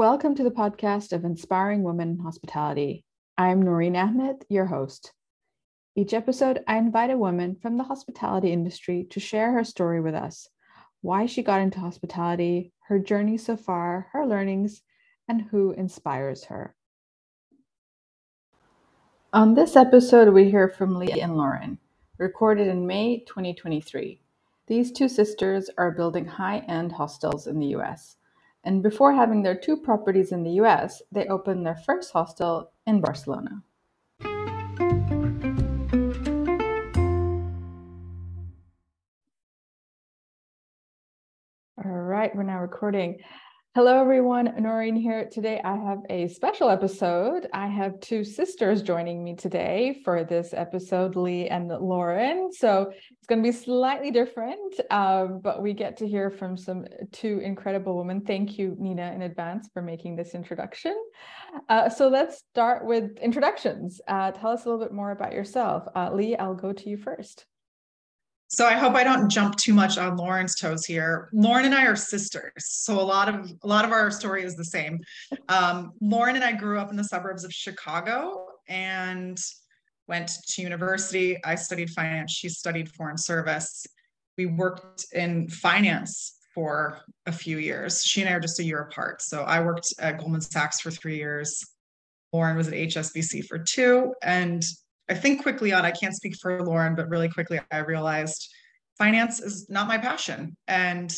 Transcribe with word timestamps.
Welcome 0.00 0.34
to 0.36 0.42
the 0.42 0.50
podcast 0.50 1.12
of 1.12 1.26
Inspiring 1.26 1.82
Women 1.82 2.12
in 2.12 2.18
Hospitality. 2.20 3.04
I'm 3.36 3.60
Noreen 3.60 3.96
Ahmed, 3.96 4.46
your 4.48 4.64
host. 4.64 5.12
Each 5.94 6.14
episode, 6.14 6.64
I 6.66 6.78
invite 6.78 7.10
a 7.10 7.18
woman 7.18 7.54
from 7.60 7.76
the 7.76 7.84
hospitality 7.84 8.50
industry 8.50 9.06
to 9.10 9.20
share 9.20 9.52
her 9.52 9.62
story 9.62 10.00
with 10.00 10.14
us 10.14 10.48
why 11.02 11.26
she 11.26 11.42
got 11.42 11.60
into 11.60 11.80
hospitality, 11.80 12.72
her 12.88 12.98
journey 12.98 13.36
so 13.36 13.58
far, 13.58 14.08
her 14.14 14.26
learnings, 14.26 14.80
and 15.28 15.42
who 15.50 15.72
inspires 15.72 16.44
her. 16.44 16.74
On 19.34 19.52
this 19.52 19.76
episode, 19.76 20.32
we 20.32 20.50
hear 20.50 20.70
from 20.70 20.98
Lee 20.98 21.20
and 21.20 21.36
Lauren, 21.36 21.76
recorded 22.16 22.68
in 22.68 22.86
May 22.86 23.22
2023. 23.26 24.22
These 24.66 24.92
two 24.92 25.10
sisters 25.10 25.68
are 25.76 25.90
building 25.90 26.24
high 26.24 26.60
end 26.60 26.90
hostels 26.92 27.46
in 27.46 27.58
the 27.58 27.76
US. 27.76 28.16
And 28.62 28.82
before 28.82 29.14
having 29.14 29.42
their 29.42 29.54
two 29.54 29.76
properties 29.76 30.32
in 30.32 30.44
the 30.44 30.60
US, 30.62 31.02
they 31.10 31.26
opened 31.26 31.64
their 31.64 31.76
first 31.86 32.12
hostel 32.12 32.72
in 32.86 33.00
Barcelona. 33.00 33.62
All 41.82 41.90
right, 41.90 42.34
we're 42.36 42.42
now 42.42 42.60
recording. 42.60 43.18
Hello, 43.76 44.00
everyone. 44.00 44.52
Noreen 44.60 44.96
here. 44.96 45.28
Today, 45.30 45.60
I 45.62 45.76
have 45.76 46.00
a 46.10 46.26
special 46.26 46.68
episode. 46.68 47.46
I 47.52 47.68
have 47.68 48.00
two 48.00 48.24
sisters 48.24 48.82
joining 48.82 49.22
me 49.22 49.36
today 49.36 50.02
for 50.04 50.24
this 50.24 50.52
episode, 50.52 51.14
Lee 51.14 51.46
and 51.46 51.68
Lauren. 51.68 52.52
So 52.52 52.90
it's 52.90 53.28
going 53.28 53.40
to 53.40 53.48
be 53.48 53.56
slightly 53.56 54.10
different, 54.10 54.80
um, 54.90 55.38
but 55.40 55.62
we 55.62 55.72
get 55.72 55.96
to 55.98 56.08
hear 56.08 56.30
from 56.30 56.56
some 56.56 56.84
two 57.12 57.38
incredible 57.44 57.96
women. 57.96 58.22
Thank 58.22 58.58
you, 58.58 58.74
Nina, 58.76 59.12
in 59.12 59.22
advance 59.22 59.68
for 59.72 59.82
making 59.82 60.16
this 60.16 60.34
introduction. 60.34 61.00
Uh, 61.68 61.88
so 61.88 62.08
let's 62.08 62.38
start 62.50 62.84
with 62.84 63.18
introductions. 63.18 64.00
Uh, 64.08 64.32
tell 64.32 64.50
us 64.50 64.64
a 64.64 64.68
little 64.68 64.84
bit 64.84 64.92
more 64.92 65.12
about 65.12 65.32
yourself. 65.32 65.84
Uh, 65.94 66.12
Lee, 66.12 66.34
I'll 66.34 66.56
go 66.56 66.72
to 66.72 66.88
you 66.90 66.96
first. 66.96 67.46
So 68.52 68.66
I 68.66 68.72
hope 68.72 68.94
I 68.94 69.04
don't 69.04 69.30
jump 69.30 69.54
too 69.56 69.72
much 69.72 69.96
on 69.96 70.16
Lauren's 70.16 70.56
toes 70.56 70.84
here. 70.84 71.28
Lauren 71.32 71.66
and 71.66 71.74
I 71.74 71.86
are 71.86 71.94
sisters, 71.94 72.50
so 72.58 73.00
a 73.00 73.00
lot 73.00 73.28
of 73.28 73.48
a 73.62 73.66
lot 73.66 73.84
of 73.84 73.92
our 73.92 74.10
story 74.10 74.42
is 74.42 74.56
the 74.56 74.64
same. 74.64 74.98
Um, 75.48 75.92
Lauren 76.00 76.34
and 76.34 76.44
I 76.44 76.52
grew 76.52 76.80
up 76.80 76.90
in 76.90 76.96
the 76.96 77.04
suburbs 77.04 77.44
of 77.44 77.52
Chicago 77.52 78.48
and 78.68 79.38
went 80.08 80.32
to 80.48 80.62
university. 80.62 81.42
I 81.44 81.54
studied 81.54 81.90
finance. 81.90 82.32
She 82.32 82.48
studied 82.48 82.90
foreign 82.90 83.18
service. 83.18 83.86
We 84.36 84.46
worked 84.46 85.06
in 85.12 85.48
finance 85.48 86.36
for 86.52 86.98
a 87.26 87.32
few 87.32 87.58
years. 87.58 88.02
She 88.02 88.20
and 88.20 88.28
I 88.28 88.32
are 88.32 88.40
just 88.40 88.58
a 88.58 88.64
year 88.64 88.80
apart. 88.80 89.22
So 89.22 89.42
I 89.42 89.60
worked 89.60 89.94
at 90.00 90.18
Goldman 90.18 90.40
Sachs 90.40 90.80
for 90.80 90.90
three 90.90 91.16
years. 91.16 91.64
Lauren 92.32 92.56
was 92.56 92.66
at 92.66 92.74
HSBC 92.74 93.46
for 93.46 93.58
two, 93.58 94.12
and 94.24 94.64
I 95.10 95.14
think 95.14 95.42
quickly 95.42 95.72
on, 95.72 95.84
I 95.84 95.90
can't 95.90 96.14
speak 96.14 96.36
for 96.36 96.62
Lauren, 96.62 96.94
but 96.94 97.08
really 97.08 97.28
quickly, 97.28 97.60
I 97.72 97.78
realized 97.78 98.48
finance 98.96 99.40
is 99.40 99.68
not 99.68 99.88
my 99.88 99.98
passion. 99.98 100.56
And 100.68 101.12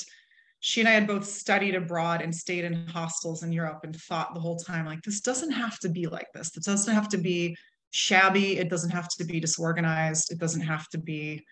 she 0.60 0.80
and 0.80 0.88
I 0.88 0.92
had 0.92 1.06
both 1.06 1.26
studied 1.26 1.74
abroad 1.74 2.22
and 2.22 2.34
stayed 2.34 2.64
in 2.64 2.86
hostels 2.86 3.42
in 3.42 3.52
Europe 3.52 3.80
and 3.84 3.94
thought 3.94 4.34
the 4.34 4.40
whole 4.40 4.56
time, 4.56 4.86
like, 4.86 5.02
this 5.02 5.20
doesn't 5.20 5.50
have 5.50 5.78
to 5.80 5.90
be 5.90 6.06
like 6.06 6.28
this. 6.32 6.56
It 6.56 6.64
doesn't 6.64 6.94
have 6.94 7.08
to 7.10 7.18
be 7.18 7.54
shabby. 7.90 8.58
It 8.58 8.70
doesn't 8.70 8.90
have 8.90 9.08
to 9.18 9.24
be 9.24 9.40
disorganized. 9.40 10.32
It 10.32 10.38
doesn't 10.38 10.62
have 10.62 10.88
to 10.90 10.98
be 10.98 11.44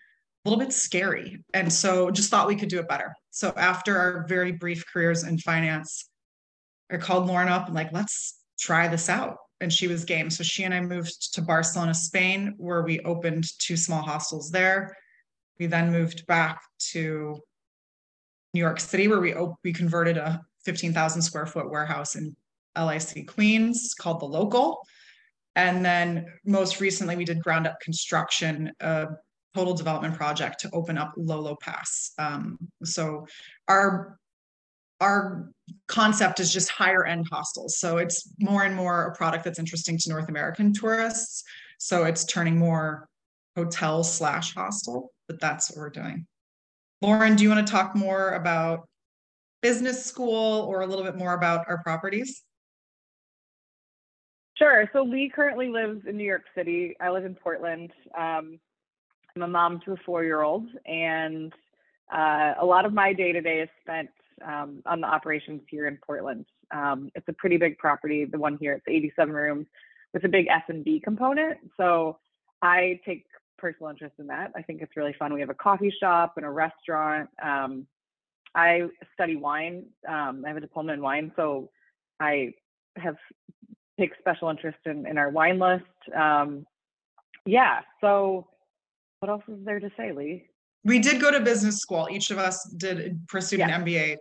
a 0.43 0.49
little 0.49 0.63
bit 0.63 0.73
scary. 0.73 1.43
And 1.53 1.71
so 1.71 2.09
just 2.09 2.31
thought 2.31 2.47
we 2.47 2.55
could 2.55 2.69
do 2.69 2.79
it 2.79 2.87
better. 2.87 3.13
So 3.29 3.53
after 3.55 3.97
our 3.97 4.25
very 4.27 4.53
brief 4.53 4.83
careers 4.91 5.23
in 5.23 5.37
finance, 5.37 6.09
I 6.91 6.97
called 6.97 7.27
Lauren 7.27 7.49
up 7.49 7.67
and 7.67 7.75
like, 7.75 7.91
let's 7.91 8.39
try 8.57 8.87
this 8.87 9.09
out 9.09 9.37
and 9.61 9.71
she 9.71 9.87
was 9.87 10.03
game. 10.03 10.29
So 10.29 10.43
she 10.43 10.63
and 10.63 10.73
I 10.73 10.81
moved 10.81 11.33
to 11.35 11.41
Barcelona, 11.41 11.93
Spain, 11.93 12.55
where 12.57 12.81
we 12.81 12.99
opened 13.01 13.45
two 13.59 13.77
small 13.77 14.01
hostels 14.01 14.49
there. 14.51 14.97
We 15.59 15.67
then 15.67 15.91
moved 15.91 16.25
back 16.25 16.61
to 16.91 17.39
New 18.53 18.59
York 18.59 18.79
City, 18.79 19.07
where 19.07 19.21
we 19.21 19.33
op- 19.33 19.59
we 19.63 19.71
converted 19.71 20.17
a 20.17 20.41
15,000 20.65 21.21
square 21.21 21.45
foot 21.45 21.69
warehouse 21.69 22.15
in 22.15 22.35
LIC 22.77 23.27
Queens 23.27 23.93
called 23.93 24.19
the 24.19 24.25
Local. 24.25 24.85
And 25.55 25.85
then 25.85 26.25
most 26.45 26.79
recently, 26.79 27.15
we 27.15 27.25
did 27.25 27.41
ground 27.41 27.67
up 27.67 27.79
construction, 27.81 28.71
a 28.79 29.07
total 29.53 29.73
development 29.73 30.15
project 30.15 30.59
to 30.61 30.69
open 30.73 30.97
up 30.97 31.13
Lolo 31.17 31.55
Pass. 31.61 32.11
Um, 32.17 32.57
so 32.83 33.27
our 33.67 34.17
our 35.01 35.49
concept 35.87 36.39
is 36.39 36.53
just 36.53 36.69
higher 36.69 37.05
end 37.05 37.25
hostels. 37.29 37.79
So 37.79 37.97
it's 37.97 38.31
more 38.39 38.63
and 38.63 38.75
more 38.75 39.07
a 39.07 39.15
product 39.15 39.43
that's 39.43 39.59
interesting 39.59 39.97
to 39.97 40.09
North 40.09 40.29
American 40.29 40.71
tourists. 40.71 41.43
So 41.79 42.05
it's 42.05 42.23
turning 42.23 42.57
more 42.57 43.09
hotel 43.57 44.03
slash 44.03 44.53
hostel, 44.53 45.11
but 45.27 45.41
that's 45.41 45.71
what 45.71 45.79
we're 45.79 45.89
doing. 45.89 46.27
Lauren, 47.01 47.35
do 47.35 47.43
you 47.43 47.49
want 47.49 47.65
to 47.65 47.71
talk 47.71 47.95
more 47.95 48.33
about 48.33 48.87
business 49.61 50.05
school 50.05 50.67
or 50.69 50.81
a 50.81 50.87
little 50.87 51.03
bit 51.03 51.15
more 51.15 51.33
about 51.33 51.65
our 51.67 51.81
properties? 51.81 52.43
Sure. 54.55 54.87
So 54.93 55.01
Lee 55.01 55.31
currently 55.33 55.69
lives 55.69 56.01
in 56.07 56.15
New 56.15 56.23
York 56.23 56.43
City. 56.55 56.95
I 57.01 57.09
live 57.09 57.25
in 57.25 57.33
Portland. 57.33 57.91
Um, 58.15 58.59
I'm 59.35 59.41
a 59.41 59.47
mom 59.47 59.81
to 59.85 59.93
a 59.93 59.97
four 60.05 60.23
year 60.23 60.41
old, 60.41 60.67
and 60.85 61.51
uh, 62.13 62.53
a 62.59 62.65
lot 62.65 62.85
of 62.85 62.93
my 62.93 63.13
day 63.13 63.31
to 63.31 63.41
day 63.41 63.61
is 63.61 63.69
spent 63.81 64.09
um, 64.45 64.81
on 64.85 65.01
the 65.01 65.07
operations 65.07 65.61
here 65.69 65.87
in 65.87 65.97
Portland. 66.05 66.45
Um, 66.73 67.09
it's 67.15 67.27
a 67.27 67.33
pretty 67.33 67.57
big 67.57 67.77
property. 67.77 68.25
The 68.25 68.37
one 68.37 68.57
here, 68.59 68.73
it's 68.73 68.85
87 68.87 69.33
rooms 69.33 69.67
with 70.13 70.23
a 70.23 70.29
big 70.29 70.47
F 70.47 70.63
and 70.69 70.83
B 70.83 70.99
component. 71.03 71.57
So 71.77 72.17
I 72.61 72.99
take 73.05 73.25
personal 73.57 73.89
interest 73.89 74.15
in 74.19 74.27
that. 74.27 74.51
I 74.55 74.61
think 74.61 74.81
it's 74.81 74.95
really 74.95 75.15
fun. 75.17 75.33
We 75.33 75.39
have 75.41 75.49
a 75.49 75.55
coffee 75.55 75.93
shop 75.99 76.33
and 76.37 76.45
a 76.45 76.49
restaurant. 76.49 77.29
Um, 77.41 77.87
I 78.55 78.83
study 79.13 79.35
wine. 79.35 79.85
Um, 80.07 80.43
I 80.45 80.49
have 80.49 80.57
a 80.57 80.61
diploma 80.61 80.93
in 80.93 81.01
wine, 81.01 81.31
so 81.35 81.69
I 82.19 82.53
have 82.97 83.15
take 83.99 84.11
special 84.19 84.49
interest 84.49 84.79
in, 84.85 85.05
in 85.05 85.17
our 85.17 85.29
wine 85.29 85.59
list. 85.59 85.83
Um, 86.15 86.65
yeah. 87.45 87.81
So 88.01 88.47
what 89.19 89.29
else 89.29 89.43
is 89.47 89.63
there 89.63 89.79
to 89.79 89.91
say, 89.95 90.11
Lee? 90.11 90.45
We 90.83 90.99
did 90.99 91.21
go 91.21 91.31
to 91.31 91.39
business 91.39 91.77
school. 91.77 92.07
Each 92.11 92.31
of 92.31 92.39
us 92.39 92.63
did 92.77 93.27
pursue 93.27 93.57
yeah. 93.57 93.69
an 93.69 93.85
MBA 93.85 94.17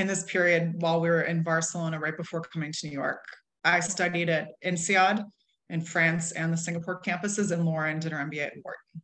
in 0.00 0.06
this 0.06 0.24
period 0.24 0.72
while 0.80 1.00
we 1.00 1.08
were 1.08 1.22
in 1.22 1.42
Barcelona 1.42 2.00
right 2.00 2.16
before 2.16 2.40
coming 2.40 2.72
to 2.72 2.88
New 2.88 2.92
York. 2.92 3.22
I 3.64 3.80
studied 3.80 4.30
at 4.30 4.48
INSEAD 4.64 5.22
in 5.68 5.80
France 5.82 6.32
and 6.32 6.52
the 6.52 6.56
Singapore 6.56 7.00
campuses, 7.02 7.52
and 7.52 7.64
Lauren 7.64 8.00
did 8.00 8.12
her 8.12 8.18
MBA 8.18 8.46
at 8.46 8.52
Wharton. 8.64 9.02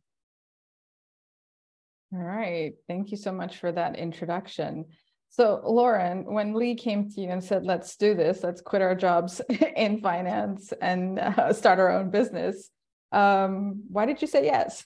All 2.13 2.19
right. 2.19 2.73
Thank 2.87 3.11
you 3.11 3.17
so 3.17 3.31
much 3.31 3.57
for 3.57 3.71
that 3.71 3.95
introduction. 3.95 4.85
So, 5.29 5.61
Lauren, 5.63 6.25
when 6.25 6.53
Lee 6.53 6.73
came 6.73 7.11
to 7.11 7.21
you 7.21 7.29
and 7.29 7.43
said, 7.43 7.65
let's 7.65 7.95
do 7.97 8.15
this, 8.15 8.43
let's 8.43 8.61
quit 8.61 8.81
our 8.81 8.95
jobs 8.95 9.41
in 9.75 10.01
finance 10.01 10.73
and 10.81 11.19
uh, 11.19 11.53
start 11.53 11.79
our 11.79 11.91
own 11.91 12.09
business, 12.09 12.69
um, 13.11 13.83
why 13.89 14.05
did 14.05 14.21
you 14.21 14.27
say 14.27 14.45
yes? 14.45 14.85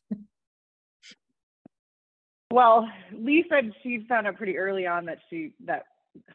Well, 2.52 2.90
Lee 3.14 3.46
said 3.50 3.72
she 3.82 4.06
found 4.10 4.28
out 4.28 4.36
pretty 4.36 4.58
early 4.58 4.86
on 4.86 5.06
that 5.06 5.20
she 5.30 5.54
that 5.66 5.84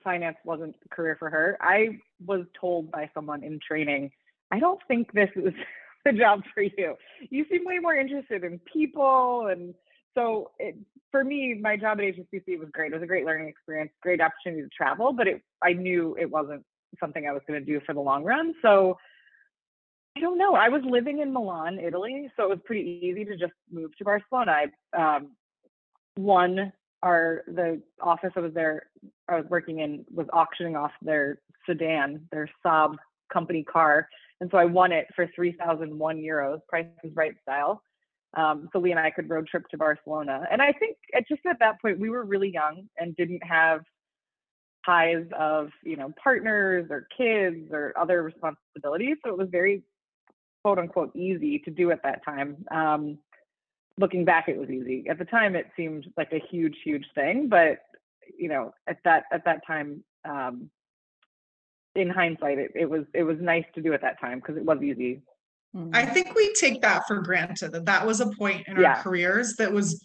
finance 0.03 0.37
wasn't 0.45 0.77
a 0.85 0.89
career 0.95 1.17
for 1.19 1.31
her. 1.31 1.57
I 1.61 1.99
was 2.25 2.45
told 2.59 2.91
by 2.91 3.11
someone 3.15 3.43
in 3.43 3.61
training, 3.67 4.11
I 4.51 4.59
don't 4.59 4.81
think 4.89 5.13
this 5.13 5.31
is 5.37 5.53
the 6.05 6.13
job 6.13 6.43
for 6.55 6.63
you. 6.63 6.95
You 7.31 7.45
seem 7.51 7.65
way 7.65 7.79
more 7.79 7.95
interested 7.95 8.45
in 8.45 8.61
people. 8.61 9.49
And 9.49 9.75
so 10.15 10.51
it, 10.59 10.77
for 11.11 11.25
me, 11.25 11.55
my 11.61 11.77
job 11.77 11.99
at 11.99 12.05
HSBC 12.05 12.59
was 12.59 12.69
great. 12.73 12.93
It 12.93 12.95
was 12.95 13.03
a 13.03 13.07
great 13.07 13.27
learning 13.27 13.49
experience, 13.49 13.91
great 14.03 14.21
opportunity 14.21 14.63
to 14.63 14.69
travel, 14.69 15.13
but 15.13 15.27
it, 15.27 15.43
I 15.63 15.73
knew 15.73 16.17
it 16.19 16.31
wasn't 16.31 16.65
something 17.01 17.27
I 17.27 17.33
was 17.33 17.43
going 17.47 17.61
to 17.61 17.67
do 17.67 17.81
for 17.85 17.93
the 17.93 18.01
long 18.01 18.25
run. 18.25 18.55
So 18.63 18.97
I 20.17 20.21
don't 20.21 20.39
know. 20.39 20.55
I 20.55 20.71
was 20.71 20.83
living 20.85 21.21
in 21.21 21.33
Milan, 21.33 21.79
Italy, 21.79 22.31
so 22.37 22.45
it 22.45 22.49
was 22.49 22.59
pretty 22.65 23.01
easy 23.03 23.25
to 23.27 23.37
just 23.37 23.53
move 23.71 23.95
to 23.99 24.05
Barcelona. 24.05 24.69
I 24.95 25.17
um, 25.17 25.33
won 26.17 26.73
our 27.07 27.45
the 27.47 27.81
office 28.01 28.33
I 28.37 28.41
was 28.41 28.53
there 28.53 28.87
I 29.29 29.37
was 29.37 29.47
working 29.49 29.79
in 29.79 30.05
was 30.13 30.27
auctioning 30.33 30.77
off 30.77 30.91
their 31.01 31.41
sedan, 31.65 32.27
their 32.33 32.51
Saab 32.65 32.97
company 33.33 33.63
car. 33.63 34.09
And 34.41 34.51
so 34.51 34.59
I 34.59 34.65
won 34.65 34.93
it 34.93 35.07
for 35.15 35.29
3,001 35.35 36.19
euros, 36.19 36.61
price 36.69 36.87
is 37.03 37.13
right 37.15 37.35
style. 37.43 37.83
Um, 38.37 38.69
so 38.73 38.79
Lee 38.81 38.91
and 38.91 39.01
I 39.01 39.11
could 39.11 39.31
road 39.31 39.47
trip 39.47 39.67
to 39.71 39.79
Barcelona. 39.79 40.43
And 40.51 40.61
I 40.61 40.73
think 40.73 40.97
at 41.15 41.27
just 41.27 41.41
at 41.49 41.59
that 41.61 41.81
point, 41.81 41.99
we 41.99 42.11
were 42.11 42.25
really 42.25 42.51
young 42.51 42.89
and 42.99 43.17
didn't 43.17 43.43
have 43.43 43.81
ties 44.85 45.25
of, 45.37 45.71
you 45.83 45.97
know, 45.97 46.13
partners 46.23 46.87
or 46.91 47.09
kids 47.17 47.71
or 47.73 47.95
other 47.99 48.23
responsibilities. 48.23 49.17
So 49.25 49.31
it 49.31 49.39
was 49.39 49.49
very 49.51 49.83
quote 50.63 50.79
unquote 50.79 51.15
easy 51.17 51.61
to 51.61 51.71
do 51.71 51.91
at 51.93 52.03
that 52.03 52.25
time. 52.25 52.65
Um, 52.71 53.19
looking 53.99 54.25
back 54.25 54.49
it 54.49 54.59
was 54.59 54.69
easy 54.69 55.05
at 55.09 55.19
the 55.19 55.25
time 55.25 55.57
it 55.57 55.67
seemed 55.77 56.07
like 56.17 56.33
a 56.33 56.43
huge 56.51 56.77
huge 56.85 57.05
thing 57.15 57.49
but 57.49 57.79
you 58.39 58.49
know 58.49 58.73
at 58.87 58.99
that 59.05 59.25
at 59.33 59.45
that 59.45 59.67
time 59.67 60.03
um 60.29 60.71
in 61.97 62.11
hindsight, 62.11 62.59
it, 62.59 62.73
it 62.75 62.89
was 62.89 63.05
it 63.15 63.23
was 63.23 63.39
nice 63.41 63.65
to 63.75 63.83
do 63.83 63.93
at 63.93 64.03
that 64.03 64.21
time 64.21 64.39
because 64.39 64.57
it 64.57 64.65
was 64.65 64.83
easy. 64.83 65.23
Mm-hmm. 65.75 65.91
I 65.95 66.07
think 66.07 66.35
we 66.35 66.53
take 66.55 66.83
that 66.83 67.03
for 67.09 67.21
granted 67.21 67.73
that 67.73 67.87
that 67.87 68.07
was 68.07 68.21
a 68.21 68.29
point 68.29 68.67
in 68.69 68.81
yeah. 68.81 68.95
our 68.95 69.03
careers 69.03 69.55
that 69.59 69.73
was 69.73 70.05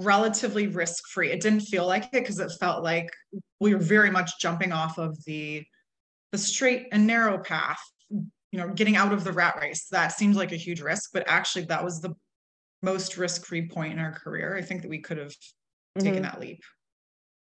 relatively 0.00 0.66
risk 0.66 1.04
free. 1.08 1.30
It 1.30 1.40
didn't 1.40 1.60
feel 1.60 1.86
like 1.86 2.04
it 2.04 2.12
because 2.12 2.40
it 2.40 2.50
felt 2.58 2.82
like 2.82 3.08
we 3.60 3.74
were 3.74 3.80
very 3.80 4.10
much 4.10 4.32
jumping 4.40 4.72
off 4.72 4.98
of 4.98 5.16
the 5.26 5.62
the 6.32 6.38
straight 6.38 6.88
and 6.90 7.06
narrow 7.06 7.38
path, 7.38 7.78
you 8.10 8.58
know, 8.58 8.68
getting 8.70 8.96
out 8.96 9.12
of 9.12 9.22
the 9.22 9.32
rat 9.32 9.56
race. 9.60 9.86
That 9.90 10.12
seemed 10.12 10.34
like 10.34 10.52
a 10.52 10.56
huge 10.56 10.80
risk, 10.80 11.10
but 11.12 11.24
actually 11.28 11.66
that 11.66 11.84
was 11.84 12.00
the 12.00 12.14
most 12.84 13.16
risk 13.16 13.46
free 13.46 13.68
point 13.68 13.94
in 13.94 13.98
our 13.98 14.12
career. 14.12 14.56
I 14.56 14.62
think 14.62 14.82
that 14.82 14.88
we 14.88 15.00
could 15.00 15.18
have 15.18 15.32
mm-hmm. 15.32 16.04
taken 16.04 16.22
that 16.22 16.40
leap. 16.40 16.60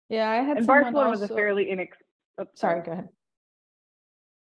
Yeah, 0.09 0.30
I 0.30 0.38
had. 0.38 0.57
And 0.57 0.68
Barcelona 0.68 1.09
also... 1.09 1.21
was 1.21 1.31
a 1.31 1.33
fairly 1.33 1.65
inex. 1.65 1.89
Oh, 2.39 2.45
sorry, 2.56 2.81
go 2.81 2.91
ahead. 2.91 3.09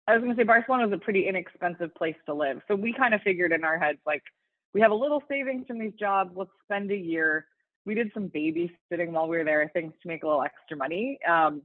I 0.08 0.14
was 0.14 0.22
going 0.22 0.34
to 0.36 0.40
say 0.40 0.44
Barcelona 0.44 0.86
was 0.86 0.92
a 0.92 1.04
pretty 1.04 1.26
inexpensive 1.26 1.92
place 1.94 2.16
to 2.26 2.34
live, 2.34 2.60
so 2.68 2.76
we 2.76 2.92
kind 2.92 3.12
of 3.12 3.22
figured 3.22 3.52
in 3.52 3.64
our 3.64 3.78
heads 3.78 3.98
like 4.06 4.22
we 4.72 4.80
have 4.80 4.92
a 4.92 4.94
little 4.94 5.22
savings 5.28 5.66
from 5.66 5.78
these 5.78 5.94
jobs. 5.98 6.30
Let's 6.36 6.50
spend 6.64 6.90
a 6.92 6.96
year. 6.96 7.46
We 7.86 7.94
did 7.94 8.10
some 8.14 8.28
babysitting 8.28 9.10
while 9.10 9.28
we 9.28 9.38
were 9.38 9.44
there, 9.44 9.68
things 9.72 9.92
to 10.02 10.08
make 10.08 10.22
a 10.22 10.26
little 10.26 10.42
extra 10.42 10.76
money. 10.76 11.18
Um, 11.28 11.62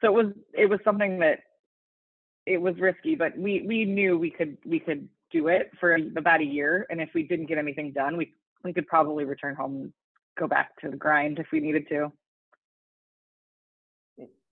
so 0.00 0.08
it 0.08 0.12
was 0.12 0.32
it 0.52 0.66
was 0.66 0.78
something 0.84 1.18
that 1.20 1.40
it 2.46 2.58
was 2.58 2.76
risky, 2.78 3.14
but 3.14 3.36
we 3.36 3.62
we 3.66 3.84
knew 3.84 4.18
we 4.18 4.30
could 4.30 4.58
we 4.64 4.78
could 4.78 5.08
do 5.30 5.48
it 5.48 5.70
for 5.80 5.96
about 6.16 6.40
a 6.40 6.44
year, 6.44 6.86
and 6.90 7.00
if 7.00 7.08
we 7.14 7.22
didn't 7.22 7.46
get 7.46 7.58
anything 7.58 7.92
done, 7.92 8.16
we 8.16 8.32
we 8.64 8.72
could 8.72 8.86
probably 8.86 9.24
return 9.24 9.54
home 9.54 9.76
and 9.76 9.92
go 10.38 10.46
back 10.46 10.76
to 10.80 10.90
the 10.90 10.96
grind 10.96 11.38
if 11.38 11.46
we 11.52 11.60
needed 11.60 11.88
to. 11.88 12.12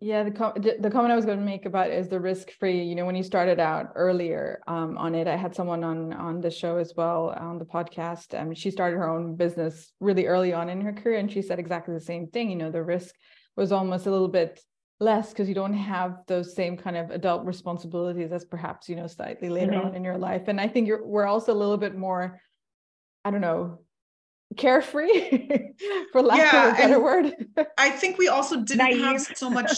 Yeah, 0.03 0.23
the 0.23 0.31
com- 0.31 0.55
the 0.55 0.91
comment 0.91 1.13
I 1.13 1.17
was 1.17 1.27
going 1.27 1.39
to 1.39 1.45
make 1.45 1.67
about 1.67 1.91
is 1.91 2.09
the 2.09 2.19
risk 2.19 2.53
free. 2.59 2.83
You 2.83 2.95
know, 2.95 3.05
when 3.05 3.17
you 3.17 3.23
started 3.23 3.61
out 3.61 3.93
earlier 3.95 4.63
um, 4.67 4.97
on 4.97 5.15
it, 5.15 5.29
I 5.29 5.37
had 5.37 5.55
someone 5.55 5.85
on 5.85 6.15
on 6.15 6.41
the 6.41 6.51
show 6.51 6.79
as 6.79 6.95
well 6.97 7.35
on 7.39 7.59
the 7.59 7.67
podcast. 7.67 8.39
Um, 8.39 8.55
she 8.55 8.71
started 8.71 8.97
her 8.97 9.11
own 9.11 9.37
business 9.37 9.93
really 10.01 10.25
early 10.25 10.55
on 10.55 10.71
in 10.71 10.81
her 10.81 10.95
career, 10.95 11.19
and 11.19 11.31
she 11.31 11.43
said 11.43 11.59
exactly 11.59 11.93
the 11.93 12.01
same 12.01 12.29
thing. 12.29 12.49
You 12.49 12.57
know, 12.57 12.71
the 12.71 12.83
risk 12.83 13.15
was 13.57 13.73
almost 13.73 14.07
a 14.07 14.11
little 14.11 14.29
bit 14.29 14.59
less 15.01 15.31
because 15.31 15.51
you 15.51 15.55
don't 15.55 15.75
have 15.75 16.21
those 16.29 16.55
same 16.55 16.79
kind 16.79 16.97
of 16.97 17.11
adult 17.11 17.45
responsibilities 17.45 18.33
as 18.33 18.47
perhaps 18.47 18.89
you 18.89 18.97
know 18.97 19.07
slightly 19.07 19.51
later 19.51 19.73
mm-hmm. 19.73 19.89
on 19.89 19.95
in 19.95 20.03
your 20.03 20.17
life. 20.17 20.49
And 20.49 20.59
I 20.59 20.69
think 20.69 20.89
you're 20.89 21.07
we're 21.07 21.27
also 21.27 21.53
a 21.53 21.61
little 21.61 21.77
bit 21.77 21.95
more, 21.95 22.41
I 23.27 23.31
don't 23.31 23.43
know, 23.43 23.81
carefree 24.57 25.73
for 26.13 26.23
lack 26.23 26.39
yeah, 26.39 26.69
of 26.69 26.75
a 26.75 26.77
better 26.77 27.01
word 27.01 27.33
i 27.79 27.89
think 27.89 28.19
we 28.19 28.29
also 28.29 28.57
didn't 28.61 28.79
Naive. 28.79 29.01
have 29.01 29.21
so 29.37 29.49
much 29.49 29.71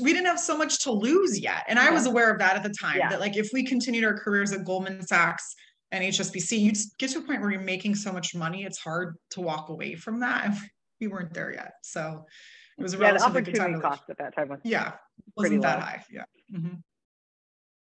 we 0.00 0.12
didn't 0.12 0.26
have 0.26 0.40
so 0.40 0.56
much 0.56 0.80
to 0.80 0.92
lose 0.92 1.38
yet 1.38 1.64
and 1.68 1.78
yeah. 1.78 1.86
i 1.86 1.90
was 1.90 2.06
aware 2.06 2.30
of 2.30 2.38
that 2.38 2.56
at 2.56 2.62
the 2.62 2.70
time 2.70 2.98
yeah. 2.98 3.08
that 3.08 3.20
like 3.20 3.36
if 3.36 3.50
we 3.52 3.64
continued 3.64 4.04
our 4.04 4.16
careers 4.16 4.52
at 4.52 4.64
goldman 4.64 5.04
sachs 5.06 5.54
and 5.92 6.04
hsbc 6.04 6.58
you'd 6.58 6.76
get 6.98 7.10
to 7.10 7.18
a 7.18 7.22
point 7.22 7.40
where 7.40 7.50
you're 7.50 7.60
making 7.60 7.94
so 7.94 8.12
much 8.12 8.34
money 8.34 8.64
it's 8.64 8.78
hard 8.78 9.16
to 9.30 9.40
walk 9.40 9.70
away 9.70 9.94
from 9.94 10.20
that 10.20 10.44
and 10.44 10.54
we 11.00 11.08
weren't 11.08 11.32
there 11.32 11.52
yet 11.52 11.72
so 11.82 12.24
it 12.78 12.82
was 12.82 12.94
a 12.94 12.98
yeah, 12.98 13.12
the 13.12 13.22
opportunity 13.24 13.80
cost 13.80 14.02
at 14.10 14.18
that 14.18 14.34
time 14.34 14.48
was 14.48 14.60
yeah 14.62 14.92
wasn't 15.36 15.62
that 15.62 15.78
low. 15.78 15.84
high 15.84 16.04
yeah 16.10 16.24
mm-hmm. 16.54 16.74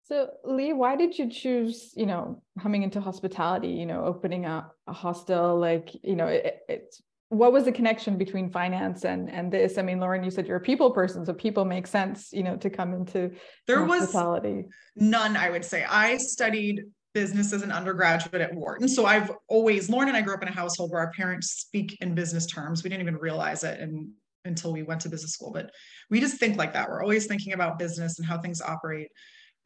So 0.08 0.30
Lee, 0.42 0.72
why 0.72 0.96
did 0.96 1.18
you 1.18 1.28
choose, 1.28 1.92
you 1.94 2.06
know, 2.06 2.42
coming 2.62 2.82
into 2.82 2.98
hospitality, 2.98 3.68
you 3.68 3.84
know, 3.84 4.04
opening 4.06 4.46
a, 4.46 4.66
a 4.86 4.92
hostel, 4.92 5.58
like, 5.58 5.90
you 6.02 6.16
know, 6.16 6.26
it, 6.26 6.60
it's 6.66 7.02
what 7.28 7.52
was 7.52 7.64
the 7.64 7.72
connection 7.72 8.16
between 8.16 8.50
finance 8.50 9.04
and 9.04 9.30
and 9.30 9.52
this? 9.52 9.76
I 9.76 9.82
mean, 9.82 10.00
Lauren, 10.00 10.24
you 10.24 10.30
said 10.30 10.46
you're 10.46 10.56
a 10.56 10.60
people 10.60 10.92
person, 10.92 11.26
so 11.26 11.34
people 11.34 11.66
make 11.66 11.86
sense, 11.86 12.32
you 12.32 12.42
know, 12.42 12.56
to 12.56 12.70
come 12.70 12.94
into 12.94 13.32
there 13.66 13.84
hospitality. 13.84 14.54
was 14.54 14.64
none, 14.96 15.36
I 15.36 15.50
would 15.50 15.64
say. 15.64 15.84
I 15.84 16.16
studied 16.16 16.84
business 17.12 17.52
as 17.52 17.60
an 17.60 17.70
undergraduate 17.70 18.40
at 18.40 18.54
Wharton. 18.54 18.88
So 18.88 19.04
I've 19.04 19.30
always 19.46 19.90
Lauren 19.90 20.08
and 20.08 20.16
I 20.16 20.22
grew 20.22 20.32
up 20.32 20.42
in 20.42 20.48
a 20.48 20.52
household 20.52 20.90
where 20.90 21.00
our 21.00 21.12
parents 21.12 21.50
speak 21.50 21.98
in 22.00 22.14
business 22.14 22.46
terms. 22.46 22.82
We 22.82 22.88
didn't 22.88 23.02
even 23.02 23.16
realize 23.16 23.62
it 23.62 23.78
and 23.78 24.08
until 24.46 24.72
we 24.72 24.82
went 24.82 25.02
to 25.02 25.10
business 25.10 25.32
school, 25.32 25.52
but 25.52 25.70
we 26.08 26.18
just 26.18 26.38
think 26.38 26.56
like 26.56 26.72
that. 26.72 26.88
We're 26.88 27.02
always 27.02 27.26
thinking 27.26 27.52
about 27.52 27.78
business 27.78 28.18
and 28.18 28.26
how 28.26 28.38
things 28.38 28.62
operate. 28.62 29.08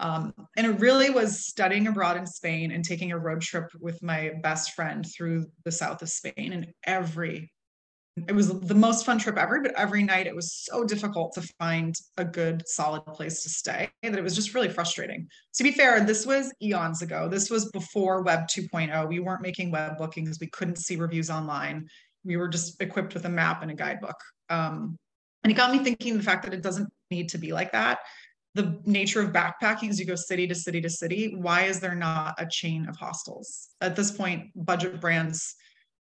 Um, 0.02 0.34
and 0.56 0.66
it 0.66 0.80
really 0.80 1.10
was 1.10 1.46
studying 1.46 1.86
abroad 1.86 2.16
in 2.16 2.26
Spain 2.26 2.72
and 2.72 2.84
taking 2.84 3.12
a 3.12 3.18
road 3.18 3.40
trip 3.40 3.70
with 3.80 4.02
my 4.02 4.32
best 4.42 4.72
friend 4.72 5.06
through 5.06 5.46
the 5.64 5.70
south 5.70 6.02
of 6.02 6.08
Spain. 6.08 6.52
And 6.52 6.66
every, 6.84 7.52
it 8.26 8.34
was 8.34 8.48
the 8.48 8.74
most 8.74 9.06
fun 9.06 9.18
trip 9.18 9.38
ever, 9.38 9.60
but 9.60 9.78
every 9.78 10.02
night 10.02 10.26
it 10.26 10.34
was 10.34 10.52
so 10.52 10.82
difficult 10.82 11.34
to 11.34 11.42
find 11.56 11.94
a 12.16 12.24
good, 12.24 12.66
solid 12.66 13.06
place 13.06 13.44
to 13.44 13.48
stay 13.48 13.88
that 14.02 14.18
it 14.18 14.24
was 14.24 14.34
just 14.34 14.54
really 14.54 14.68
frustrating. 14.68 15.28
To 15.54 15.62
be 15.62 15.70
fair, 15.70 16.00
this 16.04 16.26
was 16.26 16.52
eons 16.60 17.00
ago. 17.02 17.28
This 17.28 17.48
was 17.48 17.70
before 17.70 18.22
Web 18.22 18.48
2.0. 18.48 19.08
We 19.08 19.20
weren't 19.20 19.40
making 19.40 19.70
web 19.70 19.98
bookings, 19.98 20.38
we 20.40 20.48
couldn't 20.48 20.78
see 20.78 20.96
reviews 20.96 21.30
online. 21.30 21.86
We 22.24 22.36
were 22.36 22.48
just 22.48 22.80
equipped 22.82 23.14
with 23.14 23.24
a 23.24 23.30
map 23.30 23.62
and 23.62 23.70
a 23.70 23.74
guidebook. 23.74 24.18
Um, 24.50 24.96
and 25.44 25.52
it 25.52 25.54
got 25.54 25.72
me 25.72 25.78
thinking 25.78 26.16
the 26.16 26.22
fact 26.22 26.44
that 26.44 26.54
it 26.54 26.62
doesn't 26.62 26.88
need 27.10 27.28
to 27.30 27.38
be 27.38 27.52
like 27.52 27.70
that 27.72 28.00
the 28.54 28.80
nature 28.84 29.20
of 29.20 29.32
backpacking 29.32 29.90
is 29.90 29.98
you 29.98 30.06
go 30.06 30.14
city 30.14 30.46
to 30.46 30.54
city 30.54 30.80
to 30.80 30.90
city. 30.90 31.34
Why 31.36 31.62
is 31.62 31.80
there 31.80 31.94
not 31.94 32.34
a 32.38 32.46
chain 32.46 32.86
of 32.88 32.96
hostels? 32.96 33.70
At 33.80 33.96
this 33.96 34.10
point, 34.10 34.50
budget 34.54 35.00
brands 35.00 35.54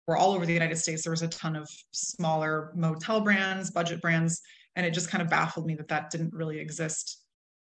were 0.08 0.16
all 0.16 0.32
over 0.32 0.44
the 0.44 0.52
United 0.52 0.76
States. 0.76 1.04
There 1.04 1.12
was 1.12 1.22
a 1.22 1.28
ton 1.28 1.54
of 1.54 1.68
smaller 1.92 2.72
motel 2.74 3.20
brands, 3.20 3.70
budget 3.70 4.00
brands, 4.00 4.40
and 4.74 4.84
it 4.84 4.94
just 4.94 5.10
kind 5.10 5.22
of 5.22 5.30
baffled 5.30 5.66
me 5.66 5.76
that 5.76 5.88
that 5.88 6.10
didn't 6.10 6.34
really 6.34 6.58
exist 6.58 7.18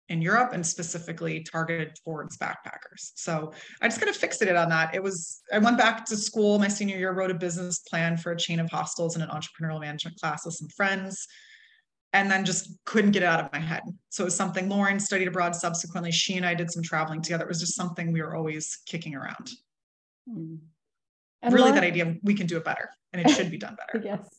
in 0.09 0.21
Europe 0.21 0.51
and 0.51 0.65
specifically 0.65 1.43
targeted 1.43 1.95
towards 2.03 2.37
backpackers. 2.37 3.11
So 3.15 3.53
I 3.81 3.87
just 3.87 4.01
kind 4.01 4.09
of 4.09 4.17
fixed 4.17 4.41
it 4.41 4.53
on 4.53 4.67
that. 4.67 4.93
It 4.93 5.01
was, 5.01 5.41
I 5.53 5.59
went 5.59 5.77
back 5.77 6.05
to 6.07 6.17
school 6.17 6.59
my 6.59 6.67
senior 6.67 6.97
year, 6.97 7.13
wrote 7.13 7.31
a 7.31 7.35
business 7.35 7.79
plan 7.79 8.17
for 8.17 8.33
a 8.33 8.37
chain 8.37 8.59
of 8.59 8.69
hostels 8.69 9.15
and 9.15 9.23
an 9.23 9.29
entrepreneurial 9.29 9.79
management 9.79 10.19
class 10.19 10.45
with 10.45 10.55
some 10.55 10.67
friends 10.75 11.25
and 12.13 12.29
then 12.29 12.45
just 12.45 12.71
couldn't 12.85 13.11
get 13.11 13.23
it 13.23 13.25
out 13.25 13.43
of 13.43 13.51
my 13.51 13.59
head. 13.59 13.81
So 14.09 14.23
it 14.23 14.25
was 14.25 14.35
something 14.35 14.69
Lauren 14.69 14.99
studied 14.99 15.27
abroad 15.27 15.55
subsequently. 15.55 16.11
She 16.11 16.37
and 16.37 16.45
I 16.45 16.53
did 16.53 16.71
some 16.71 16.83
traveling 16.83 17.21
together. 17.21 17.43
It 17.43 17.49
was 17.49 17.59
just 17.59 17.75
something 17.75 18.13
we 18.13 18.21
were 18.21 18.35
always 18.35 18.79
kicking 18.85 19.15
around. 19.15 19.49
Mm. 20.29 20.59
And 21.41 21.53
really, 21.53 21.71
Lauren, 21.71 21.75
that 21.75 21.83
idea 21.83 22.15
we 22.23 22.35
can 22.35 22.47
do 22.47 22.57
it 22.57 22.63
better 22.63 22.89
and 23.11 23.21
it 23.21 23.31
should 23.31 23.51
be 23.51 23.57
done 23.57 23.75
better. 23.75 24.03
yes. 24.05 24.29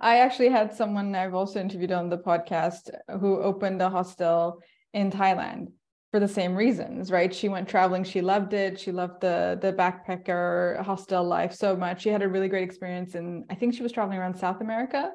I 0.00 0.18
actually 0.18 0.50
had 0.50 0.72
someone 0.72 1.14
I've 1.14 1.34
also 1.34 1.60
interviewed 1.60 1.92
on 1.92 2.08
the 2.08 2.18
podcast 2.18 2.90
who 3.20 3.40
opened 3.40 3.82
a 3.82 3.90
hostel 3.90 4.60
in 4.92 5.10
Thailand 5.10 5.68
for 6.10 6.20
the 6.20 6.28
same 6.28 6.54
reasons, 6.54 7.10
right? 7.10 7.34
She 7.34 7.48
went 7.48 7.68
traveling, 7.68 8.04
she 8.04 8.20
loved 8.20 8.54
it. 8.54 8.78
She 8.78 8.92
loved 8.92 9.20
the 9.20 9.58
the 9.60 9.72
backpacker 9.72 10.80
hostel 10.82 11.24
life 11.24 11.52
so 11.52 11.74
much. 11.74 12.02
She 12.02 12.10
had 12.10 12.22
a 12.22 12.28
really 12.28 12.48
great 12.48 12.64
experience 12.64 13.14
and 13.14 13.44
I 13.50 13.54
think 13.56 13.74
she 13.74 13.82
was 13.82 13.92
traveling 13.92 14.18
around 14.18 14.36
South 14.36 14.60
America 14.60 15.10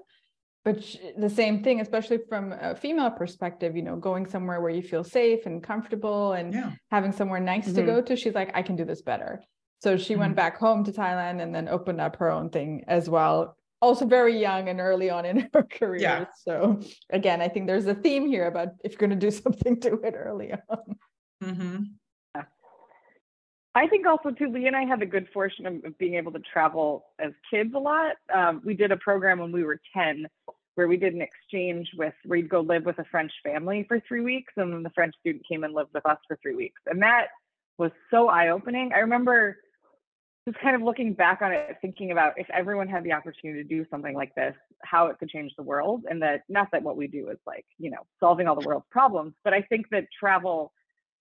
but 0.65 0.77
the 1.17 1.29
same 1.29 1.63
thing 1.63 1.81
especially 1.81 2.19
from 2.29 2.53
a 2.53 2.75
female 2.75 3.11
perspective 3.11 3.75
you 3.75 3.81
know 3.81 3.95
going 3.95 4.25
somewhere 4.25 4.61
where 4.61 4.71
you 4.71 4.81
feel 4.81 5.03
safe 5.03 5.45
and 5.45 5.63
comfortable 5.63 6.33
and 6.33 6.53
yeah. 6.53 6.71
having 6.91 7.11
somewhere 7.11 7.39
nice 7.39 7.65
mm-hmm. 7.65 7.75
to 7.75 7.83
go 7.83 8.01
to 8.01 8.15
she's 8.15 8.33
like 8.33 8.51
i 8.53 8.61
can 8.61 8.75
do 8.75 8.85
this 8.85 9.01
better 9.01 9.41
so 9.81 9.97
she 9.97 10.13
mm-hmm. 10.13 10.21
went 10.21 10.35
back 10.35 10.57
home 10.57 10.83
to 10.83 10.91
thailand 10.91 11.41
and 11.41 11.53
then 11.53 11.67
opened 11.67 12.01
up 12.01 12.15
her 12.15 12.29
own 12.29 12.49
thing 12.49 12.83
as 12.87 13.09
well 13.09 13.55
also 13.81 14.05
very 14.05 14.39
young 14.39 14.69
and 14.69 14.79
early 14.79 15.09
on 15.09 15.25
in 15.25 15.49
her 15.53 15.63
career 15.63 16.01
yeah. 16.01 16.25
so 16.45 16.79
again 17.09 17.41
i 17.41 17.47
think 17.47 17.67
there's 17.67 17.87
a 17.87 17.95
theme 17.95 18.27
here 18.27 18.47
about 18.47 18.69
if 18.83 18.93
you're 18.93 18.99
going 18.99 19.09
to 19.09 19.15
do 19.15 19.31
something 19.43 19.75
do 19.75 19.99
it 20.03 20.13
early 20.15 20.53
on 20.69 20.95
mm-hmm. 21.43 21.83
I 23.75 23.87
think 23.87 24.05
also 24.05 24.29
too, 24.31 24.49
Lee 24.49 24.67
and 24.67 24.75
I 24.75 24.85
had 24.85 24.99
the 24.99 25.05
good 25.05 25.27
fortune 25.33 25.65
of, 25.65 25.83
of 25.83 25.97
being 25.97 26.13
able 26.15 26.31
to 26.33 26.39
travel 26.39 27.05
as 27.19 27.31
kids 27.49 27.73
a 27.75 27.79
lot. 27.79 28.13
Um, 28.33 28.61
we 28.63 28.75
did 28.75 28.91
a 28.91 28.97
program 28.97 29.39
when 29.39 29.51
we 29.51 29.63
were 29.63 29.79
10 29.95 30.27
where 30.75 30.87
we 30.87 30.97
did 30.97 31.13
an 31.13 31.21
exchange 31.21 31.89
with 31.95 32.13
where 32.25 32.39
you'd 32.39 32.49
go 32.49 32.61
live 32.61 32.85
with 32.85 32.97
a 32.99 33.05
French 33.05 33.31
family 33.43 33.85
for 33.87 34.01
three 34.07 34.21
weeks, 34.21 34.53
and 34.57 34.73
then 34.73 34.83
the 34.83 34.89
French 34.91 35.13
student 35.19 35.47
came 35.47 35.63
and 35.63 35.73
lived 35.73 35.91
with 35.93 36.05
us 36.05 36.17
for 36.27 36.37
three 36.41 36.55
weeks. 36.55 36.81
And 36.87 37.01
that 37.03 37.27
was 37.77 37.91
so 38.09 38.27
eye-opening. 38.27 38.91
I 38.93 38.99
remember 38.99 39.57
just 40.47 40.59
kind 40.59 40.75
of 40.75 40.81
looking 40.81 41.13
back 41.13 41.41
on 41.41 41.51
it, 41.53 41.77
thinking 41.81 42.11
about 42.11 42.33
if 42.37 42.49
everyone 42.49 42.87
had 42.87 43.03
the 43.03 43.13
opportunity 43.13 43.63
to 43.63 43.67
do 43.67 43.85
something 43.89 44.15
like 44.15 44.33
this, 44.35 44.55
how 44.81 45.07
it 45.07 45.17
could 45.19 45.29
change 45.29 45.53
the 45.55 45.63
world. 45.63 46.03
And 46.09 46.21
that 46.21 46.43
not 46.49 46.69
that 46.71 46.83
what 46.83 46.97
we 46.97 47.07
do 47.07 47.29
is 47.29 47.37
like, 47.47 47.65
you 47.77 47.89
know, 47.89 48.05
solving 48.19 48.47
all 48.47 48.59
the 48.59 48.67
world's 48.67 48.85
problems, 48.91 49.33
but 49.43 49.53
I 49.53 49.61
think 49.61 49.87
that 49.91 50.05
travel 50.17 50.73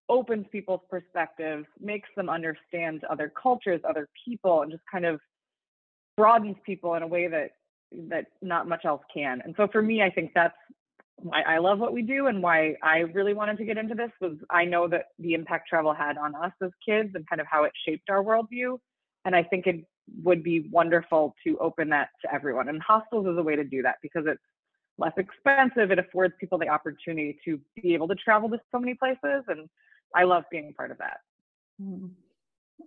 opens 0.08 0.46
people's 0.50 0.80
perspectives, 0.90 1.66
makes 1.80 2.08
them 2.16 2.28
understand 2.28 3.04
other 3.10 3.32
cultures, 3.40 3.80
other 3.88 4.08
people, 4.24 4.62
and 4.62 4.70
just 4.70 4.82
kind 4.90 5.04
of 5.04 5.20
broadens 6.16 6.56
people 6.64 6.94
in 6.94 7.02
a 7.02 7.06
way 7.06 7.28
that 7.28 7.50
that 8.08 8.26
not 8.40 8.68
much 8.68 8.84
else 8.84 9.02
can. 9.12 9.40
And 9.44 9.54
so 9.56 9.68
for 9.70 9.82
me, 9.82 10.02
I 10.02 10.10
think 10.10 10.32
that's 10.34 10.56
why 11.16 11.42
I 11.42 11.58
love 11.58 11.78
what 11.78 11.92
we 11.92 12.02
do 12.02 12.26
and 12.26 12.42
why 12.42 12.74
I 12.82 12.98
really 12.98 13.34
wanted 13.34 13.58
to 13.58 13.64
get 13.64 13.78
into 13.78 13.94
this 13.94 14.10
was 14.20 14.36
I 14.50 14.64
know 14.64 14.88
that 14.88 15.06
the 15.18 15.34
impact 15.34 15.68
travel 15.68 15.92
had 15.92 16.16
on 16.16 16.34
us 16.34 16.52
as 16.62 16.70
kids 16.84 17.10
and 17.14 17.28
kind 17.28 17.40
of 17.40 17.46
how 17.50 17.64
it 17.64 17.72
shaped 17.86 18.10
our 18.10 18.22
worldview. 18.22 18.78
And 19.24 19.36
I 19.36 19.42
think 19.42 19.66
it 19.66 19.84
would 20.22 20.42
be 20.42 20.68
wonderful 20.70 21.34
to 21.46 21.58
open 21.58 21.90
that 21.90 22.08
to 22.22 22.34
everyone. 22.34 22.68
And 22.68 22.82
hostels 22.82 23.26
is 23.26 23.38
a 23.38 23.42
way 23.42 23.56
to 23.56 23.64
do 23.64 23.82
that 23.82 23.96
because 24.02 24.24
it's 24.26 24.42
less 24.98 25.12
expensive. 25.16 25.90
It 25.90 25.98
affords 25.98 26.34
people 26.40 26.58
the 26.58 26.68
opportunity 26.68 27.38
to 27.44 27.60
be 27.80 27.94
able 27.94 28.08
to 28.08 28.14
travel 28.14 28.48
to 28.50 28.58
so 28.70 28.78
many 28.78 28.94
places. 28.94 29.44
And 29.48 29.68
I 30.14 30.24
love 30.24 30.44
being 30.50 30.74
part 30.76 30.90
of 30.90 30.98
that. 30.98 31.18
Mm-hmm. 31.80 32.08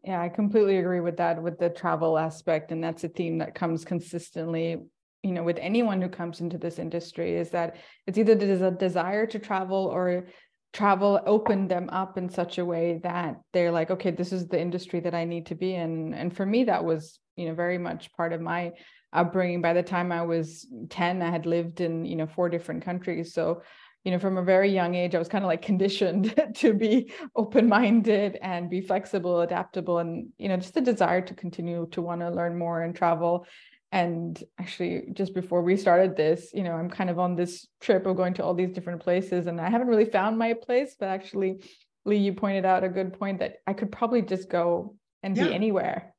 Yeah, 0.03 0.21
I 0.21 0.29
completely 0.29 0.77
agree 0.77 0.99
with 0.99 1.17
that, 1.17 1.41
with 1.41 1.57
the 1.57 1.69
travel 1.69 2.17
aspect. 2.17 2.71
And 2.71 2.83
that's 2.83 3.03
a 3.03 3.09
theme 3.09 3.39
that 3.39 3.55
comes 3.55 3.85
consistently, 3.85 4.77
you 5.23 5.31
know, 5.31 5.43
with 5.43 5.57
anyone 5.59 6.01
who 6.01 6.09
comes 6.09 6.41
into 6.41 6.57
this 6.57 6.79
industry 6.79 7.35
is 7.35 7.49
that 7.51 7.77
it's 8.05 8.17
either 8.17 8.35
there's 8.35 8.61
a 8.61 8.71
desire 8.71 9.25
to 9.27 9.39
travel 9.39 9.85
or 9.85 10.27
travel 10.73 11.21
opened 11.25 11.71
them 11.71 11.89
up 11.89 12.17
in 12.17 12.29
such 12.29 12.57
a 12.57 12.65
way 12.65 12.99
that 13.01 13.37
they're 13.53 13.71
like, 13.71 13.89
okay, 13.89 14.11
this 14.11 14.33
is 14.33 14.47
the 14.47 14.59
industry 14.59 14.99
that 14.99 15.15
I 15.15 15.23
need 15.23 15.45
to 15.47 15.55
be 15.55 15.73
in. 15.73 16.13
And 16.13 16.35
for 16.35 16.45
me, 16.45 16.65
that 16.65 16.83
was, 16.83 17.17
you 17.37 17.47
know, 17.47 17.55
very 17.55 17.77
much 17.77 18.11
part 18.13 18.33
of 18.33 18.41
my 18.41 18.73
upbringing. 19.15 19.61
By 19.61 19.73
the 19.73 19.83
time 19.83 20.11
I 20.11 20.21
was 20.21 20.67
10, 20.89 21.21
I 21.21 21.29
had 21.29 21.45
lived 21.45 21.81
in, 21.81 22.05
you 22.05 22.15
know, 22.15 22.27
four 22.27 22.49
different 22.49 22.83
countries. 22.83 23.33
So 23.33 23.61
you 24.05 24.11
know 24.11 24.19
from 24.19 24.37
a 24.37 24.43
very 24.43 24.69
young 24.69 24.95
age 24.95 25.15
i 25.15 25.19
was 25.19 25.27
kind 25.27 25.43
of 25.43 25.47
like 25.47 25.61
conditioned 25.61 26.33
to 26.55 26.73
be 26.73 27.11
open-minded 27.35 28.37
and 28.41 28.69
be 28.69 28.79
flexible 28.79 29.41
adaptable 29.41 29.97
and 29.97 30.29
you 30.37 30.47
know 30.47 30.55
just 30.55 30.73
the 30.73 30.81
desire 30.81 31.21
to 31.21 31.33
continue 31.33 31.87
to 31.91 32.01
want 32.01 32.21
to 32.21 32.29
learn 32.29 32.57
more 32.57 32.83
and 32.83 32.95
travel 32.95 33.45
and 33.91 34.43
actually 34.59 35.07
just 35.13 35.33
before 35.33 35.61
we 35.61 35.75
started 35.75 36.15
this 36.15 36.51
you 36.53 36.63
know 36.63 36.73
i'm 36.73 36.89
kind 36.89 37.09
of 37.09 37.19
on 37.19 37.35
this 37.35 37.67
trip 37.81 38.05
of 38.05 38.15
going 38.15 38.33
to 38.33 38.43
all 38.43 38.53
these 38.53 38.71
different 38.71 39.01
places 39.01 39.47
and 39.47 39.59
i 39.59 39.69
haven't 39.69 39.87
really 39.87 40.05
found 40.05 40.37
my 40.37 40.53
place 40.53 40.95
but 40.97 41.09
actually 41.09 41.57
lee 42.05 42.17
you 42.17 42.33
pointed 42.33 42.65
out 42.65 42.83
a 42.83 42.89
good 42.89 43.17
point 43.19 43.39
that 43.39 43.55
i 43.67 43.73
could 43.73 43.91
probably 43.91 44.21
just 44.21 44.49
go 44.49 44.95
and 45.23 45.35
yeah. 45.35 45.47
be 45.47 45.53
anywhere 45.53 46.13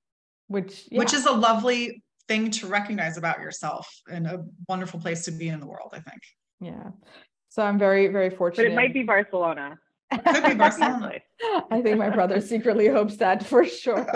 which 0.48 0.88
yeah. 0.90 0.98
which 0.98 1.14
is 1.14 1.26
a 1.26 1.32
lovely 1.32 2.02
thing 2.28 2.50
to 2.50 2.66
recognize 2.66 3.16
about 3.16 3.40
yourself 3.40 3.88
and 4.10 4.26
a 4.26 4.44
wonderful 4.68 5.00
place 5.00 5.24
to 5.24 5.30
be 5.30 5.48
in 5.48 5.60
the 5.60 5.66
world 5.66 5.90
i 5.92 6.00
think 6.00 6.20
yeah 6.60 6.90
so 7.56 7.62
I'm 7.62 7.78
very, 7.78 8.08
very 8.08 8.28
fortunate. 8.28 8.64
But 8.64 8.72
it 8.72 8.76
might 8.76 8.92
be 8.92 9.02
Barcelona. 9.02 9.78
Could 10.12 10.44
be 10.44 10.54
Barcelona. 10.54 11.12
I 11.70 11.80
think 11.80 11.96
my 11.96 12.10
brother 12.10 12.42
secretly 12.42 12.86
hopes 12.86 13.16
that 13.16 13.46
for 13.46 13.64
sure. 13.64 14.06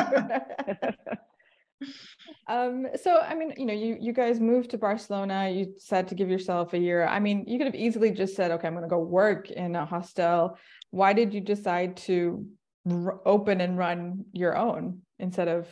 um, 2.46 2.88
so 3.02 3.18
I 3.18 3.34
mean, 3.34 3.54
you 3.56 3.64
know, 3.64 3.72
you 3.72 3.96
you 3.98 4.12
guys 4.12 4.40
moved 4.40 4.72
to 4.72 4.78
Barcelona. 4.78 5.48
You 5.48 5.72
said 5.78 6.06
to 6.08 6.14
give 6.14 6.28
yourself 6.28 6.74
a 6.74 6.78
year. 6.78 7.06
I 7.06 7.18
mean, 7.18 7.46
you 7.46 7.56
could 7.56 7.66
have 7.66 7.74
easily 7.74 8.10
just 8.10 8.36
said, 8.36 8.50
"Okay, 8.50 8.66
I'm 8.66 8.74
going 8.74 8.84
to 8.84 8.90
go 8.90 8.98
work 8.98 9.50
in 9.50 9.74
a 9.74 9.86
hostel." 9.86 10.58
Why 10.90 11.14
did 11.14 11.32
you 11.32 11.40
decide 11.40 11.96
to 12.08 12.46
r- 12.90 13.22
open 13.24 13.62
and 13.62 13.78
run 13.78 14.26
your 14.32 14.54
own 14.54 15.00
instead 15.18 15.48
of 15.48 15.66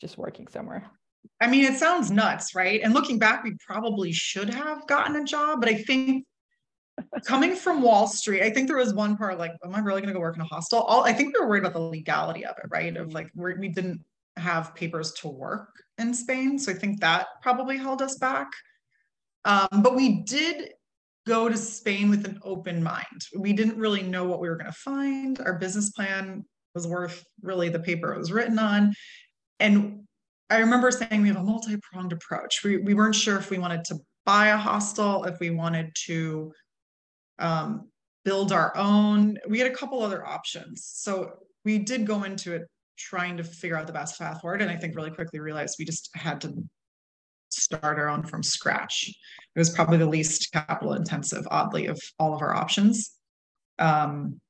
just 0.00 0.16
working 0.16 0.46
somewhere? 0.46 0.88
I 1.40 1.46
mean, 1.46 1.64
it 1.64 1.78
sounds 1.78 2.10
nuts, 2.10 2.54
right? 2.54 2.80
And 2.82 2.94
looking 2.94 3.18
back, 3.18 3.44
we 3.44 3.54
probably 3.64 4.12
should 4.12 4.52
have 4.52 4.86
gotten 4.86 5.16
a 5.16 5.24
job, 5.24 5.60
but 5.60 5.68
I 5.68 5.74
think 5.74 6.24
coming 7.24 7.54
from 7.54 7.82
Wall 7.82 8.08
Street, 8.08 8.42
I 8.42 8.50
think 8.50 8.66
there 8.66 8.76
was 8.76 8.92
one 8.92 9.16
part 9.16 9.38
like, 9.38 9.52
am 9.64 9.74
I 9.74 9.78
really 9.80 10.00
going 10.00 10.12
to 10.12 10.14
go 10.14 10.20
work 10.20 10.36
in 10.36 10.42
a 10.42 10.46
hostel? 10.46 10.80
All 10.80 11.04
I 11.04 11.12
think 11.12 11.34
we 11.34 11.40
were 11.40 11.48
worried 11.48 11.60
about 11.60 11.74
the 11.74 11.80
legality 11.80 12.44
of 12.44 12.56
it, 12.58 12.66
right? 12.70 12.96
Of 12.96 13.12
like 13.12 13.30
we're, 13.34 13.58
we 13.58 13.68
did 13.68 13.84
not 13.84 13.98
have 14.36 14.74
papers 14.74 15.12
to 15.12 15.28
work 15.28 15.68
in 15.98 16.12
Spain, 16.14 16.58
so 16.58 16.72
I 16.72 16.74
think 16.74 17.00
that 17.00 17.26
probably 17.42 17.76
held 17.76 18.02
us 18.02 18.16
back. 18.16 18.48
Um, 19.44 19.68
but 19.82 19.94
we 19.94 20.22
did 20.22 20.72
go 21.26 21.48
to 21.48 21.56
Spain 21.56 22.10
with 22.10 22.24
an 22.24 22.38
open 22.42 22.82
mind. 22.82 23.26
We 23.36 23.52
didn't 23.52 23.76
really 23.76 24.02
know 24.02 24.24
what 24.24 24.40
we 24.40 24.48
were 24.48 24.56
going 24.56 24.72
to 24.72 24.78
find. 24.78 25.40
Our 25.40 25.58
business 25.58 25.90
plan 25.90 26.44
was 26.74 26.86
worth 26.86 27.24
really 27.42 27.68
the 27.68 27.78
paper 27.78 28.12
it 28.12 28.18
was 28.18 28.32
written 28.32 28.58
on, 28.58 28.94
and 29.60 30.07
I 30.50 30.58
remember 30.58 30.90
saying 30.90 31.22
we 31.22 31.28
have 31.28 31.36
a 31.36 31.42
multi-pronged 31.42 32.12
approach. 32.12 32.64
We 32.64 32.78
we 32.78 32.94
weren't 32.94 33.14
sure 33.14 33.36
if 33.36 33.50
we 33.50 33.58
wanted 33.58 33.84
to 33.86 33.98
buy 34.24 34.48
a 34.48 34.56
hostel, 34.56 35.24
if 35.24 35.38
we 35.40 35.50
wanted 35.50 35.90
to 36.06 36.52
um, 37.38 37.88
build 38.24 38.52
our 38.52 38.76
own. 38.76 39.38
We 39.48 39.58
had 39.58 39.70
a 39.70 39.74
couple 39.74 40.02
other 40.02 40.26
options. 40.26 40.84
So 40.84 41.32
we 41.64 41.78
did 41.78 42.06
go 42.06 42.24
into 42.24 42.54
it 42.54 42.62
trying 42.98 43.36
to 43.36 43.44
figure 43.44 43.76
out 43.76 43.86
the 43.86 43.92
best 43.92 44.18
path 44.18 44.40
forward. 44.40 44.60
And 44.60 44.70
I 44.70 44.76
think 44.76 44.96
really 44.96 45.10
quickly 45.10 45.38
realized 45.40 45.76
we 45.78 45.84
just 45.84 46.10
had 46.14 46.40
to 46.42 46.52
start 47.50 47.98
our 47.98 48.08
own 48.08 48.22
from 48.22 48.42
scratch. 48.42 49.08
It 49.54 49.58
was 49.58 49.70
probably 49.70 49.98
the 49.98 50.06
least 50.06 50.52
capital 50.52 50.94
intensive, 50.94 51.46
oddly, 51.50 51.86
of 51.86 51.98
all 52.18 52.34
of 52.34 52.42
our 52.42 52.54
options. 52.54 53.12
Um, 53.78 54.40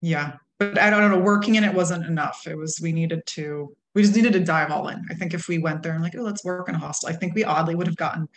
yeah, 0.00 0.34
but 0.58 0.78
I 0.78 0.90
don't 0.90 1.10
know, 1.10 1.18
working 1.18 1.56
in 1.56 1.64
it 1.64 1.74
wasn't 1.74 2.06
enough. 2.06 2.46
It 2.46 2.56
was, 2.56 2.80
we 2.82 2.92
needed 2.92 3.22
to, 3.26 3.76
we 3.94 4.02
just 4.02 4.14
needed 4.14 4.32
to 4.34 4.40
dive 4.40 4.70
all 4.70 4.88
in. 4.88 5.02
I 5.10 5.14
think 5.14 5.34
if 5.34 5.48
we 5.48 5.58
went 5.58 5.82
there 5.82 5.92
and 5.92 6.02
like, 6.02 6.14
oh, 6.16 6.22
let's 6.22 6.44
work 6.44 6.68
in 6.68 6.74
a 6.74 6.78
hostel, 6.78 7.08
I 7.08 7.14
think 7.14 7.34
we 7.34 7.44
oddly 7.44 7.74
would 7.74 7.86
have 7.86 7.96
gotten 7.96 8.28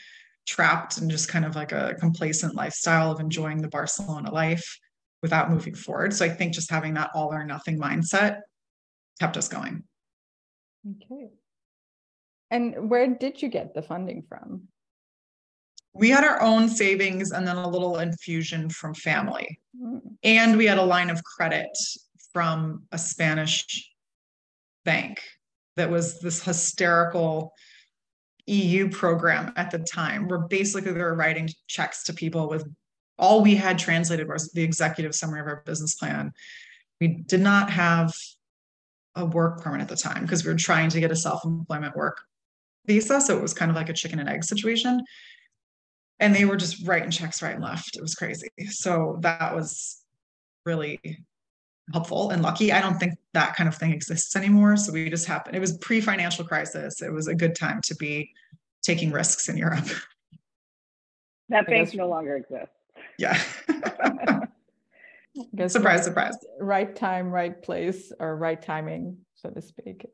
trapped 0.47 0.97
in 0.97 1.09
just 1.09 1.29
kind 1.29 1.45
of 1.45 1.55
like 1.55 1.71
a 1.71 1.95
complacent 1.99 2.55
lifestyle 2.55 3.11
of 3.11 3.19
enjoying 3.19 3.61
the 3.61 3.67
Barcelona 3.67 4.31
life 4.31 4.79
without 5.21 5.51
moving 5.51 5.75
forward. 5.75 6.13
So 6.13 6.25
I 6.25 6.29
think 6.29 6.53
just 6.53 6.71
having 6.71 6.95
that 6.95 7.11
all 7.13 7.33
or 7.33 7.45
nothing 7.45 7.79
mindset 7.79 8.39
kept 9.19 9.37
us 9.37 9.47
going. 9.47 9.83
Okay. 10.89 11.29
And 12.49 12.89
where 12.89 13.07
did 13.07 13.41
you 13.41 13.49
get 13.49 13.73
the 13.73 13.81
funding 13.81 14.23
from? 14.27 14.63
We 15.93 16.09
had 16.09 16.23
our 16.23 16.41
own 16.41 16.69
savings 16.69 17.31
and 17.31 17.47
then 17.47 17.57
a 17.57 17.67
little 17.67 17.99
infusion 17.99 18.69
from 18.69 18.93
family. 18.93 19.59
Mm. 19.79 19.99
And 20.23 20.57
we 20.57 20.65
had 20.65 20.77
a 20.77 20.83
line 20.83 21.09
of 21.09 21.23
credit 21.23 21.69
from 22.33 22.83
a 22.91 22.97
Spanish 22.97 23.89
bank 24.85 25.21
that 25.81 25.89
was 25.89 26.19
this 26.19 26.43
hysterical 26.43 27.53
EU 28.45 28.87
program 28.87 29.51
at 29.55 29.71
the 29.71 29.79
time, 29.79 30.27
where 30.27 30.39
basically 30.39 30.91
they 30.91 31.01
were 31.01 31.15
writing 31.15 31.49
checks 31.67 32.03
to 32.03 32.13
people 32.13 32.47
with 32.47 32.63
all 33.17 33.41
we 33.41 33.55
had 33.55 33.79
translated 33.79 34.27
was 34.27 34.51
the 34.51 34.61
executive 34.61 35.15
summary 35.15 35.39
of 35.39 35.47
our 35.47 35.63
business 35.65 35.95
plan. 35.95 36.31
We 36.99 37.23
did 37.27 37.41
not 37.41 37.71
have 37.71 38.13
a 39.15 39.25
work 39.25 39.61
permit 39.61 39.81
at 39.81 39.89
the 39.89 39.95
time 39.95 40.21
because 40.21 40.45
we 40.45 40.51
were 40.51 40.57
trying 40.57 40.89
to 40.89 40.99
get 40.99 41.11
a 41.11 41.15
self-employment 41.15 41.95
work 41.95 42.21
visa. 42.85 43.19
So 43.19 43.35
it 43.35 43.41
was 43.41 43.55
kind 43.55 43.71
of 43.71 43.75
like 43.75 43.89
a 43.89 43.93
chicken 43.93 44.19
and 44.19 44.29
egg 44.29 44.43
situation. 44.43 45.01
And 46.19 46.35
they 46.35 46.45
were 46.45 46.57
just 46.57 46.87
writing 46.87 47.09
checks 47.09 47.41
right 47.41 47.55
and 47.55 47.63
left. 47.63 47.95
It 47.95 48.01
was 48.03 48.13
crazy. 48.13 48.49
So 48.69 49.17
that 49.21 49.55
was 49.55 49.97
really 50.63 50.99
helpful 51.93 52.31
and 52.31 52.41
lucky. 52.41 52.71
I 52.71 52.81
don't 52.81 52.99
think 52.99 53.13
that 53.33 53.55
kind 53.55 53.67
of 53.67 53.75
thing 53.75 53.91
exists 53.91 54.35
anymore. 54.35 54.77
So 54.77 54.91
we 54.91 55.09
just 55.09 55.25
happened. 55.25 55.55
It 55.55 55.59
was 55.59 55.77
pre-financial 55.77 56.45
crisis. 56.45 57.01
It 57.01 57.11
was 57.11 57.27
a 57.27 57.35
good 57.35 57.55
time 57.55 57.81
to 57.83 57.95
be 57.95 58.31
taking 58.81 59.11
risks 59.11 59.49
in 59.49 59.57
Europe. 59.57 59.85
That 61.49 61.67
bank 61.67 61.93
no 61.93 62.07
longer 62.07 62.37
exists. 62.37 62.75
Yeah. 63.17 63.35
surprise, 65.67 66.03
surprise. 66.03 66.37
Right 66.59 66.95
time, 66.95 67.29
right 67.29 67.61
place, 67.61 68.11
or 68.19 68.37
right 68.37 68.61
timing, 68.61 69.17
so 69.35 69.49
to 69.49 69.61
speak. 69.61 70.05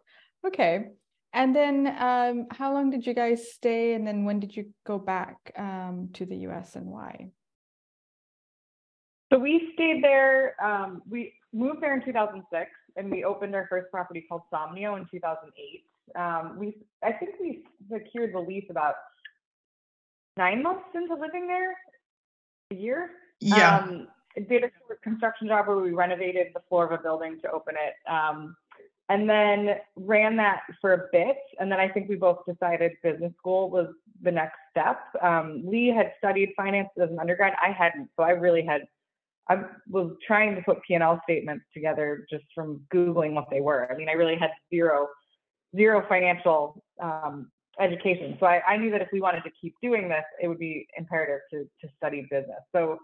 Okay. 0.45 0.87
And 1.33 1.55
then 1.55 1.87
um, 1.99 2.47
how 2.51 2.73
long 2.73 2.89
did 2.89 3.05
you 3.05 3.13
guys 3.13 3.51
stay? 3.51 3.93
And 3.93 4.07
then 4.07 4.25
when 4.25 4.39
did 4.39 4.55
you 4.55 4.73
go 4.85 4.97
back 4.97 5.35
um, 5.55 6.09
to 6.13 6.25
the 6.25 6.37
US 6.47 6.75
and 6.75 6.87
why? 6.87 7.29
So 9.31 9.39
we 9.39 9.71
stayed 9.73 10.03
there. 10.03 10.55
Um, 10.63 11.01
we 11.07 11.33
moved 11.57 11.81
there 11.81 11.95
in 11.95 12.03
2006, 12.03 12.69
and 12.95 13.11
we 13.11 13.23
opened 13.23 13.55
our 13.55 13.67
first 13.69 13.91
property 13.91 14.25
called 14.27 14.43
Somnio 14.53 14.97
in 14.97 15.05
2008. 15.11 15.83
Um, 16.15 16.57
we, 16.57 16.77
I 17.03 17.11
think 17.11 17.35
we 17.39 17.63
secured 17.91 18.33
the 18.33 18.39
lease 18.39 18.65
about 18.69 18.95
nine 20.37 20.63
months 20.63 20.85
into 20.93 21.15
living 21.15 21.47
there, 21.47 21.75
a 22.71 22.75
year. 22.75 23.09
Yeah. 23.39 23.79
Um, 23.79 24.07
did 24.47 24.63
a 24.63 24.69
construction 25.03 25.47
job 25.47 25.67
where 25.67 25.77
we 25.77 25.91
renovated 25.91 26.47
the 26.53 26.61
floor 26.69 26.85
of 26.85 26.91
a 26.91 27.01
building 27.01 27.39
to 27.41 27.51
open 27.51 27.75
it. 27.75 28.09
Um, 28.09 28.55
and 29.09 29.29
then 29.29 29.77
ran 29.95 30.35
that 30.37 30.61
for 30.81 30.93
a 30.93 31.07
bit. 31.11 31.37
And 31.59 31.71
then 31.71 31.79
I 31.79 31.87
think 31.87 32.09
we 32.09 32.15
both 32.15 32.39
decided 32.45 32.91
business 33.01 33.31
school 33.37 33.69
was 33.69 33.87
the 34.21 34.31
next 34.31 34.57
step. 34.71 34.99
Um, 35.21 35.63
Lee 35.65 35.87
had 35.87 36.11
studied 36.17 36.53
finance 36.57 36.89
as 37.01 37.09
an 37.09 37.19
undergrad. 37.19 37.53
I 37.63 37.71
hadn't. 37.71 38.09
So 38.17 38.23
I 38.23 38.31
really 38.31 38.63
had 38.63 38.81
I 39.49 39.63
was 39.89 40.11
trying 40.25 40.55
to 40.55 40.61
put 40.61 40.81
P&L 40.87 41.21
statements 41.23 41.65
together 41.73 42.25
just 42.29 42.43
from 42.53 42.81
Googling 42.93 43.33
what 43.33 43.47
they 43.49 43.61
were. 43.61 43.91
I 43.91 43.95
mean, 43.95 44.09
I 44.09 44.13
really 44.13 44.35
had 44.35 44.51
zero, 44.73 45.07
zero 45.75 46.05
financial 46.09 46.83
um, 47.01 47.49
education. 47.79 48.37
So 48.39 48.45
I, 48.45 48.61
I, 48.67 48.77
knew 48.77 48.91
that 48.91 49.01
if 49.01 49.07
we 49.13 49.21
wanted 49.21 49.43
to 49.43 49.51
keep 49.59 49.73
doing 49.81 50.09
this, 50.09 50.23
it 50.41 50.47
would 50.47 50.59
be 50.59 50.87
imperative 50.97 51.41
to, 51.51 51.63
to 51.81 51.93
study 51.95 52.27
business. 52.29 52.59
So 52.75 52.97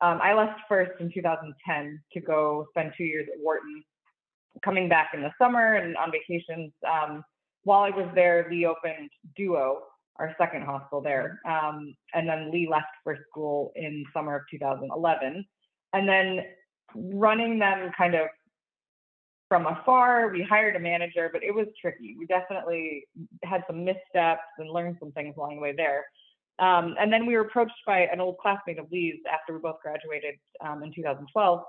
um, 0.00 0.20
I 0.22 0.34
left 0.34 0.60
first 0.68 0.92
in 1.00 1.10
2010 1.12 2.00
to 2.12 2.20
go 2.20 2.66
spend 2.70 2.92
two 2.96 3.04
years 3.04 3.26
at 3.32 3.40
Wharton, 3.40 3.82
coming 4.64 4.88
back 4.88 5.10
in 5.14 5.22
the 5.22 5.30
summer 5.40 5.74
and 5.74 5.96
on 5.96 6.10
vacations. 6.10 6.72
Um, 6.86 7.22
while 7.64 7.80
I 7.80 7.90
was 7.90 8.08
there, 8.14 8.46
Lee 8.50 8.66
opened 8.66 9.10
Duo, 9.36 9.80
our 10.16 10.34
second 10.38 10.62
hostel 10.62 11.00
there. 11.00 11.40
Um, 11.48 11.94
and 12.14 12.28
then 12.28 12.50
Lee 12.52 12.68
left 12.70 12.86
for 13.04 13.16
school 13.30 13.72
in 13.76 14.04
summer 14.12 14.36
of 14.36 14.42
2011 14.50 15.44
and 15.92 16.08
then 16.08 16.44
running 16.94 17.58
them 17.58 17.90
kind 17.96 18.14
of 18.14 18.28
from 19.48 19.66
afar. 19.66 20.28
We 20.28 20.42
hired 20.42 20.76
a 20.76 20.80
manager, 20.80 21.30
but 21.32 21.42
it 21.42 21.54
was 21.54 21.66
tricky. 21.80 22.16
We 22.18 22.26
definitely 22.26 23.06
had 23.44 23.62
some 23.66 23.84
missteps 23.84 24.42
and 24.58 24.70
learned 24.70 24.96
some 25.00 25.12
things 25.12 25.34
along 25.36 25.56
the 25.56 25.62
way 25.62 25.74
there. 25.76 26.04
Um, 26.58 26.94
and 26.98 27.12
then 27.12 27.26
we 27.26 27.34
were 27.34 27.42
approached 27.42 27.74
by 27.86 28.00
an 28.00 28.20
old 28.20 28.38
classmate 28.38 28.78
of 28.78 28.90
Lee's 28.90 29.20
after 29.30 29.52
we 29.52 29.60
both 29.60 29.76
graduated 29.82 30.36
um, 30.62 30.82
in 30.82 30.92
2012 30.94 31.62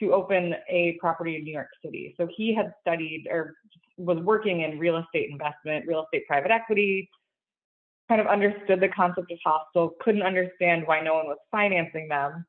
to 0.00 0.12
open 0.12 0.54
a 0.68 0.96
property 1.00 1.36
in 1.36 1.44
New 1.44 1.52
York 1.52 1.68
City. 1.84 2.14
So 2.18 2.28
he 2.36 2.54
had 2.54 2.72
studied 2.80 3.26
or 3.30 3.54
was 3.96 4.18
working 4.18 4.62
in 4.62 4.78
real 4.78 4.98
estate 4.98 5.30
investment, 5.30 5.86
real 5.86 6.04
estate 6.04 6.26
private 6.26 6.50
equity, 6.50 7.08
kind 8.08 8.20
of 8.20 8.26
understood 8.26 8.80
the 8.80 8.88
concept 8.88 9.30
of 9.30 9.38
hostels, 9.44 9.92
couldn't 10.00 10.22
understand 10.22 10.82
why 10.86 11.00
no 11.00 11.14
one 11.14 11.26
was 11.26 11.38
financing 11.50 12.08
them, 12.08 12.44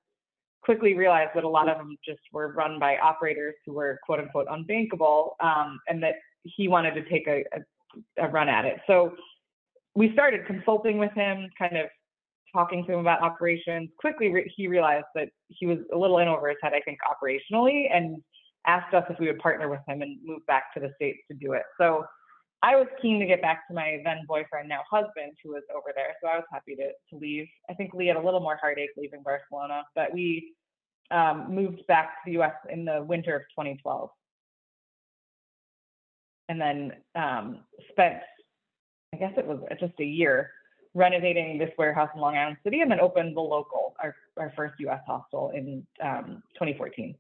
quickly 0.66 0.96
realized 0.96 1.32
that 1.36 1.44
a 1.44 1.48
lot 1.48 1.70
of 1.70 1.78
them 1.78 1.96
just 2.04 2.20
were 2.34 2.52
run 2.54 2.80
by 2.80 2.98
operators 2.98 3.54
who 3.66 3.74
were 3.74 4.00
quote 4.06 4.20
unquote 4.20 4.48
unbankable, 4.48 5.32
um, 5.40 5.80
and 5.88 6.02
that 6.04 6.16
he 6.44 6.68
wanted 6.68 6.96
to 6.96 7.04
take 7.10 7.28
a, 7.28 7.44
a, 7.54 8.26
a 8.26 8.28
run 8.30 8.50
at 8.50 8.66
it. 8.66 8.78
So 8.88 9.14
we 9.94 10.12
started 10.14 10.46
consulting 10.46 10.98
with 10.98 11.14
him, 11.14 11.50
kind 11.58 11.78
of 11.78 11.88
talking 12.52 12.86
to 12.86 12.94
him 12.94 13.00
about 13.00 13.22
operations. 13.22 13.90
Quickly, 14.00 14.30
re- 14.30 14.52
he 14.56 14.68
realized 14.68 15.06
that 15.16 15.30
he 15.50 15.66
was 15.66 15.78
a 15.94 15.98
little 15.98 16.18
in 16.18 16.28
over 16.28 16.50
his 16.50 16.58
head, 16.62 16.74
I 16.74 16.82
think, 16.82 16.98
operationally, 17.12 17.86
and 17.94 18.18
asked 18.68 18.94
us 18.94 19.04
if 19.10 19.20
we 19.20 19.28
would 19.28 19.40
partner 19.40 19.70
with 19.70 19.82
him 19.88 20.02
and 20.02 20.18
move 20.26 20.46
back 20.48 20.74
to 20.74 20.80
the 20.80 20.92
States 20.96 21.20
to 21.30 21.38
do 21.38 21.54
it. 21.54 21.64
So 21.80 22.06
I 22.64 22.76
was 22.76 22.88
keen 23.02 23.20
to 23.20 23.26
get 23.26 23.42
back 23.42 23.68
to 23.68 23.74
my 23.74 24.02
then 24.04 24.26
boyfriend, 24.28 24.70
now 24.70 24.82
husband, 24.90 25.34
who 25.44 25.52
was 25.52 25.64
over 25.76 25.92
there. 25.96 26.16
So 26.22 26.28
I 26.28 26.36
was 26.36 26.46
happy 26.52 26.76
to, 26.76 26.88
to 27.10 27.20
leave. 27.20 27.48
I 27.70 27.74
think 27.74 27.94
Lee 27.94 28.08
had 28.08 28.18
a 28.18 28.22
little 28.22 28.40
more 28.40 28.58
heartache 28.60 28.90
leaving 28.98 29.22
Barcelona, 29.24 29.84
but 29.94 30.14
we 30.14 30.54
um, 31.12 31.54
moved 31.54 31.86
back 31.88 32.24
to 32.26 32.32
the 32.32 32.42
US 32.42 32.54
in 32.70 32.86
the 32.86 33.04
winter 33.04 33.36
of 33.36 33.42
2012. 33.58 34.10
And 36.50 36.62
then 36.62 36.94
um, 37.16 37.60
spent, 37.92 38.18
I 39.14 39.18
guess 39.18 39.34
it 39.38 39.46
was 39.46 39.60
just 39.80 39.94
a 40.00 40.06
year 40.06 40.52
renovating 40.94 41.58
this 41.58 41.72
warehouse 41.78 42.10
in 42.16 42.22
Long 42.22 42.38
Island 42.38 42.58
City 42.64 42.82
and 42.82 42.90
then 42.90 43.00
opened 43.00 43.36
the 43.36 43.42
local, 43.42 43.96
our, 44.02 44.16
our 44.38 44.54
first 44.56 44.76
US 44.80 45.02
hostel 45.06 45.52
in 45.54 45.86
um, 46.02 46.42
2014. 46.56 47.16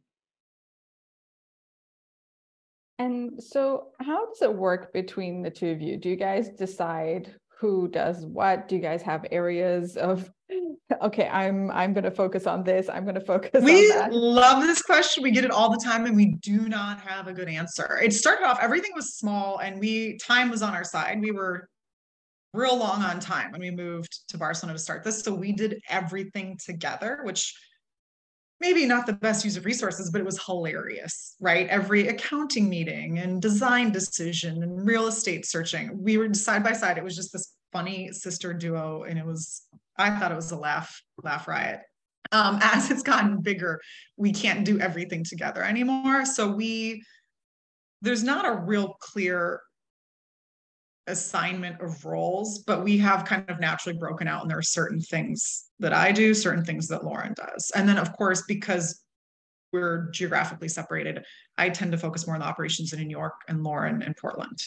And 2.97 3.41
so, 3.43 3.87
how 3.99 4.25
does 4.27 4.41
it 4.41 4.53
work 4.53 4.93
between 4.93 5.41
the 5.41 5.49
two 5.49 5.69
of 5.69 5.81
you? 5.81 5.97
Do 5.97 6.09
you 6.09 6.15
guys 6.15 6.49
decide 6.49 7.35
who 7.59 7.87
does 7.87 8.25
what? 8.25 8.67
Do 8.67 8.75
you 8.75 8.81
guys 8.81 9.01
have 9.01 9.25
areas 9.31 9.97
of 9.97 10.29
okay, 11.01 11.27
I'm 11.27 11.71
I'm 11.71 11.93
going 11.93 12.03
to 12.03 12.11
focus 12.11 12.47
on 12.47 12.63
this. 12.63 12.89
I'm 12.89 13.03
going 13.03 13.15
to 13.15 13.21
focus 13.21 13.63
we 13.63 13.91
on 13.91 13.97
that. 13.97 14.13
love 14.13 14.63
this 14.63 14.81
question. 14.81 15.23
We 15.23 15.31
get 15.31 15.43
it 15.45 15.51
all 15.51 15.69
the 15.71 15.83
time 15.83 16.05
and 16.05 16.15
we 16.15 16.35
do 16.41 16.69
not 16.69 16.99
have 17.01 17.27
a 17.27 17.33
good 17.33 17.49
answer. 17.49 17.99
It 18.01 18.13
started 18.13 18.45
off 18.45 18.59
everything 18.61 18.91
was 18.95 19.15
small 19.15 19.59
and 19.59 19.79
we 19.79 20.17
time 20.17 20.49
was 20.49 20.61
on 20.61 20.73
our 20.73 20.83
side. 20.83 21.19
We 21.21 21.31
were 21.31 21.69
real 22.53 22.77
long 22.77 23.01
on 23.01 23.19
time 23.19 23.51
when 23.51 23.61
we 23.61 23.71
moved 23.71 24.27
to 24.29 24.37
Barcelona 24.37 24.77
to 24.77 24.79
start 24.79 25.03
this. 25.03 25.21
So 25.21 25.33
we 25.33 25.51
did 25.51 25.81
everything 25.89 26.57
together, 26.63 27.19
which 27.23 27.53
maybe 28.65 28.87
not 28.87 29.05
the 29.05 29.13
best 29.13 29.45
use 29.45 29.57
of 29.57 29.65
resources, 29.65 30.09
but 30.09 30.19
it 30.19 30.25
was 30.25 30.43
hilarious, 30.43 31.35
right? 31.39 31.67
Every 31.67 32.07
accounting 32.07 32.67
meeting 32.67 33.19
and 33.19 33.39
design 33.39 33.91
decision 33.91 34.63
and 34.63 34.87
real 34.87 35.05
estate 35.05 35.45
searching, 35.45 35.91
we 36.01 36.17
were 36.17 36.33
side 36.33 36.63
by 36.63 36.73
side. 36.73 36.97
It 36.97 37.03
was 37.03 37.15
just 37.15 37.31
this 37.31 37.53
funny 37.71 38.11
sister 38.11 38.53
duo, 38.53 39.03
and 39.03 39.19
it 39.19 39.25
was 39.25 39.61
I 39.99 40.17
thought 40.17 40.31
it 40.31 40.35
was 40.35 40.51
a 40.51 40.57
laugh 40.57 40.99
laugh 41.23 41.47
riot. 41.47 41.81
Um, 42.31 42.57
as 42.63 42.89
it's 42.89 43.03
gotten 43.03 43.41
bigger, 43.41 43.79
we 44.17 44.33
can't 44.33 44.65
do 44.65 44.79
everything 44.79 45.23
together 45.23 45.61
anymore. 45.61 46.25
So 46.25 46.49
we 46.49 47.03
there's 48.01 48.23
not 48.23 48.47
a 48.47 48.61
real 48.61 48.95
clear 48.99 49.61
assignment 51.07 51.79
of 51.81 52.03
roles, 52.05 52.59
but 52.59 52.83
we 52.83 52.97
have 52.97 53.25
kind 53.25 53.49
of 53.49 53.59
naturally 53.59 53.97
broken 53.97 54.27
out, 54.27 54.41
and 54.41 54.49
there 54.49 54.57
are 54.57 54.63
certain 54.63 54.99
things 54.99 55.69
that 55.79 55.93
I 55.93 56.11
do, 56.11 56.33
certain 56.33 56.65
things 56.65 56.87
that 56.87 57.03
Lauren 57.03 57.33
does. 57.33 57.71
And 57.75 57.87
then, 57.87 57.97
of 57.97 58.11
course, 58.13 58.43
because 58.47 59.03
we're 59.71 60.09
geographically 60.11 60.69
separated, 60.69 61.23
I 61.57 61.69
tend 61.69 61.91
to 61.91 61.97
focus 61.97 62.25
more 62.25 62.35
on 62.35 62.41
the 62.41 62.47
operations 62.47 62.93
in 62.93 62.99
New 62.99 63.09
York 63.09 63.33
and 63.47 63.63
Lauren 63.63 64.01
in 64.01 64.13
Portland. 64.13 64.57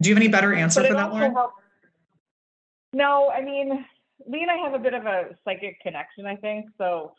Do 0.00 0.08
you 0.08 0.14
have 0.14 0.22
any 0.22 0.30
better 0.30 0.54
answer 0.54 0.84
for 0.84 0.94
that, 0.94 1.12
Lauren? 1.12 1.34
Helps. 1.34 1.54
No, 2.92 3.30
I 3.30 3.42
mean, 3.42 3.84
Lee 4.26 4.42
and 4.42 4.50
I 4.50 4.56
have 4.56 4.74
a 4.74 4.78
bit 4.78 4.94
of 4.94 5.06
a 5.06 5.36
psychic 5.44 5.80
connection, 5.80 6.24
I 6.24 6.36
think. 6.36 6.66
So 6.78 7.12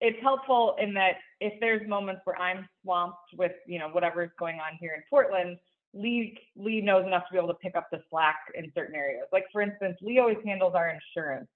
it's 0.00 0.20
helpful 0.22 0.74
in 0.80 0.94
that 0.94 1.16
if 1.40 1.52
there's 1.60 1.86
moments 1.86 2.22
where 2.24 2.38
I'm 2.40 2.66
swamped 2.82 3.18
with, 3.36 3.52
you 3.66 3.78
know, 3.78 3.88
whatever's 3.88 4.30
going 4.38 4.56
on 4.56 4.76
here 4.80 4.94
in 4.94 5.02
Portland, 5.08 5.58
Lee 5.94 6.38
Lee 6.56 6.80
knows 6.80 7.06
enough 7.06 7.24
to 7.28 7.32
be 7.32 7.38
able 7.38 7.48
to 7.48 7.54
pick 7.54 7.76
up 7.76 7.88
the 7.90 8.00
slack 8.10 8.36
in 8.54 8.70
certain 8.74 8.94
areas. 8.94 9.26
Like 9.32 9.44
for 9.52 9.62
instance, 9.62 9.96
Lee 10.02 10.18
always 10.18 10.38
handles 10.44 10.74
our 10.74 10.88
insurance, 10.90 11.48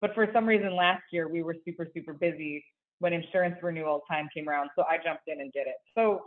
but 0.00 0.14
for 0.14 0.28
some 0.32 0.46
reason 0.46 0.74
last 0.76 1.02
year 1.10 1.28
we 1.28 1.42
were 1.42 1.56
super 1.64 1.88
super 1.94 2.12
busy 2.12 2.64
when 3.00 3.12
insurance 3.12 3.56
renewal 3.62 4.02
time 4.08 4.28
came 4.32 4.48
around, 4.48 4.70
so 4.76 4.84
I 4.84 4.96
jumped 5.02 5.24
in 5.26 5.40
and 5.40 5.52
did 5.52 5.66
it. 5.66 5.76
So 5.94 6.22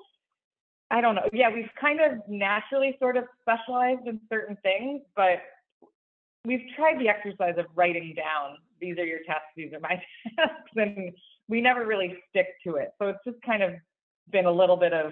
I 0.91 1.01
don't 1.01 1.15
know. 1.15 1.27
Yeah, 1.33 1.49
we've 1.49 1.69
kind 1.79 1.99
of 1.99 2.19
naturally 2.27 2.95
sort 2.99 3.17
of 3.17 3.23
specialized 3.41 4.07
in 4.07 4.19
certain 4.29 4.57
things, 4.61 5.01
but 5.15 5.39
we've 6.43 6.63
tried 6.75 6.99
the 6.99 7.09
exercise 7.09 7.55
of 7.57 7.65
writing 7.75 8.13
down 8.15 8.57
these 8.79 8.97
are 8.97 9.05
your 9.05 9.19
tasks, 9.25 9.47
these 9.55 9.73
are 9.73 9.79
my 9.79 10.01
tasks, 10.37 10.71
and 10.75 11.11
we 11.47 11.61
never 11.61 11.85
really 11.85 12.17
stick 12.29 12.47
to 12.65 12.75
it. 12.75 12.91
So 12.99 13.07
it's 13.07 13.19
just 13.25 13.41
kind 13.41 13.63
of 13.63 13.73
been 14.31 14.45
a 14.45 14.51
little 14.51 14.77
bit 14.77 14.93
of 14.93 15.11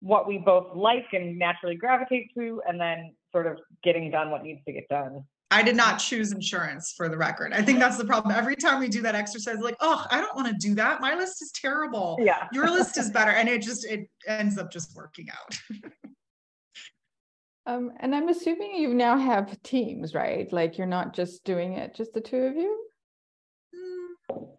what 0.00 0.28
we 0.28 0.38
both 0.38 0.74
like 0.74 1.06
and 1.12 1.38
naturally 1.38 1.76
gravitate 1.76 2.30
to, 2.36 2.60
and 2.68 2.80
then 2.80 3.14
sort 3.32 3.46
of 3.46 3.58
getting 3.82 4.10
done 4.10 4.30
what 4.30 4.42
needs 4.42 4.60
to 4.66 4.72
get 4.72 4.88
done. 4.88 5.24
I 5.50 5.62
did 5.62 5.76
not 5.76 5.98
choose 5.98 6.32
insurance 6.32 6.92
for 6.96 7.08
the 7.08 7.16
record. 7.16 7.52
I 7.52 7.62
think 7.62 7.78
that's 7.78 7.96
the 7.96 8.04
problem. 8.04 8.34
Every 8.36 8.56
time 8.56 8.80
we 8.80 8.88
do 8.88 9.00
that 9.02 9.14
exercise, 9.14 9.58
like, 9.60 9.76
oh, 9.80 10.04
I 10.10 10.20
don't 10.20 10.34
want 10.34 10.48
to 10.48 10.54
do 10.54 10.74
that. 10.74 11.00
My 11.00 11.14
list 11.14 11.40
is 11.40 11.52
terrible. 11.52 12.18
Yeah. 12.20 12.48
Your 12.52 12.68
list 12.68 12.98
is 12.98 13.10
better. 13.10 13.30
And 13.30 13.48
it 13.48 13.62
just 13.62 13.84
it 13.86 14.08
ends 14.26 14.58
up 14.58 14.72
just 14.72 14.96
working 14.96 15.28
out. 15.30 15.80
um, 17.66 17.92
and 18.00 18.14
I'm 18.14 18.28
assuming 18.28 18.74
you 18.74 18.92
now 18.92 19.16
have 19.16 19.62
teams, 19.62 20.14
right? 20.14 20.52
Like 20.52 20.78
you're 20.78 20.86
not 20.86 21.14
just 21.14 21.44
doing 21.44 21.74
it, 21.74 21.94
just 21.94 22.12
the 22.12 22.20
two 22.20 22.38
of 22.38 22.56
you? 22.56 22.82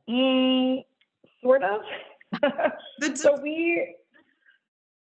Mm, 0.09 0.83
sort 1.43 1.63
of. 1.63 1.81
so 3.15 3.37
we 3.41 3.96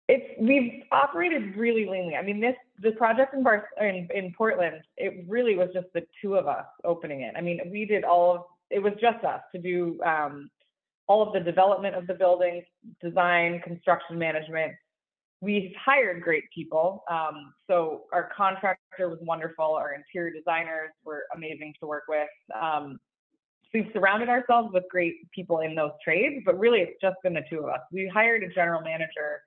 it's 0.08 0.26
we've 0.39 0.84
operated 0.91 1.56
really 1.56 1.86
leanly. 1.86 2.18
I 2.18 2.22
mean, 2.22 2.39
this 2.39 2.56
the 2.82 2.91
project 2.91 3.34
in 3.34 3.44
Bar 3.44 3.70
in, 3.80 4.08
in 4.13 4.34
Portland, 4.38 4.82
it 4.98 5.26
really 5.28 5.56
was 5.56 5.70
just 5.74 5.88
the 5.94 6.04
two 6.22 6.36
of 6.36 6.48
us 6.48 6.65
opening 6.84 7.22
it. 7.22 7.34
I 7.38 7.41
mean, 7.41 7.60
we 7.72 7.86
did 7.86 8.04
all 8.04 8.36
of 8.36 8.41
it 8.70 8.80
was 8.80 8.94
just 9.00 9.24
us 9.24 9.41
to 9.54 9.62
do 9.62 10.00
um, 10.04 10.50
all 11.08 11.26
of 11.26 11.34
the 11.34 11.39
development 11.39 11.96
of 11.96 12.08
the 12.08 12.13
buildings, 12.13 12.63
design, 13.02 13.62
construction 13.63 14.18
management. 14.18 14.74
We've 15.41 15.72
hired 15.84 16.24
great 16.24 16.46
people. 16.54 17.04
Um, 17.10 17.54
so 17.68 18.04
our 18.12 18.32
contractor 18.36 19.10
was 19.10 19.20
wonderful. 19.22 19.76
Our 19.76 19.94
interior 19.94 20.34
designers 20.34 20.89
were 21.04 21.24
amazing 21.36 21.74
to 21.80 21.88
work 21.88 22.06
with. 22.08 22.28
Um, 22.60 23.00
so 23.63 23.70
we've 23.80 23.91
surrounded 23.94 24.30
ourselves 24.30 24.70
with 24.74 24.84
great 24.89 25.30
people 25.32 25.60
in 25.60 25.76
those 25.76 25.91
trades, 26.04 26.41
but 26.46 26.58
really 26.58 26.80
it's 26.80 27.00
just 27.02 27.18
been 27.22 27.34
the 27.34 27.44
two 27.50 27.60
of 27.60 27.65
us. 27.65 27.82
We 27.91 28.10
hired 28.12 28.44
a 28.44 28.50
general 28.54 28.82
manager 28.82 29.41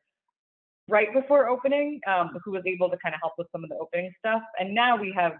right 0.89 1.13
before 1.13 1.49
opening, 1.49 2.01
um, 2.07 2.31
who 2.45 2.53
was 2.53 2.63
able 2.67 2.91
to 2.91 2.97
kind 2.99 3.15
of 3.15 3.21
help 3.21 3.35
with 3.39 3.47
some 3.53 3.63
of 3.63 3.71
the 3.71 3.77
opening 3.77 4.13
stuff. 4.19 4.43
And 4.59 4.75
now 4.75 4.97
we 4.97 5.13
have 5.17 5.35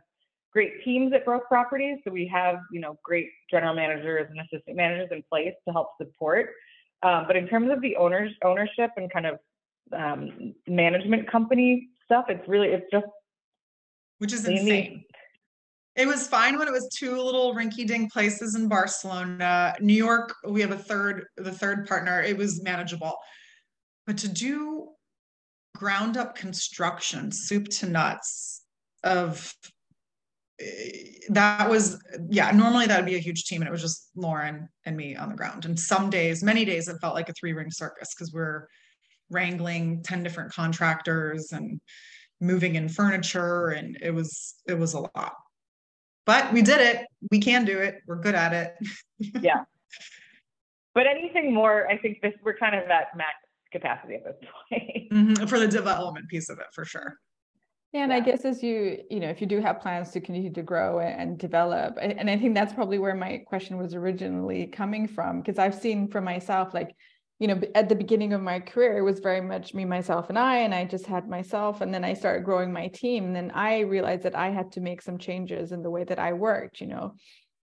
great 0.53 0.85
teams 0.85 1.13
at 1.13 1.25
Growth 1.25 1.43
Properties. 1.49 1.99
So 2.05 2.11
we 2.11 2.27
have, 2.27 2.61
you 2.71 2.81
know, 2.81 2.99
great 3.03 3.29
general 3.51 3.75
managers 3.75 4.27
and 4.31 4.41
assistant 4.41 4.77
managers 4.77 5.09
in 5.11 5.23
place 5.31 5.55
to 5.67 5.73
help 5.73 5.89
support. 6.01 6.51
Um, 7.03 7.25
but 7.27 7.37
in 7.37 7.49
terms 7.49 7.71
of 7.71 7.81
the 7.81 7.97
owners 7.97 8.33
ownership 8.45 8.91
and 8.97 9.11
kind 9.13 9.27
of 9.27 9.39
um, 9.93 10.55
management 10.67 11.31
company 11.31 11.89
stuff, 12.05 12.27
it's 12.29 12.47
really 12.49 12.69
it's 12.69 12.87
just 12.91 13.07
which 14.19 14.33
is 14.33 14.47
insane. 14.47 15.05
It 15.95 16.07
was 16.07 16.29
fine 16.29 16.59
when 16.59 16.69
it 16.69 16.73
was 16.73 16.89
two 16.97 17.21
little 17.21 17.55
rinky-dink 17.55 18.13
places 18.13 18.55
in 18.55 18.69
Barcelona. 18.69 19.75
New 19.81 19.95
York, 19.95 20.33
we 20.47 20.61
have 20.61 20.71
a 20.71 20.79
third, 20.79 21.27
the 21.37 21.51
third 21.51 21.89
partner. 21.89 22.23
It 22.23 22.37
was 22.37 22.63
manageable, 22.63 23.17
but 24.07 24.17
to 24.19 24.29
do 24.29 24.91
ground 25.77 26.17
up 26.17 26.35
construction, 26.35 27.31
soup 27.31 27.69
to 27.69 27.89
nuts 27.89 28.63
of 29.05 29.55
eh, 30.61 31.03
that 31.29 31.69
was 31.69 32.03
yeah 32.31 32.51
normally 32.51 32.87
that 32.87 32.99
would 32.99 33.07
be 33.07 33.15
a 33.15 33.21
huge 33.21 33.45
team 33.45 33.63
and 33.63 33.69
it 33.69 33.73
was 33.73 33.83
just 33.83 34.11
lauren 34.17 34.69
and 34.85 34.97
me 34.97 35.17
on 35.17 35.29
the 35.29 35.37
ground. 35.37 35.65
And 35.65 35.79
some 35.79 36.11
days 36.11 36.43
many 36.43 36.65
days 36.65 36.89
it 36.89 36.99
felt 37.01 37.15
like 37.15 37.29
a 37.29 37.33
three 37.33 37.53
ring 37.53 37.71
circus 37.71 38.15
because 38.15 38.33
we're 38.33 38.67
wrangling 39.31 40.03
10 40.03 40.23
different 40.23 40.53
contractors 40.53 41.53
and 41.53 41.81
moving 42.41 42.77
in 42.77 42.89
furniture 42.89 43.69
and 43.69 43.99
it 44.01 44.13
was 44.13 44.57
it 44.67 44.79
was 44.79 44.95
a 44.95 45.01
lot. 45.01 45.35
But 46.27 46.53
we 46.53 46.61
did 46.61 46.81
it. 46.81 47.07
We 47.31 47.41
can 47.41 47.65
do 47.65 47.79
it. 47.79 48.03
We're 48.07 48.21
good 48.21 48.35
at 48.35 48.53
it. 48.53 48.75
Yeah. 49.43 49.65
But 50.95 51.07
anything 51.07 51.55
more 51.55 51.87
i 51.89 51.97
think 51.97 52.21
this 52.23 52.35
we're 52.43 52.57
kind 52.57 52.75
of 52.75 52.89
at 52.91 53.17
max 53.17 53.37
capacity 53.71 54.15
at 54.15 54.25
this 54.25 54.37
point. 54.71 55.13
Mm-hmm. 55.13 55.47
For 55.47 55.59
the 55.59 55.69
development 55.69 56.29
piece 56.29 56.49
of 56.49 56.59
it, 56.59 56.67
for 56.73 56.85
sure. 56.85 57.17
Yeah, 57.93 58.03
and 58.03 58.13
yeah. 58.13 58.19
I 58.19 58.21
guess 58.21 58.45
as 58.45 58.63
you, 58.63 58.99
you 59.11 59.21
know, 59.21 59.31
if 59.31 59.41
you 59.41 59.47
do 59.47 59.61
have 59.61 59.81
plans 59.81 60.11
to 60.11 60.21
continue 60.21 60.53
to 60.53 60.63
grow 60.63 61.01
and 61.01 61.39
develop, 61.39 61.97
and 62.01 62.29
I 62.29 62.37
think 62.37 62.55
that's 62.55 62.75
probably 62.75 62.99
where 62.99 63.15
my 63.15 63.39
question 63.47 63.79
was 63.79 63.95
originally 63.95 64.67
coming 64.67 65.09
from, 65.09 65.41
because 65.41 65.59
I've 65.59 65.75
seen 65.75 66.09
for 66.09 66.21
myself, 66.21 66.75
like, 66.75 66.95
you 67.39 67.47
know, 67.47 67.61
at 67.75 67.89
the 67.89 67.95
beginning 67.95 68.35
of 68.35 68.43
my 68.43 68.61
career, 68.61 68.99
it 68.99 69.03
was 69.03 69.21
very 69.21 69.41
much 69.41 69.73
me, 69.73 69.85
myself, 69.85 70.29
and 70.29 70.39
I, 70.39 70.59
and 70.59 70.75
I 70.75 70.85
just 70.85 71.07
had 71.07 71.29
myself. 71.29 71.81
And 71.81 71.95
then 71.95 72.05
I 72.05 72.13
started 72.13 72.45
growing 72.45 72.73
my 72.73 72.89
team. 72.89 73.27
And 73.27 73.37
then 73.37 73.53
I 73.53 73.81
realized 73.81 74.25
that 74.25 74.37
I 74.37 74.51
had 74.51 74.73
to 74.73 74.81
make 74.81 75.01
some 75.01 75.19
changes 75.19 75.71
in 75.71 75.83
the 75.83 75.91
way 75.91 76.03
that 76.05 76.19
I 76.19 76.33
worked. 76.33 76.81
You 76.81 76.89
know, 76.89 77.15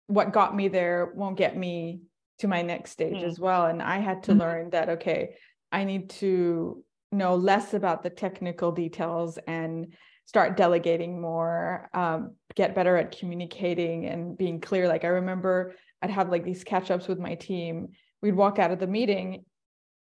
what 0.06 0.32
got 0.32 0.54
me 0.54 0.68
there 0.68 1.12
won't 1.16 1.36
get 1.36 1.56
me 1.56 2.00
to 2.38 2.48
my 2.48 2.62
next 2.62 2.92
stage 2.92 3.16
mm-hmm. 3.16 3.28
as 3.28 3.40
well. 3.40 3.66
And 3.66 3.82
I 3.82 3.98
had 3.98 4.22
to 4.24 4.30
mm-hmm. 4.30 4.40
learn 4.40 4.70
that, 4.70 4.88
okay, 4.88 5.34
I 5.72 5.84
need 5.84 6.10
to 6.10 6.84
know 7.12 7.34
less 7.34 7.74
about 7.74 8.02
the 8.02 8.10
technical 8.10 8.72
details 8.72 9.38
and 9.46 9.94
start 10.26 10.56
delegating 10.56 11.20
more, 11.20 11.88
um, 11.94 12.34
get 12.54 12.74
better 12.74 12.96
at 12.96 13.16
communicating 13.16 14.06
and 14.06 14.36
being 14.36 14.60
clear. 14.60 14.88
Like 14.88 15.04
I 15.04 15.08
remember 15.08 15.74
I'd 16.02 16.10
have 16.10 16.30
like 16.30 16.44
these 16.44 16.64
catch 16.64 16.90
ups 16.90 17.08
with 17.08 17.18
my 17.18 17.36
team. 17.36 17.88
We'd 18.22 18.34
walk 18.34 18.58
out 18.58 18.72
of 18.72 18.80
the 18.80 18.86
meeting. 18.86 19.44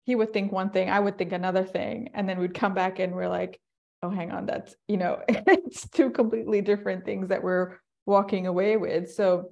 He 0.05 0.15
would 0.15 0.33
think 0.33 0.51
one 0.51 0.71
thing, 0.71 0.91
I 0.91 0.99
would 0.99 1.19
think 1.19 1.33
another 1.33 1.65
thing. 1.65 2.11
And 2.15 2.29
then 2.29 2.39
we'd 2.39 2.55
come 2.55 2.75
back 2.75 2.99
and 2.99 3.15
we're 3.15 3.29
like, 3.29 3.61
oh, 4.03 4.11
hang 4.11 4.31
on, 4.31 4.47
that's, 4.47 4.75
you 4.87 4.97
know, 4.97 5.21
it's 5.29 5.89
two 5.89 6.11
completely 6.11 6.63
different 6.63 7.05
things 7.05 7.29
that 7.29 7.43
we're 7.43 7.79
walking 8.07 8.47
away 8.47 8.77
with. 8.77 9.13
So, 9.13 9.51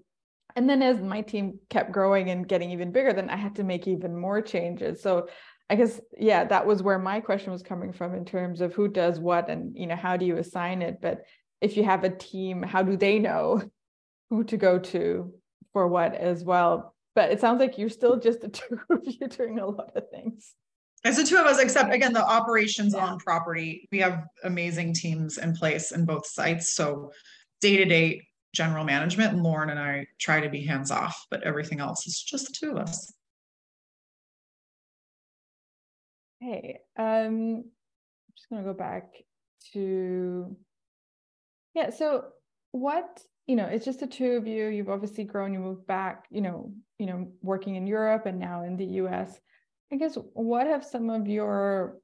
and 0.55 0.69
then 0.69 0.83
as 0.83 1.01
my 1.01 1.21
team 1.21 1.59
kept 1.69 1.93
growing 1.93 2.31
and 2.31 2.49
getting 2.49 2.71
even 2.71 2.91
bigger, 2.91 3.13
then 3.13 3.29
I 3.29 3.37
had 3.37 3.57
to 3.57 3.65
make 3.65 3.87
even 3.87 4.17
more 4.19 4.41
changes. 4.41 5.03
So 5.03 5.29
I 5.69 5.75
guess 5.75 6.01
yeah, 6.17 6.45
that 6.45 6.67
was 6.67 6.83
where 6.83 6.99
my 6.99 7.21
question 7.21 7.53
was 7.53 7.63
coming 7.63 7.93
from 7.93 8.15
in 8.15 8.25
terms 8.25 8.61
of 8.61 8.73
who 8.73 8.89
does 8.89 9.19
what 9.19 9.51
and 9.51 9.77
you 9.77 9.87
know 9.87 9.97
how 9.97 10.17
do 10.17 10.25
you 10.25 10.37
assign 10.37 10.83
it. 10.83 10.99
But 11.01 11.25
if 11.61 11.77
you 11.77 11.85
have 11.85 12.05
a 12.05 12.11
team, 12.11 12.63
how 12.63 12.83
do 12.83 12.97
they 12.97 13.19
know 13.19 13.63
who 14.31 14.45
to 14.45 14.57
go 14.57 14.79
to 14.79 15.33
for 15.73 15.89
what 15.89 16.15
as 16.15 16.45
well? 16.45 16.95
But 17.15 17.33
it 17.33 17.41
sounds 17.41 17.61
like 17.61 17.79
you're 17.79 17.89
still 17.89 18.19
just 18.19 18.41
the 18.41 18.49
two 18.61 18.79
of 18.91 19.01
you 19.05 19.27
doing 19.29 19.59
a 19.59 19.67
lot 19.67 19.97
of 19.97 20.09
things. 20.11 20.55
It's 21.05 21.19
the 21.19 21.25
two 21.25 21.37
of 21.37 21.47
us, 21.47 21.61
except 21.61 21.93
again, 21.93 22.13
the 22.13 22.25
operations 22.25 22.95
yeah. 22.95 23.07
on 23.07 23.19
property. 23.19 23.89
We 23.93 23.99
have 24.01 24.25
amazing 24.45 24.95
teams 24.95 25.39
in 25.39 25.55
place 25.55 25.93
in 25.93 26.05
both 26.05 26.27
sites. 26.27 26.75
So 26.75 27.13
day 27.61 27.77
to 27.77 27.85
day 27.85 28.27
general 28.55 28.85
management, 28.85 29.41
Lauren 29.41 29.71
and 29.71 29.79
I 29.79 30.07
try 30.19 30.41
to 30.41 30.49
be 30.49 30.65
hands 30.65 30.91
off, 30.91 31.27
but 31.31 31.43
everything 31.43 31.79
else 31.79 32.07
is 32.07 32.21
just 32.23 32.47
the 32.47 32.55
two 32.59 32.73
of 32.73 32.79
us. 32.79 33.13
Hey, 36.41 36.81
um, 36.99 37.07
I'm 37.07 37.65
just 38.37 38.49
gonna 38.51 38.63
go 38.63 38.75
back 38.75 39.15
to 39.73 40.57
yeah. 41.75 41.91
So 41.91 42.27
what 42.73 43.23
you 43.47 43.55
know, 43.57 43.67
it's 43.67 43.85
just 43.85 44.01
the 44.01 44.07
two 44.07 44.33
of 44.33 44.47
you. 44.47 44.67
You've 44.69 44.91
obviously 44.91 45.25
grown. 45.25 45.53
You 45.53 45.61
moved 45.61 45.87
back. 45.87 46.27
You 46.31 46.41
know, 46.41 46.73
you 46.99 47.07
know, 47.07 47.29
working 47.43 47.77
in 47.77 47.87
Europe 47.87 48.27
and 48.27 48.39
now 48.39 48.65
in 48.65 48.77
the 48.77 48.87
U.S. 49.01 49.41
I 49.93 49.97
guess 49.97 50.17
what 50.33 50.67
have 50.67 50.85
some 50.85 51.11
of 51.11 51.29
your 51.29 51.99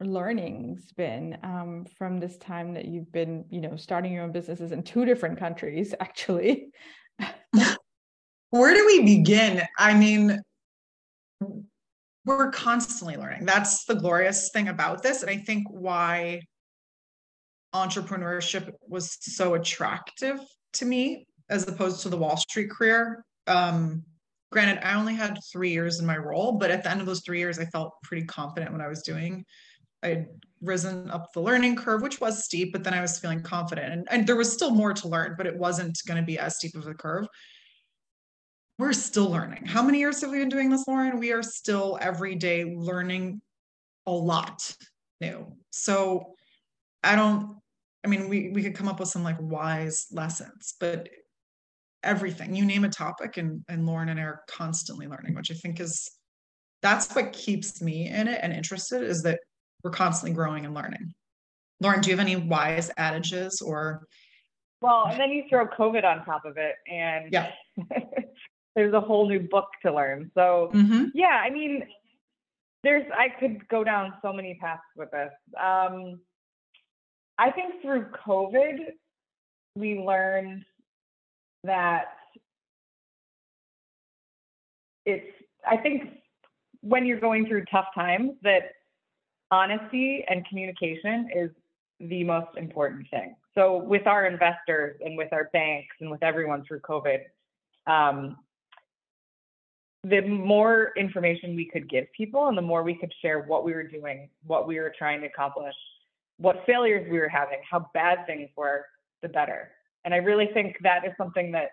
learnings 0.00 0.92
been 0.92 1.38
um, 1.42 1.84
from 1.96 2.18
this 2.18 2.36
time 2.38 2.74
that 2.74 2.86
you've 2.86 3.10
been, 3.12 3.44
you 3.50 3.60
know, 3.60 3.76
starting 3.76 4.12
your 4.12 4.24
own 4.24 4.32
businesses 4.32 4.72
in 4.72 4.82
two 4.82 5.04
different 5.04 5.38
countries, 5.38 5.94
actually? 6.00 6.70
Where 8.50 8.74
do 8.74 8.86
we 8.86 9.04
begin? 9.04 9.62
I 9.78 9.94
mean, 9.94 10.40
we're 12.28 12.50
constantly 12.50 13.16
learning. 13.16 13.46
That's 13.46 13.84
the 13.84 13.94
glorious 13.94 14.50
thing 14.50 14.68
about 14.68 15.02
this. 15.02 15.22
And 15.22 15.30
I 15.30 15.38
think 15.38 15.66
why 15.70 16.42
entrepreneurship 17.74 18.70
was 18.86 19.16
so 19.20 19.54
attractive 19.54 20.38
to 20.74 20.84
me 20.84 21.26
as 21.48 21.66
opposed 21.66 22.02
to 22.02 22.10
the 22.10 22.16
Wall 22.16 22.36
Street 22.36 22.70
career. 22.70 23.24
Um, 23.46 24.04
granted, 24.52 24.86
I 24.86 24.94
only 24.94 25.14
had 25.14 25.38
three 25.50 25.70
years 25.70 26.00
in 26.00 26.06
my 26.06 26.18
role, 26.18 26.52
but 26.52 26.70
at 26.70 26.82
the 26.82 26.90
end 26.90 27.00
of 27.00 27.06
those 27.06 27.22
three 27.22 27.38
years, 27.38 27.58
I 27.58 27.64
felt 27.64 27.94
pretty 28.02 28.26
confident 28.26 28.72
what 28.72 28.82
I 28.82 28.88
was 28.88 29.02
doing. 29.02 29.44
I'd 30.02 30.26
risen 30.60 31.10
up 31.10 31.32
the 31.32 31.40
learning 31.40 31.76
curve, 31.76 32.02
which 32.02 32.20
was 32.20 32.44
steep, 32.44 32.72
but 32.72 32.84
then 32.84 32.94
I 32.94 33.00
was 33.00 33.18
feeling 33.18 33.42
confident. 33.42 33.92
And, 33.92 34.08
and 34.10 34.26
there 34.26 34.36
was 34.36 34.52
still 34.52 34.70
more 34.70 34.92
to 34.92 35.08
learn, 35.08 35.34
but 35.36 35.46
it 35.46 35.56
wasn't 35.56 35.98
going 36.06 36.20
to 36.20 36.26
be 36.26 36.38
as 36.38 36.56
steep 36.56 36.74
of 36.74 36.86
a 36.86 36.94
curve 36.94 37.26
we're 38.78 38.92
still 38.92 39.28
learning. 39.28 39.66
How 39.66 39.82
many 39.82 39.98
years 39.98 40.20
have 40.20 40.30
we 40.30 40.38
been 40.38 40.48
doing 40.48 40.70
this, 40.70 40.86
Lauren? 40.86 41.18
We 41.18 41.32
are 41.32 41.42
still 41.42 41.98
every 42.00 42.36
day 42.36 42.64
learning 42.64 43.40
a 44.06 44.12
lot 44.12 44.74
new. 45.20 45.52
So 45.70 46.34
I 47.02 47.16
don't, 47.16 47.56
I 48.04 48.08
mean, 48.08 48.28
we, 48.28 48.50
we 48.50 48.62
could 48.62 48.76
come 48.76 48.88
up 48.88 49.00
with 49.00 49.08
some 49.08 49.24
like 49.24 49.36
wise 49.40 50.06
lessons, 50.12 50.74
but 50.78 51.08
everything, 52.04 52.54
you 52.54 52.64
name 52.64 52.84
a 52.84 52.88
topic 52.88 53.36
and, 53.36 53.64
and 53.68 53.84
Lauren 53.84 54.08
and 54.08 54.20
I 54.20 54.22
are 54.22 54.42
constantly 54.48 55.08
learning, 55.08 55.34
which 55.34 55.50
I 55.50 55.54
think 55.54 55.80
is, 55.80 56.08
that's 56.80 57.12
what 57.14 57.32
keeps 57.32 57.82
me 57.82 58.08
in 58.08 58.28
it 58.28 58.38
and 58.40 58.52
interested 58.52 59.02
is 59.02 59.22
that 59.22 59.40
we're 59.82 59.90
constantly 59.90 60.34
growing 60.34 60.64
and 60.64 60.74
learning. 60.74 61.12
Lauren, 61.80 62.00
do 62.00 62.10
you 62.10 62.16
have 62.16 62.24
any 62.24 62.36
wise 62.36 62.90
adages 62.96 63.60
or? 63.60 64.06
Well, 64.80 65.06
and 65.08 65.18
then 65.18 65.30
you 65.30 65.44
throw 65.50 65.66
COVID 65.66 66.04
on 66.04 66.24
top 66.24 66.44
of 66.44 66.56
it 66.56 66.76
and 66.88 67.32
yeah. 67.32 67.50
there's 68.78 68.94
a 68.94 69.00
whole 69.00 69.28
new 69.28 69.40
book 69.40 69.66
to 69.84 69.92
learn. 69.92 70.30
So 70.34 70.70
mm-hmm. 70.72 71.06
yeah, 71.12 71.42
I 71.44 71.50
mean, 71.50 71.82
there's 72.84 73.04
I 73.12 73.28
could 73.28 73.66
go 73.66 73.82
down 73.82 74.14
so 74.22 74.32
many 74.32 74.56
paths 74.60 74.82
with 74.96 75.10
this. 75.10 75.32
Um, 75.60 76.20
I 77.38 77.50
think 77.50 77.82
through 77.82 78.06
COVID, 78.24 78.76
we 79.74 79.98
learned 79.98 80.64
that 81.64 82.04
it's. 85.04 85.26
I 85.68 85.76
think 85.76 86.10
when 86.82 87.04
you're 87.04 87.18
going 87.18 87.48
through 87.48 87.64
tough 87.64 87.88
times, 87.96 88.34
that 88.42 88.74
honesty 89.50 90.24
and 90.28 90.46
communication 90.46 91.30
is 91.34 91.50
the 91.98 92.22
most 92.22 92.56
important 92.56 93.08
thing. 93.10 93.34
So 93.56 93.76
with 93.76 94.06
our 94.06 94.26
investors 94.26 95.00
and 95.04 95.18
with 95.18 95.32
our 95.32 95.50
banks 95.52 95.96
and 96.00 96.12
with 96.12 96.22
everyone 96.22 96.62
through 96.64 96.82
COVID, 96.82 97.22
um, 97.88 98.36
the 100.04 100.20
more 100.22 100.92
information 100.96 101.56
we 101.56 101.64
could 101.64 101.88
give 101.88 102.06
people 102.16 102.48
and 102.48 102.56
the 102.56 102.62
more 102.62 102.82
we 102.82 102.94
could 102.94 103.12
share 103.20 103.40
what 103.40 103.64
we 103.64 103.72
were 103.72 103.82
doing, 103.82 104.28
what 104.46 104.66
we 104.66 104.78
were 104.78 104.92
trying 104.96 105.20
to 105.20 105.26
accomplish, 105.26 105.74
what 106.38 106.62
failures 106.66 107.06
we 107.10 107.18
were 107.18 107.28
having, 107.28 107.58
how 107.68 107.90
bad 107.94 108.26
things 108.26 108.48
were, 108.56 108.86
the 109.22 109.28
better. 109.28 109.70
And 110.04 110.14
I 110.14 110.18
really 110.18 110.48
think 110.54 110.76
that 110.82 111.04
is 111.04 111.12
something 111.18 111.50
that, 111.52 111.70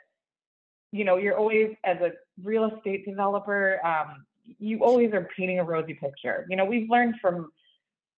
you 0.91 1.05
know, 1.05 1.17
you're 1.17 1.37
always, 1.37 1.75
as 1.83 1.97
a 1.97 2.11
real 2.43 2.71
estate 2.75 3.05
developer, 3.05 3.79
um, 3.85 4.25
you 4.59 4.79
always 4.83 5.13
are 5.13 5.27
painting 5.37 5.59
a 5.59 5.63
rosy 5.63 5.93
picture. 5.93 6.45
You 6.49 6.55
know, 6.55 6.65
we've 6.65 6.89
learned 6.89 7.15
from 7.21 7.51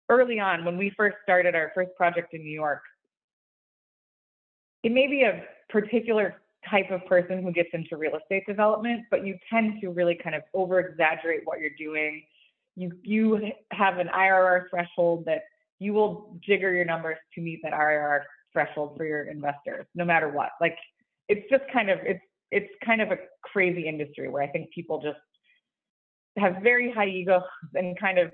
early 0.08 0.38
on 0.38 0.64
when 0.64 0.76
we 0.76 0.92
first 0.96 1.16
started 1.22 1.54
our 1.54 1.72
first 1.74 1.90
project 1.96 2.34
in 2.34 2.42
New 2.42 2.52
York, 2.52 2.82
it 4.82 4.92
may 4.92 5.06
be 5.08 5.22
a 5.22 5.42
particular 5.68 6.40
type 6.70 6.90
of 6.90 7.04
person 7.06 7.42
who 7.42 7.52
gets 7.52 7.70
into 7.72 7.96
real 7.96 8.16
estate 8.16 8.44
development, 8.46 9.04
but 9.10 9.26
you 9.26 9.38
tend 9.50 9.80
to 9.80 9.88
really 9.90 10.18
kind 10.22 10.34
of 10.34 10.42
over 10.54 10.80
exaggerate 10.80 11.40
what 11.44 11.60
you're 11.60 11.70
doing. 11.78 12.22
You 12.74 12.92
you 13.02 13.52
have 13.72 13.98
an 13.98 14.08
IRR 14.08 14.64
threshold 14.70 15.24
that 15.26 15.42
you 15.78 15.92
will 15.92 16.38
jigger 16.46 16.72
your 16.72 16.84
numbers 16.84 17.16
to 17.34 17.40
meet 17.40 17.60
that 17.62 17.72
IRR 17.72 18.22
threshold 18.52 18.96
for 18.96 19.04
your 19.04 19.24
investors, 19.24 19.86
no 19.94 20.04
matter 20.04 20.28
what. 20.28 20.50
Like 20.60 20.76
it's 21.28 21.48
just 21.50 21.64
kind 21.72 21.90
of 21.90 21.98
it's 22.02 22.20
it's 22.50 22.72
kind 22.84 23.00
of 23.00 23.10
a 23.10 23.18
crazy 23.42 23.88
industry 23.88 24.28
where 24.28 24.42
I 24.42 24.48
think 24.48 24.70
people 24.70 25.00
just 25.02 25.18
have 26.36 26.62
very 26.62 26.92
high 26.92 27.08
egos 27.08 27.42
and 27.74 27.98
kind 27.98 28.18
of 28.18 28.30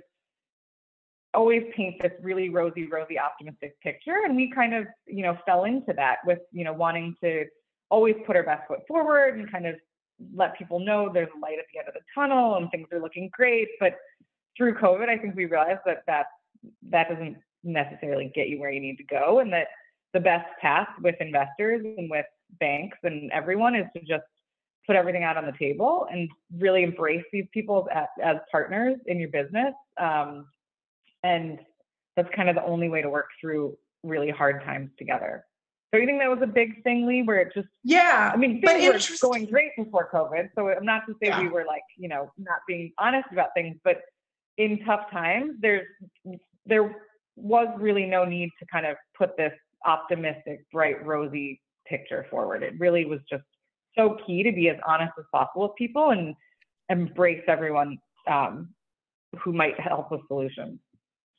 always 1.35 1.63
paint 1.75 1.97
this 2.03 2.13
really 2.23 2.51
rosy, 2.51 2.87
rosy, 2.87 3.19
optimistic 3.19 3.81
picture. 3.81 4.17
And 4.25 4.37
we 4.37 4.53
kind 4.55 4.75
of, 4.75 4.87
you 5.07 5.23
know, 5.23 5.39
fell 5.47 5.65
into 5.65 5.93
that 5.95 6.17
with, 6.27 6.41
you 6.53 6.65
know, 6.65 6.73
wanting 6.73 7.15
to 7.23 7.47
always 7.93 8.17
put 8.27 8.35
our 8.35 8.43
best 8.43 8.67
foot 8.67 8.81
forward 8.89 9.39
and 9.39 9.53
kind 9.53 9.67
of 9.67 9.77
let 10.35 10.57
people 10.57 10.81
know 10.81 11.11
there's 11.13 11.29
a 11.37 11.39
light 11.39 11.59
at 11.59 11.67
the 11.73 11.79
end 11.79 11.89
of 11.89 11.95
the 11.95 12.01
tunnel 12.15 12.57
and 12.57 12.71
things 12.71 12.89
are 12.93 13.01
looking 13.01 13.29
great. 13.33 13.69
But 13.79 13.99
through 14.57 14.75
COVID, 14.75 15.09
I 15.09 15.19
think 15.19 15.37
we 15.37 15.45
realized 15.45 15.81
that 15.85 16.03
that 16.07 16.27
that 16.91 17.09
doesn't 17.11 17.37
necessarily 17.63 18.33
get 18.35 18.49
you 18.49 18.59
where 18.59 18.71
you 18.71 18.81
need 18.81 18.97
to 18.97 19.05
go, 19.05 19.41
and 19.41 19.53
that 19.53 19.69
the 20.15 20.21
best 20.21 20.49
path 20.61 20.89
with 21.03 21.17
investors 21.21 21.83
and 21.99 22.11
with 22.11 22.27
banks 22.61 22.99
and 23.03 23.31
everyone 23.33 23.75
is 23.75 23.87
to 23.97 24.01
just 24.01 24.25
put 24.87 24.97
everything 24.97 25.25
out 25.25 25.37
on 25.37 25.47
the 25.47 25.55
table 25.59 26.07
and 26.11 26.29
really 26.59 26.83
embrace 26.83 27.25
these 27.33 27.47
people 27.53 27.89
as, 27.95 28.07
as 28.23 28.37
partners 28.51 28.97
in 29.07 29.19
your 29.19 29.29
business. 29.29 29.75
Um, 29.99 30.47
and 31.23 31.61
that's 32.17 32.29
kind 32.35 32.49
of 32.49 32.57
the 32.57 32.65
only 32.65 32.89
way 32.89 33.01
to 33.01 33.09
work 33.09 33.29
through 33.41 33.77
really 34.03 34.31
hard 34.31 34.63
times 34.65 34.91
together. 34.99 35.45
So 35.93 36.01
you 36.01 36.07
think 36.07 36.21
that 36.21 36.31
was 36.31 36.41
a 36.43 36.47
big 36.47 36.83
thing, 36.85 37.07
Lee, 37.07 37.23
where 37.23 37.39
it 37.41 37.53
just 37.55 37.69
yeah. 37.85 38.31
I 38.33 38.37
mean, 38.37 38.63
things 38.63 39.11
were 39.11 39.29
going 39.29 39.45
great 39.45 39.73
before 39.77 40.09
COVID. 40.13 40.49
So 40.55 40.71
I'm 40.71 40.87
not 40.87 41.03
to 41.07 41.13
say 41.23 41.29
yeah. 41.29 41.43
we 41.43 41.49
were 41.49 41.65
like, 41.67 41.83
you 41.99 42.09
know, 42.09 42.33
not 42.39 42.61
being 42.67 42.93
honest 42.99 43.29
about 43.31 43.49
things, 43.55 43.77
but 43.85 44.01
in 44.57 44.83
tough 44.87 45.11
times, 45.11 45.57
there's 45.61 45.87
there 46.65 46.97
was 47.37 47.69
really 47.79 48.07
no 48.07 48.25
need 48.25 48.51
to 48.59 48.67
kind 48.73 48.87
of 48.87 48.97
put 49.17 49.37
this 49.37 49.53
optimistic, 49.85 50.65
bright, 50.73 51.05
rosy 51.05 51.61
picture 51.87 52.27
forward. 52.31 52.63
It 52.63 52.75
really 52.79 53.05
was 53.05 53.21
just 53.29 53.45
so 53.97 54.17
key 54.27 54.43
to 54.43 54.53
be 54.53 54.71
as 54.71 54.79
honest 54.87 55.13
as 55.19 55.25
possible 55.31 55.69
with 55.69 55.77
people 55.77 56.11
and 56.11 56.35
embrace 56.89 57.43
everyone 57.49 57.99
um, 58.31 58.71
who 59.39 59.53
might 59.53 59.79
help 59.79 60.11
with 60.11 60.23
solutions. 60.29 60.79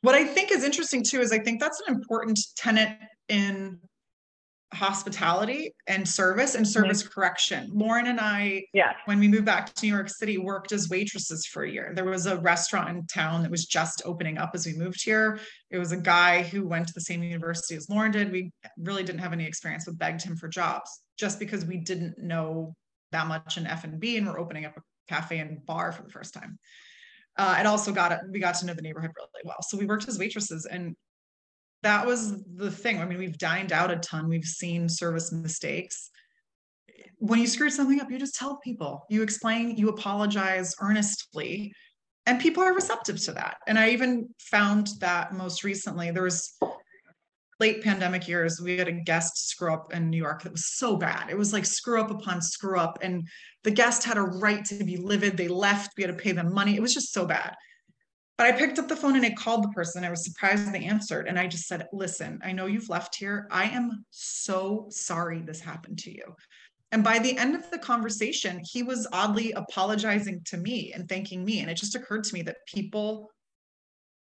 What 0.01 0.15
I 0.15 0.25
think 0.25 0.51
is 0.51 0.63
interesting 0.63 1.03
too 1.03 1.21
is 1.21 1.31
I 1.31 1.39
think 1.39 1.59
that's 1.59 1.81
an 1.87 1.95
important 1.95 2.39
tenet 2.55 2.97
in 3.29 3.79
hospitality 4.73 5.73
and 5.88 6.07
service 6.07 6.55
and 6.55 6.67
service 6.67 7.03
mm-hmm. 7.03 7.12
correction. 7.12 7.69
Lauren 7.73 8.07
and 8.07 8.19
I, 8.19 8.65
yeah, 8.73 8.93
when 9.05 9.19
we 9.19 9.27
moved 9.27 9.45
back 9.45 9.73
to 9.73 9.86
New 9.86 9.93
York 9.93 10.09
City, 10.09 10.38
worked 10.38 10.71
as 10.71 10.89
waitresses 10.89 11.45
for 11.45 11.63
a 11.63 11.69
year. 11.69 11.93
There 11.95 12.05
was 12.05 12.25
a 12.25 12.38
restaurant 12.38 12.89
in 12.89 13.05
town 13.07 13.43
that 13.43 13.51
was 13.51 13.65
just 13.65 14.01
opening 14.05 14.38
up 14.38 14.51
as 14.53 14.65
we 14.65 14.73
moved 14.73 15.03
here. 15.03 15.39
It 15.69 15.77
was 15.77 15.91
a 15.91 15.97
guy 15.97 16.43
who 16.43 16.67
went 16.67 16.88
to 16.88 16.93
the 16.93 17.01
same 17.01 17.23
university 17.23 17.75
as 17.75 17.89
Lauren 17.89 18.12
did. 18.12 18.31
We 18.31 18.51
really 18.77 19.03
didn't 19.03 19.21
have 19.21 19.33
any 19.33 19.45
experience, 19.45 19.86
but 19.86 19.97
begged 19.97 20.23
him 20.23 20.36
for 20.36 20.47
jobs 20.47 20.89
just 21.17 21.39
because 21.39 21.65
we 21.65 21.77
didn't 21.77 22.17
know 22.17 22.75
that 23.12 23.27
much 23.27 23.57
in 23.57 23.67
F 23.67 23.83
and 23.83 23.99
B, 23.99 24.17
and 24.17 24.27
we're 24.27 24.39
opening 24.39 24.65
up 24.65 24.75
a 24.77 24.81
cafe 25.07 25.39
and 25.39 25.65
bar 25.65 25.91
for 25.91 26.03
the 26.03 26.09
first 26.09 26.33
time. 26.33 26.57
Uh, 27.38 27.55
and 27.57 27.67
also 27.67 27.91
got 27.91 28.19
we 28.31 28.39
got 28.39 28.55
to 28.55 28.65
know 28.65 28.73
the 28.73 28.81
neighborhood 28.81 29.12
really 29.15 29.43
well. 29.43 29.62
So 29.62 29.77
we 29.77 29.86
worked 29.86 30.07
as 30.07 30.19
waitresses 30.19 30.65
and 30.65 30.95
that 31.83 32.05
was 32.05 32.43
the 32.55 32.71
thing. 32.71 32.99
I 32.99 33.05
mean, 33.05 33.19
we've 33.19 33.37
dined 33.37 33.71
out 33.71 33.91
a 33.91 33.97
ton, 33.97 34.27
we've 34.27 34.43
seen 34.43 34.89
service 34.89 35.31
mistakes. 35.31 36.09
When 37.17 37.39
you 37.39 37.47
screw 37.47 37.69
something 37.69 38.01
up, 38.01 38.09
you 38.09 38.17
just 38.17 38.35
tell 38.35 38.57
people, 38.57 39.05
you 39.09 39.21
explain, 39.21 39.77
you 39.77 39.89
apologize 39.89 40.73
earnestly, 40.81 41.73
and 42.25 42.39
people 42.39 42.63
are 42.63 42.73
receptive 42.73 43.21
to 43.23 43.33
that. 43.33 43.57
And 43.67 43.77
I 43.77 43.89
even 43.89 44.29
found 44.39 44.89
that 44.99 45.33
most 45.33 45.63
recently, 45.63 46.11
there 46.11 46.23
was 46.23 46.57
late 47.59 47.83
pandemic 47.83 48.27
years, 48.27 48.61
we 48.61 48.77
had 48.77 48.87
a 48.87 48.93
guest 48.93 49.49
screw 49.49 49.73
up 49.73 49.93
in 49.93 50.09
New 50.09 50.17
York 50.17 50.43
that 50.43 50.51
was 50.51 50.73
so 50.73 50.95
bad. 50.95 51.29
It 51.29 51.37
was 51.37 51.53
like 51.53 51.65
screw 51.65 52.01
up 52.01 52.11
upon 52.11 52.41
screw 52.41 52.79
up. 52.79 52.97
And 53.01 53.27
the 53.63 53.71
guest 53.71 54.03
had 54.03 54.17
a 54.17 54.21
right 54.21 54.63
to 54.65 54.83
be 54.83 54.97
livid. 54.97 55.37
They 55.37 55.47
left, 55.47 55.93
we 55.97 56.03
had 56.03 56.17
to 56.17 56.21
pay 56.21 56.31
them 56.31 56.53
money. 56.53 56.75
It 56.75 56.81
was 56.81 56.93
just 56.93 57.13
so 57.13 57.25
bad. 57.25 57.55
But 58.37 58.47
I 58.47 58.51
picked 58.53 58.79
up 58.79 58.87
the 58.87 58.95
phone 58.95 59.15
and 59.15 59.25
I 59.25 59.31
called 59.31 59.63
the 59.63 59.69
person. 59.69 60.03
I 60.03 60.09
was 60.09 60.25
surprised 60.25 60.71
they 60.71 60.85
answered. 60.85 61.27
And 61.27 61.37
I 61.37 61.47
just 61.47 61.67
said, 61.67 61.87
Listen, 61.93 62.39
I 62.43 62.51
know 62.51 62.65
you've 62.65 62.89
left 62.89 63.15
here. 63.15 63.47
I 63.51 63.65
am 63.65 64.05
so 64.09 64.87
sorry 64.89 65.41
this 65.41 65.61
happened 65.61 65.99
to 65.99 66.11
you. 66.11 66.35
And 66.91 67.03
by 67.03 67.19
the 67.19 67.37
end 67.37 67.55
of 67.55 67.69
the 67.71 67.79
conversation, 67.79 68.61
he 68.63 68.83
was 68.83 69.07
oddly 69.11 69.51
apologizing 69.53 70.41
to 70.45 70.57
me 70.57 70.93
and 70.93 71.09
thanking 71.09 71.43
me. 71.43 71.59
And 71.59 71.69
it 71.69 71.77
just 71.77 71.95
occurred 71.95 72.23
to 72.25 72.33
me 72.33 72.43
that 72.43 72.65
people 72.67 73.31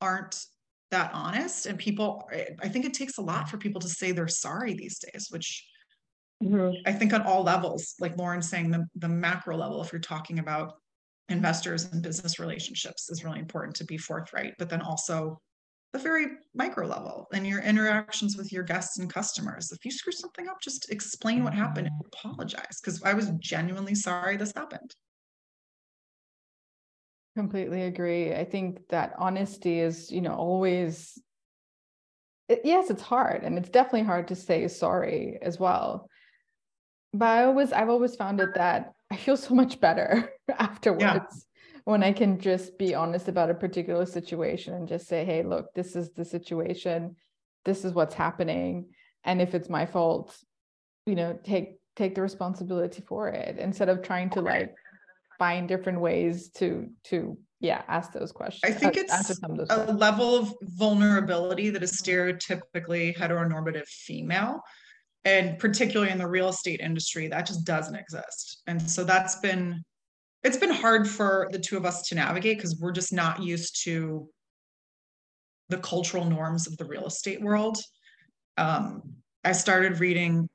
aren't 0.01 0.43
that 0.89 1.11
honest. 1.13 1.65
And 1.65 1.77
people, 1.77 2.27
I 2.61 2.67
think 2.67 2.85
it 2.85 2.93
takes 2.93 3.17
a 3.17 3.21
lot 3.21 3.49
for 3.49 3.57
people 3.57 3.81
to 3.81 3.89
say 3.89 4.11
they're 4.11 4.27
sorry 4.27 4.73
these 4.73 4.99
days, 4.99 5.27
which 5.29 5.67
mm-hmm. 6.43 6.71
I 6.85 6.93
think 6.93 7.13
on 7.13 7.21
all 7.21 7.43
levels, 7.43 7.93
like 7.99 8.17
Lauren's 8.17 8.49
saying, 8.49 8.71
the, 8.71 8.87
the 8.95 9.09
macro 9.09 9.55
level, 9.55 9.81
if 9.83 9.91
you're 9.91 9.99
talking 10.01 10.39
about 10.39 10.73
investors 11.29 11.89
and 11.91 12.01
business 12.01 12.39
relationships 12.39 13.09
is 13.09 13.23
really 13.23 13.39
important 13.39 13.75
to 13.77 13.85
be 13.85 13.97
forthright, 13.97 14.53
but 14.57 14.69
then 14.69 14.81
also 14.81 15.39
the 15.93 15.99
very 15.99 16.25
micro 16.55 16.87
level 16.87 17.27
and 17.33 17.45
your 17.45 17.61
interactions 17.61 18.35
with 18.35 18.51
your 18.51 18.63
guests 18.63 18.97
and 18.97 19.13
customers. 19.13 19.71
If 19.71 19.85
you 19.85 19.91
screw 19.91 20.11
something 20.11 20.47
up, 20.47 20.59
just 20.61 20.91
explain 20.91 21.43
what 21.43 21.53
happened 21.53 21.87
and 21.87 21.95
mm-hmm. 21.95 22.29
apologize 22.29 22.81
because 22.81 23.01
I 23.03 23.13
was 23.13 23.29
genuinely 23.39 23.95
sorry 23.95 24.35
this 24.35 24.53
happened. 24.55 24.93
Completely 27.35 27.83
agree. 27.83 28.33
I 28.33 28.43
think 28.43 28.87
that 28.89 29.13
honesty 29.17 29.79
is, 29.79 30.11
you 30.11 30.21
know, 30.21 30.33
always, 30.33 31.17
it, 32.49 32.61
yes, 32.63 32.89
it's 32.89 33.01
hard 33.01 33.43
and 33.43 33.57
it's 33.57 33.69
definitely 33.69 34.03
hard 34.03 34.27
to 34.27 34.35
say 34.35 34.67
sorry 34.67 35.37
as 35.41 35.59
well. 35.59 36.09
But 37.13 37.25
I 37.27 37.43
always, 37.45 37.71
I've 37.71 37.89
always 37.89 38.15
found 38.15 38.39
it 38.39 38.55
that 38.55 38.93
I 39.11 39.15
feel 39.15 39.37
so 39.37 39.53
much 39.53 39.79
better 39.79 40.32
afterwards 40.59 41.03
yeah. 41.03 41.79
when 41.85 42.03
I 42.03 42.11
can 42.11 42.39
just 42.39 42.77
be 42.77 42.95
honest 42.95 43.27
about 43.27 43.49
a 43.49 43.55
particular 43.55 44.05
situation 44.05 44.73
and 44.73 44.87
just 44.87 45.07
say, 45.07 45.25
hey, 45.25 45.43
look, 45.43 45.73
this 45.73 45.95
is 45.95 46.11
the 46.11 46.25
situation. 46.25 47.15
This 47.65 47.85
is 47.85 47.93
what's 47.93 48.15
happening. 48.15 48.87
And 49.23 49.41
if 49.41 49.55
it's 49.55 49.69
my 49.69 49.85
fault, 49.85 50.35
you 51.05 51.15
know, 51.15 51.39
take 51.43 51.77
take 51.95 52.15
the 52.15 52.21
responsibility 52.21 53.01
for 53.01 53.29
it 53.29 53.57
instead 53.57 53.89
of 53.89 54.01
trying 54.01 54.29
to 54.31 54.41
like 54.41 54.73
find 55.37 55.67
different 55.67 55.99
ways 55.99 56.49
to 56.49 56.89
to 57.03 57.37
yeah 57.59 57.81
ask 57.87 58.11
those 58.11 58.31
questions 58.31 58.61
i 58.65 58.75
think 58.75 58.97
uh, 58.97 59.01
it's 59.01 59.29
a 59.29 59.45
questions. 59.45 59.99
level 59.99 60.35
of 60.35 60.53
vulnerability 60.61 61.69
that 61.69 61.83
is 61.83 62.01
stereotypically 62.01 63.15
heteronormative 63.15 63.87
female 63.87 64.61
and 65.25 65.57
particularly 65.59 66.11
in 66.11 66.17
the 66.17 66.27
real 66.27 66.49
estate 66.49 66.79
industry 66.79 67.27
that 67.27 67.45
just 67.45 67.63
doesn't 67.65 67.95
exist 67.95 68.61
and 68.67 68.81
so 68.81 69.03
that's 69.03 69.35
been 69.35 69.83
it's 70.43 70.57
been 70.57 70.71
hard 70.71 71.07
for 71.07 71.47
the 71.51 71.59
two 71.59 71.77
of 71.77 71.85
us 71.85 72.07
to 72.09 72.15
navigate 72.15 72.57
because 72.57 72.79
we're 72.79 72.91
just 72.91 73.13
not 73.13 73.41
used 73.41 73.83
to 73.83 74.27
the 75.69 75.77
cultural 75.77 76.25
norms 76.25 76.67
of 76.67 76.77
the 76.77 76.85
real 76.85 77.05
estate 77.05 77.41
world. 77.41 77.77
Um, 78.57 79.01
i 79.45 79.51
started 79.51 79.99
reading 79.99 80.47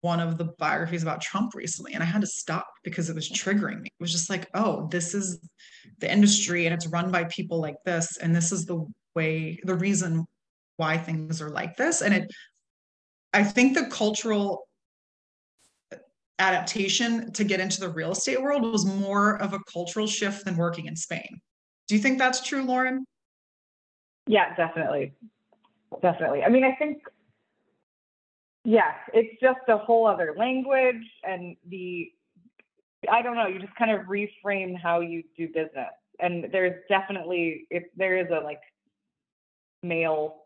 one 0.00 0.18
of 0.18 0.36
the 0.38 0.46
biographies 0.58 1.02
about 1.02 1.20
trump 1.20 1.54
recently 1.54 1.92
and 1.94 2.02
i 2.02 2.06
had 2.06 2.22
to 2.22 2.26
stop 2.26 2.66
because 2.82 3.08
it 3.08 3.14
was 3.14 3.30
triggering 3.30 3.80
me. 3.80 3.88
It 3.88 4.02
was 4.02 4.12
just 4.12 4.30
like 4.30 4.48
oh 4.54 4.88
this 4.90 5.14
is 5.14 5.38
the 5.98 6.10
industry 6.10 6.66
and 6.66 6.74
it's 6.74 6.86
run 6.86 7.10
by 7.10 7.24
people 7.24 7.60
like 7.60 7.76
this 7.84 8.16
and 8.16 8.34
this 8.34 8.52
is 8.52 8.64
the 8.64 8.84
way 9.14 9.60
the 9.64 9.74
reason 9.74 10.26
why 10.76 10.98
things 10.98 11.40
are 11.40 11.50
like 11.50 11.76
this. 11.76 12.02
And 12.02 12.14
it 12.14 12.30
I 13.32 13.42
think 13.42 13.74
the 13.74 13.86
cultural 13.86 14.66
adaptation 16.38 17.32
to 17.32 17.44
get 17.44 17.60
into 17.60 17.80
the 17.80 17.88
real 17.88 18.12
estate 18.12 18.42
world 18.42 18.62
was 18.62 18.84
more 18.84 19.40
of 19.40 19.52
a 19.52 19.60
cultural 19.72 20.06
shift 20.06 20.44
than 20.44 20.56
working 20.56 20.86
in 20.86 20.96
Spain. 20.96 21.40
Do 21.88 21.94
you 21.94 22.00
think 22.00 22.18
that's 22.18 22.42
true, 22.42 22.64
Lauren? 22.64 23.04
Yeah, 24.26 24.54
definitely. 24.56 25.12
Definitely. 26.02 26.42
I 26.42 26.48
mean, 26.48 26.64
I 26.64 26.74
think, 26.74 27.02
yeah, 28.64 28.94
it's 29.12 29.40
just 29.40 29.60
a 29.68 29.76
whole 29.76 30.06
other 30.06 30.34
language 30.36 31.04
and 31.22 31.56
the, 31.68 32.10
I 33.10 33.22
don't 33.22 33.36
know, 33.36 33.46
you 33.46 33.60
just 33.60 33.74
kind 33.76 33.90
of 33.90 34.06
reframe 34.06 34.80
how 34.80 35.00
you 35.00 35.22
do 35.36 35.46
business. 35.48 35.92
And 36.20 36.48
there's 36.50 36.82
definitely, 36.88 37.66
if 37.70 37.84
there 37.96 38.16
is 38.16 38.28
a 38.30 38.42
like 38.42 38.60
male 39.82 40.36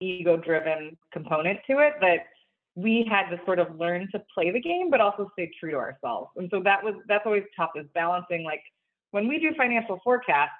ego 0.00 0.36
driven 0.36 0.96
component 1.12 1.58
to 1.66 1.78
it 1.78 1.94
that 2.00 2.26
we 2.76 3.08
had 3.10 3.30
to 3.30 3.40
sort 3.46 3.58
of 3.58 3.78
learn 3.78 4.06
to 4.12 4.22
play 4.32 4.52
the 4.52 4.60
game 4.60 4.90
but 4.90 5.00
also 5.00 5.28
stay 5.32 5.50
true 5.58 5.72
to 5.72 5.76
ourselves. 5.76 6.30
And 6.36 6.48
so 6.52 6.60
that 6.62 6.84
was 6.84 6.94
that's 7.08 7.24
always 7.26 7.44
tough 7.56 7.70
is 7.74 7.86
balancing 7.94 8.44
like 8.44 8.62
when 9.10 9.26
we 9.26 9.38
do 9.38 9.52
financial 9.56 9.98
forecasts 10.04 10.52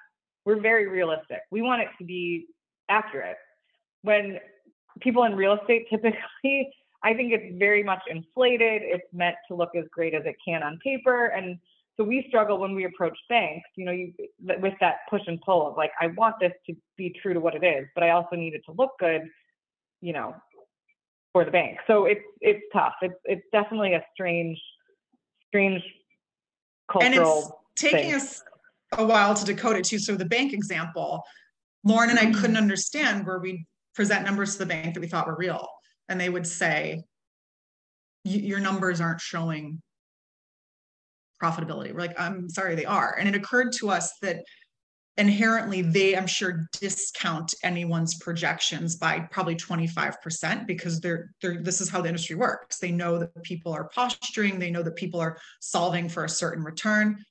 we're 0.45 0.59
very 0.61 0.87
realistic. 0.87 1.41
We 1.51 1.61
want 1.61 1.81
it 1.81 1.89
to 1.99 2.05
be 2.05 2.47
accurate. 2.89 3.35
When 4.01 4.39
people 5.01 5.23
in 5.23 5.35
real 5.35 5.57
estate 5.59 5.87
typically 5.89 6.71
i 7.03 7.13
think 7.13 7.31
it's 7.31 7.57
very 7.59 7.83
much 7.83 8.01
inflated. 8.09 8.81
It's 8.83 9.07
meant 9.13 9.35
to 9.47 9.55
look 9.55 9.75
as 9.75 9.85
great 9.91 10.13
as 10.15 10.23
it 10.25 10.35
can 10.43 10.63
on 10.63 10.79
paper. 10.83 11.27
And 11.27 11.59
so 11.95 12.03
we 12.03 12.25
struggle 12.27 12.59
when 12.59 12.75
we 12.75 12.85
approach 12.85 13.17
banks, 13.27 13.67
you 13.75 13.85
know, 13.85 13.91
you, 13.91 14.13
with 14.39 14.73
that 14.79 14.97
push 15.09 15.21
and 15.27 15.41
pull 15.41 15.67
of 15.67 15.77
like, 15.77 15.91
I 15.99 16.07
want 16.07 16.35
this 16.39 16.53
to 16.67 16.75
be 16.95 17.15
true 17.21 17.33
to 17.33 17.39
what 17.39 17.55
it 17.55 17.63
is, 17.63 17.87
but 17.95 18.03
I 18.03 18.11
also 18.11 18.35
need 18.35 18.53
it 18.53 18.61
to 18.65 18.71
look 18.71 18.91
good, 18.99 19.21
you 20.01 20.13
know, 20.13 20.35
for 21.33 21.45
the 21.45 21.51
bank. 21.51 21.79
So 21.87 22.05
it's 22.05 22.21
it's 22.41 22.63
tough. 22.73 22.93
It's 23.01 23.15
it's 23.25 23.45
definitely 23.51 23.93
a 23.93 24.03
strange, 24.13 24.59
strange 25.47 25.81
cultural. 26.91 27.05
And 27.05 27.15
it's 27.15 27.51
taking 27.75 28.11
thing. 28.11 28.15
us 28.15 28.43
a 28.97 29.05
while 29.05 29.33
to 29.33 29.45
decode 29.45 29.77
it 29.77 29.85
too. 29.85 29.99
So 29.99 30.15
the 30.15 30.25
bank 30.25 30.53
example, 30.53 31.23
Lauren 31.83 32.09
and 32.09 32.19
I 32.19 32.25
couldn't 32.25 32.51
mm-hmm. 32.51 32.57
understand 32.57 33.25
where 33.25 33.39
we 33.39 33.65
present 33.95 34.25
numbers 34.25 34.53
to 34.53 34.59
the 34.59 34.65
bank 34.65 34.93
that 34.93 34.99
we 34.99 35.07
thought 35.07 35.27
were 35.27 35.35
real, 35.35 35.67
and 36.09 36.19
they 36.19 36.29
would 36.29 36.47
say, 36.47 37.03
"Your 38.23 38.59
numbers 38.59 39.01
aren't 39.01 39.21
showing 39.21 39.81
profitability. 41.41 41.93
We're 41.93 42.01
like, 42.01 42.19
I'm 42.19 42.49
sorry, 42.49 42.75
they 42.75 42.85
are. 42.85 43.15
And 43.19 43.27
it 43.29 43.35
occurred 43.35 43.71
to 43.73 43.89
us 43.89 44.13
that 44.21 44.43
inherently 45.17 45.81
they, 45.81 46.15
I'm 46.15 46.27
sure, 46.27 46.67
discount 46.79 47.53
anyone's 47.63 48.15
projections 48.15 48.95
by 48.95 49.19
probably 49.31 49.55
25% 49.55 50.67
because 50.67 50.99
they're 50.99 51.31
they're 51.41 51.61
this 51.61 51.81
is 51.81 51.89
how 51.89 52.01
the 52.01 52.09
industry 52.09 52.35
works. 52.35 52.77
They 52.77 52.91
know 52.91 53.17
that 53.17 53.43
people 53.43 53.73
are 53.73 53.89
posturing, 53.89 54.59
they 54.59 54.71
know 54.71 54.83
that 54.83 54.95
people 54.95 55.19
are 55.19 55.37
solving 55.59 56.09
for 56.09 56.25
a 56.25 56.29
certain 56.29 56.63
return. 56.63 57.23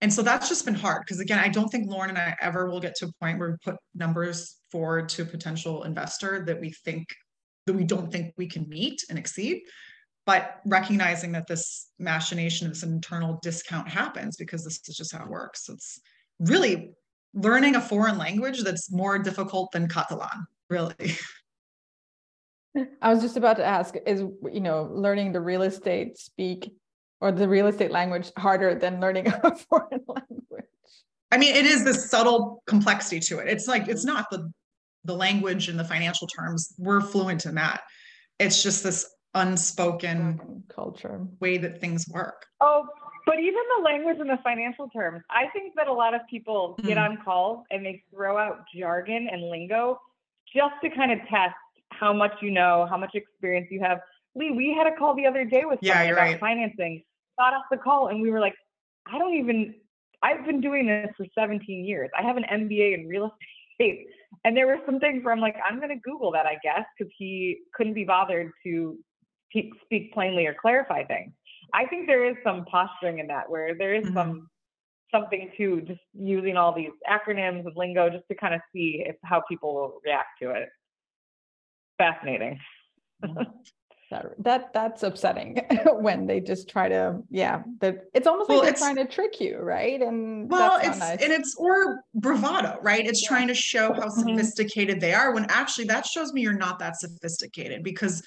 And 0.00 0.12
so 0.12 0.22
that's 0.22 0.48
just 0.48 0.64
been 0.64 0.74
hard 0.74 1.02
because 1.04 1.20
again, 1.20 1.40
I 1.40 1.48
don't 1.48 1.68
think 1.68 1.90
Lauren 1.90 2.10
and 2.10 2.18
I 2.18 2.36
ever 2.40 2.70
will 2.70 2.80
get 2.80 2.94
to 2.96 3.06
a 3.06 3.12
point 3.20 3.38
where 3.38 3.50
we 3.50 3.56
put 3.64 3.76
numbers 3.94 4.56
forward 4.70 5.08
to 5.10 5.22
a 5.22 5.26
potential 5.26 5.82
investor 5.84 6.44
that 6.46 6.60
we 6.60 6.72
think 6.84 7.08
that 7.66 7.72
we 7.74 7.84
don't 7.84 8.10
think 8.10 8.32
we 8.36 8.46
can 8.46 8.68
meet 8.68 9.02
and 9.10 9.18
exceed 9.18 9.62
but 10.28 10.60
recognizing 10.66 11.32
that 11.32 11.46
this 11.46 11.86
machination, 11.98 12.68
this 12.68 12.82
internal 12.82 13.38
discount 13.40 13.88
happens 13.88 14.36
because 14.36 14.62
this 14.62 14.78
is 14.86 14.94
just 14.94 15.10
how 15.10 15.24
it 15.24 15.30
works. 15.30 15.70
It's 15.70 15.98
really 16.38 16.92
learning 17.34 17.76
a 17.76 17.80
foreign 17.80 18.18
language 18.18 18.62
that's 18.62 18.90
more 18.90 19.18
difficult 19.18 19.72
than 19.72 19.88
Catalan, 19.88 20.46
really. 20.70 20.94
I 23.02 23.12
was 23.12 23.22
just 23.22 23.36
about 23.36 23.56
to 23.56 23.64
ask 23.64 23.94
is, 24.06 24.20
you 24.20 24.60
know, 24.60 24.88
learning 24.92 25.32
the 25.32 25.40
real 25.40 25.62
estate 25.62 26.18
speak 26.18 26.72
or 27.20 27.32
the 27.32 27.48
real 27.48 27.66
estate 27.66 27.90
language 27.90 28.30
harder 28.36 28.74
than 28.74 29.00
learning 29.00 29.26
a 29.42 29.56
foreign 29.56 30.00
language? 30.06 30.64
I 31.30 31.38
mean, 31.38 31.54
it 31.54 31.66
is 31.66 31.84
this 31.84 32.10
subtle 32.10 32.62
complexity 32.66 33.20
to 33.20 33.38
it. 33.38 33.48
It's 33.48 33.66
like, 33.66 33.88
it's 33.88 34.04
not 34.04 34.26
the, 34.30 34.50
the 35.04 35.14
language 35.14 35.68
and 35.68 35.78
the 35.78 35.84
financial 35.84 36.26
terms. 36.26 36.74
We're 36.78 37.00
fluent 37.00 37.44
in 37.44 37.56
that. 37.56 37.82
It's 38.38 38.62
just 38.62 38.82
this 38.82 39.06
unspoken 39.34 40.64
culture 40.68 41.26
way 41.40 41.58
that 41.58 41.80
things 41.80 42.06
work. 42.08 42.46
Oh, 42.60 42.86
but 43.28 43.38
even 43.38 43.60
the 43.76 43.82
language 43.84 44.16
and 44.20 44.30
the 44.30 44.38
financial 44.42 44.88
terms, 44.88 45.22
I 45.30 45.48
think 45.52 45.74
that 45.76 45.86
a 45.86 45.92
lot 45.92 46.14
of 46.14 46.22
people 46.30 46.76
mm. 46.80 46.86
get 46.86 46.96
on 46.96 47.18
calls 47.22 47.64
and 47.70 47.84
they 47.84 48.02
throw 48.10 48.38
out 48.38 48.64
jargon 48.74 49.28
and 49.30 49.50
lingo 49.50 50.00
just 50.54 50.74
to 50.82 50.88
kind 50.88 51.12
of 51.12 51.18
test 51.28 51.54
how 51.90 52.12
much 52.12 52.32
you 52.40 52.50
know, 52.50 52.86
how 52.88 52.96
much 52.96 53.14
experience 53.14 53.68
you 53.70 53.80
have. 53.80 54.00
Lee, 54.34 54.50
we 54.50 54.74
had 54.76 54.86
a 54.86 54.96
call 54.96 55.14
the 55.14 55.26
other 55.26 55.44
day 55.44 55.64
with 55.64 55.78
yeah, 55.82 56.02
about 56.02 56.22
right. 56.22 56.40
financing. 56.40 57.02
Got 57.38 57.52
off 57.52 57.64
the 57.70 57.76
call 57.76 58.08
and 58.08 58.22
we 58.22 58.30
were 58.30 58.40
like, 58.40 58.54
I 59.06 59.18
don't 59.18 59.34
even. 59.34 59.74
I've 60.22 60.44
been 60.44 60.60
doing 60.60 60.86
this 60.86 61.10
for 61.16 61.26
17 61.38 61.84
years. 61.84 62.10
I 62.18 62.22
have 62.22 62.36
an 62.36 62.44
MBA 62.50 62.98
in 62.98 63.06
real 63.06 63.30
estate. 63.80 64.06
And 64.44 64.56
there 64.56 64.66
were 64.66 64.78
some 64.84 64.98
things 64.98 65.24
where 65.24 65.32
I'm 65.32 65.40
like, 65.40 65.56
I'm 65.68 65.78
going 65.78 65.90
to 65.90 66.00
Google 66.02 66.32
that, 66.32 66.44
I 66.44 66.58
guess, 66.62 66.84
because 66.96 67.12
he 67.16 67.58
couldn't 67.74 67.94
be 67.94 68.04
bothered 68.04 68.50
to 68.64 68.98
speak 69.84 70.12
plainly 70.12 70.46
or 70.46 70.54
clarify 70.60 71.04
things. 71.04 71.32
I 71.74 71.86
think 71.86 72.06
there 72.06 72.24
is 72.24 72.36
some 72.42 72.64
posturing 72.64 73.18
in 73.18 73.26
that 73.28 73.48
where 73.48 73.74
there 73.74 73.94
is 73.94 74.04
mm-hmm. 74.04 74.14
some 74.14 74.48
something 75.10 75.50
to 75.56 75.80
just 75.82 76.00
using 76.12 76.56
all 76.56 76.74
these 76.74 76.90
acronyms 77.08 77.64
and 77.64 77.76
lingo 77.76 78.10
just 78.10 78.24
to 78.28 78.34
kind 78.34 78.54
of 78.54 78.60
see 78.72 79.04
if 79.06 79.16
how 79.24 79.42
people 79.48 79.74
will 79.74 80.00
react 80.04 80.28
to 80.42 80.50
it. 80.50 80.68
Fascinating. 81.96 82.58
that, 84.10 84.32
that 84.38 84.72
that's 84.72 85.02
upsetting 85.02 85.60
when 86.00 86.26
they 86.26 86.40
just 86.40 86.68
try 86.68 86.88
to 86.88 87.20
yeah 87.30 87.62
that 87.80 88.04
it's 88.14 88.26
almost 88.26 88.48
well, 88.48 88.58
like 88.58 88.68
they're 88.68 88.78
trying 88.78 88.96
to 88.96 89.04
trick 89.04 89.40
you 89.40 89.58
right 89.58 90.00
and 90.00 90.50
well 90.50 90.78
it's 90.82 90.98
nice. 90.98 91.22
and 91.22 91.32
it's 91.32 91.54
or 91.58 92.00
bravado 92.14 92.78
right 92.80 93.06
it's 93.06 93.22
yeah. 93.22 93.28
trying 93.28 93.48
to 93.48 93.54
show 93.54 93.92
how 93.92 94.06
mm-hmm. 94.06 94.30
sophisticated 94.30 94.96
mm-hmm. 94.96 95.00
they 95.00 95.14
are 95.14 95.34
when 95.34 95.44
actually 95.50 95.84
that 95.84 96.06
shows 96.06 96.32
me 96.32 96.40
you're 96.40 96.54
not 96.54 96.78
that 96.78 96.98
sophisticated 96.98 97.82
because 97.82 98.22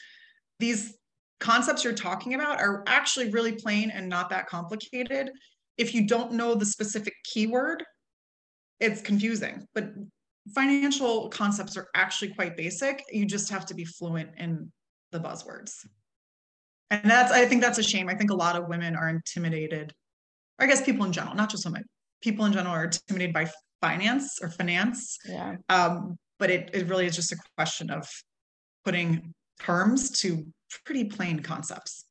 these 0.59 0.95
concepts 1.41 1.83
you're 1.83 1.93
talking 1.93 2.35
about 2.35 2.61
are 2.61 2.83
actually 2.87 3.29
really 3.31 3.51
plain 3.51 3.91
and 3.91 4.07
not 4.07 4.29
that 4.29 4.47
complicated. 4.47 5.31
If 5.77 5.93
you 5.93 6.07
don't 6.07 6.33
know 6.33 6.55
the 6.55 6.65
specific 6.65 7.13
keyword, 7.25 7.83
it's 8.79 9.01
confusing. 9.01 9.65
But 9.73 9.89
financial 10.55 11.29
concepts 11.29 11.75
are 11.75 11.87
actually 11.95 12.33
quite 12.33 12.55
basic. 12.55 13.03
You 13.11 13.25
just 13.25 13.49
have 13.49 13.65
to 13.65 13.73
be 13.73 13.83
fluent 13.83 14.29
in 14.37 14.71
the 15.11 15.19
buzzwords. 15.19 15.73
And 16.89 17.09
that's, 17.09 17.31
I 17.31 17.45
think 17.45 17.61
that's 17.61 17.79
a 17.79 17.83
shame. 17.83 18.07
I 18.07 18.15
think 18.15 18.31
a 18.31 18.35
lot 18.35 18.55
of 18.55 18.67
women 18.67 18.95
are 18.95 19.09
intimidated, 19.09 19.93
I 20.59 20.67
guess 20.67 20.81
people 20.83 21.05
in 21.05 21.11
general, 21.11 21.35
not 21.35 21.49
just 21.49 21.65
women, 21.65 21.83
people 22.21 22.45
in 22.45 22.53
general 22.53 22.75
are 22.75 22.85
intimidated 22.85 23.33
by 23.33 23.49
finance 23.81 24.39
or 24.41 24.49
finance. 24.49 25.17
Yeah. 25.27 25.55
Um, 25.69 26.17
but 26.37 26.51
it, 26.51 26.69
it 26.73 26.87
really 26.87 27.05
is 27.05 27.15
just 27.15 27.31
a 27.31 27.37
question 27.57 27.89
of 27.89 28.07
putting 28.83 29.33
terms 29.59 30.11
to 30.21 30.45
pretty 30.85 31.05
plain 31.05 31.41
concepts 31.41 32.05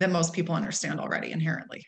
that 0.00 0.10
most 0.10 0.32
people 0.32 0.54
understand 0.54 1.00
already 1.00 1.32
inherently. 1.32 1.82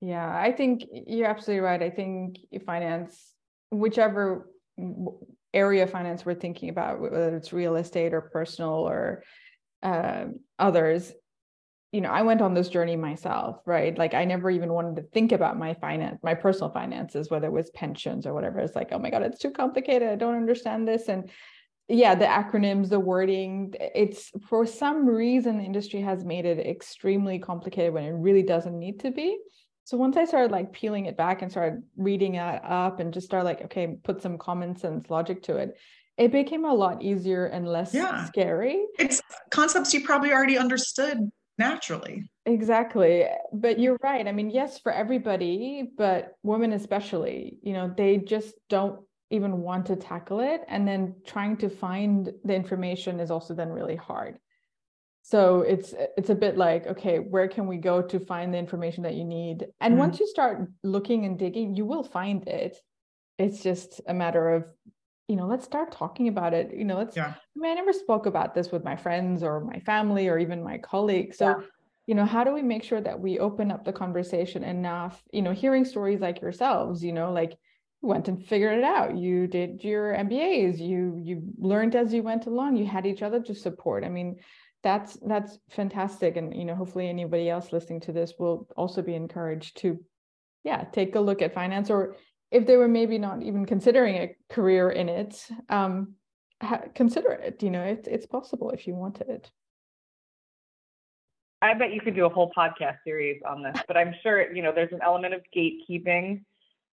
Yeah, 0.00 0.28
I 0.28 0.52
think 0.52 0.84
you're 1.06 1.28
absolutely 1.28 1.60
right. 1.60 1.82
I 1.82 1.90
think 1.90 2.36
finance, 2.66 3.32
whichever 3.70 4.50
area 5.54 5.84
of 5.84 5.90
finance 5.90 6.26
we're 6.26 6.34
thinking 6.34 6.68
about, 6.68 7.00
whether 7.00 7.36
it's 7.36 7.52
real 7.52 7.76
estate 7.76 8.12
or 8.12 8.20
personal 8.20 8.70
or 8.72 9.22
uh, 9.82 10.26
others, 10.58 11.12
you 11.92 12.00
know, 12.00 12.10
I 12.10 12.22
went 12.22 12.42
on 12.42 12.54
this 12.54 12.68
journey 12.68 12.96
myself, 12.96 13.60
right? 13.66 13.96
Like 13.96 14.14
I 14.14 14.24
never 14.24 14.50
even 14.50 14.72
wanted 14.72 14.96
to 14.96 15.02
think 15.02 15.30
about 15.30 15.56
my 15.56 15.74
finance, 15.74 16.18
my 16.24 16.34
personal 16.34 16.70
finances, 16.70 17.30
whether 17.30 17.46
it 17.46 17.52
was 17.52 17.70
pensions 17.70 18.26
or 18.26 18.34
whatever. 18.34 18.58
It's 18.58 18.74
like, 18.74 18.88
oh 18.90 18.98
my 18.98 19.10
God, 19.10 19.22
it's 19.22 19.38
too 19.38 19.52
complicated. 19.52 20.08
I 20.08 20.16
don't 20.16 20.34
understand 20.34 20.88
this. 20.88 21.08
And 21.08 21.30
yeah 21.88 22.14
the 22.14 22.24
acronyms 22.24 22.88
the 22.88 23.00
wording 23.00 23.74
it's 23.78 24.30
for 24.48 24.64
some 24.64 25.06
reason 25.06 25.58
the 25.58 25.64
industry 25.64 26.00
has 26.00 26.24
made 26.24 26.44
it 26.44 26.66
extremely 26.66 27.38
complicated 27.38 27.92
when 27.92 28.04
it 28.04 28.12
really 28.12 28.42
doesn't 28.42 28.78
need 28.78 29.00
to 29.00 29.10
be. 29.10 29.38
So 29.86 29.98
once 29.98 30.16
i 30.16 30.24
started 30.24 30.50
like 30.50 30.72
peeling 30.72 31.06
it 31.06 31.16
back 31.16 31.42
and 31.42 31.50
started 31.50 31.82
reading 31.96 32.36
it 32.36 32.64
up 32.64 33.00
and 33.00 33.12
just 33.12 33.26
start 33.26 33.44
like 33.44 33.62
okay 33.66 33.98
put 34.02 34.22
some 34.22 34.38
common 34.38 34.76
sense 34.76 35.10
logic 35.10 35.42
to 35.44 35.56
it 35.56 35.76
it 36.16 36.32
became 36.32 36.64
a 36.64 36.72
lot 36.72 37.02
easier 37.02 37.46
and 37.46 37.66
less 37.66 37.92
yeah. 37.92 38.24
scary. 38.26 38.86
It's 38.98 39.20
concepts 39.50 39.92
you 39.92 40.04
probably 40.04 40.32
already 40.32 40.56
understood 40.56 41.18
naturally. 41.58 42.30
Exactly. 42.46 43.26
But 43.52 43.80
you're 43.80 43.98
right. 44.02 44.26
I 44.26 44.32
mean 44.32 44.50
yes 44.50 44.78
for 44.78 44.92
everybody 44.92 45.90
but 45.96 46.34
women 46.42 46.72
especially 46.72 47.58
you 47.62 47.72
know 47.72 47.92
they 47.96 48.18
just 48.18 48.54
don't 48.68 49.00
even 49.34 49.62
want 49.62 49.86
to 49.86 49.96
tackle 49.96 50.40
it. 50.40 50.62
And 50.68 50.86
then 50.86 51.16
trying 51.26 51.56
to 51.58 51.68
find 51.68 52.32
the 52.44 52.54
information 52.54 53.20
is 53.20 53.30
also 53.30 53.54
then 53.54 53.68
really 53.68 53.96
hard. 53.96 54.38
So 55.22 55.62
it's 55.62 55.94
it's 56.18 56.28
a 56.28 56.34
bit 56.34 56.58
like 56.58 56.86
okay 56.86 57.18
where 57.18 57.48
can 57.48 57.66
we 57.66 57.78
go 57.78 58.02
to 58.02 58.20
find 58.20 58.52
the 58.52 58.58
information 58.58 59.04
that 59.04 59.14
you 59.14 59.24
need? 59.24 59.66
And 59.80 59.92
mm-hmm. 59.92 60.00
once 60.00 60.20
you 60.20 60.26
start 60.26 60.68
looking 60.82 61.24
and 61.24 61.38
digging 61.38 61.74
you 61.74 61.86
will 61.86 62.04
find 62.04 62.46
it. 62.46 62.76
It's 63.38 63.62
just 63.62 64.00
a 64.06 64.14
matter 64.14 64.50
of 64.50 64.66
you 65.26 65.36
know 65.36 65.46
let's 65.46 65.64
start 65.64 65.92
talking 65.92 66.28
about 66.28 66.52
it. 66.52 66.74
You 66.74 66.84
know 66.84 66.98
let's 66.98 67.16
yeah. 67.16 67.32
i 67.34 67.58
mean 67.58 67.72
i 67.72 67.74
never 67.74 67.94
spoke 67.94 68.26
about 68.26 68.54
this 68.54 68.70
with 68.70 68.84
my 68.84 68.96
friends 68.96 69.42
or 69.42 69.64
my 69.64 69.80
family 69.80 70.28
or 70.28 70.38
even 70.38 70.62
my 70.62 70.76
colleagues. 70.78 71.38
So 71.38 71.46
yeah. 71.46 71.66
you 72.06 72.14
know 72.14 72.26
how 72.26 72.44
do 72.44 72.52
we 72.52 72.62
make 72.62 72.84
sure 72.84 73.00
that 73.00 73.18
we 73.18 73.38
open 73.38 73.72
up 73.72 73.82
the 73.86 73.94
conversation 73.94 74.62
enough? 74.62 75.22
You 75.32 75.40
know 75.40 75.52
hearing 75.52 75.86
stories 75.86 76.20
like 76.20 76.42
yourselves 76.42 77.02
you 77.02 77.14
know 77.14 77.32
like 77.32 77.56
went 78.04 78.28
and 78.28 78.44
figured 78.46 78.78
it 78.78 78.84
out. 78.84 79.16
You 79.16 79.46
did 79.46 79.82
your 79.82 80.14
mbas 80.14 80.78
you 80.78 81.20
you 81.22 81.42
learned 81.58 81.96
as 81.96 82.12
you 82.12 82.22
went 82.22 82.46
along. 82.46 82.76
You 82.76 82.86
had 82.86 83.06
each 83.06 83.22
other 83.22 83.40
to 83.42 83.54
support. 83.54 84.04
I 84.04 84.08
mean 84.08 84.36
that's 84.82 85.16
that's 85.26 85.58
fantastic. 85.70 86.36
And 86.36 86.54
you 86.54 86.64
know 86.64 86.74
hopefully 86.74 87.08
anybody 87.08 87.48
else 87.48 87.72
listening 87.72 88.00
to 88.00 88.12
this 88.12 88.34
will 88.38 88.68
also 88.76 89.02
be 89.02 89.14
encouraged 89.14 89.78
to 89.78 89.98
yeah 90.62 90.84
take 90.84 91.14
a 91.14 91.20
look 91.20 91.42
at 91.42 91.54
finance 91.54 91.90
or 91.90 92.16
if 92.50 92.66
they 92.66 92.76
were 92.76 92.88
maybe 92.88 93.18
not 93.18 93.42
even 93.42 93.66
considering 93.66 94.16
a 94.16 94.36
career 94.48 94.90
in 94.90 95.08
it 95.08 95.46
um 95.68 96.14
ha- 96.62 96.82
consider 96.94 97.32
it. 97.32 97.62
You 97.62 97.70
know 97.70 97.82
it, 97.82 98.06
it's 98.10 98.26
possible 98.26 98.70
if 98.70 98.86
you 98.86 98.94
wanted 98.94 99.28
it. 99.28 99.50
I 101.62 101.72
bet 101.72 101.94
you 101.94 102.00
could 102.02 102.14
do 102.14 102.26
a 102.26 102.28
whole 102.28 102.52
podcast 102.54 102.98
series 103.04 103.40
on 103.48 103.62
this 103.62 103.80
but 103.88 103.96
i'm 103.96 104.14
sure 104.22 104.52
you 104.52 104.62
know 104.62 104.70
there's 104.70 104.92
an 104.92 105.00
element 105.02 105.32
of 105.32 105.40
gatekeeping 105.56 106.42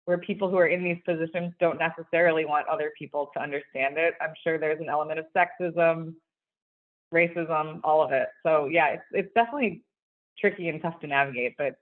where 0.05 0.19
people 0.19 0.51
who 0.51 0.57
are 0.57 0.67
in 0.67 0.83
these 0.83 0.99
positions 1.05 1.53
don't 1.61 1.79
necessarily 1.79 2.45
want 2.45 2.67
other 2.69 2.93
people 2.99 3.31
to 3.35 3.41
understand 3.41 3.99
it. 3.99 4.15
I'm 4.21 4.35
sure 4.43 4.59
there's 4.59 4.81
an 4.81 4.89
element 4.89 5.21
of 5.21 5.27
sexism, 5.37 6.15
racism, 7.13 7.81
all 7.85 8.03
of 8.03 8.13
it. 8.13 8.29
So 8.45 8.67
yeah, 8.67 8.89
it's 8.89 9.05
it's 9.13 9.35
definitely 9.35 9.83
tricky 10.39 10.69
and 10.69 10.81
tough 10.81 11.01
to 11.01 11.07
navigate, 11.07 11.55
but 11.59 11.77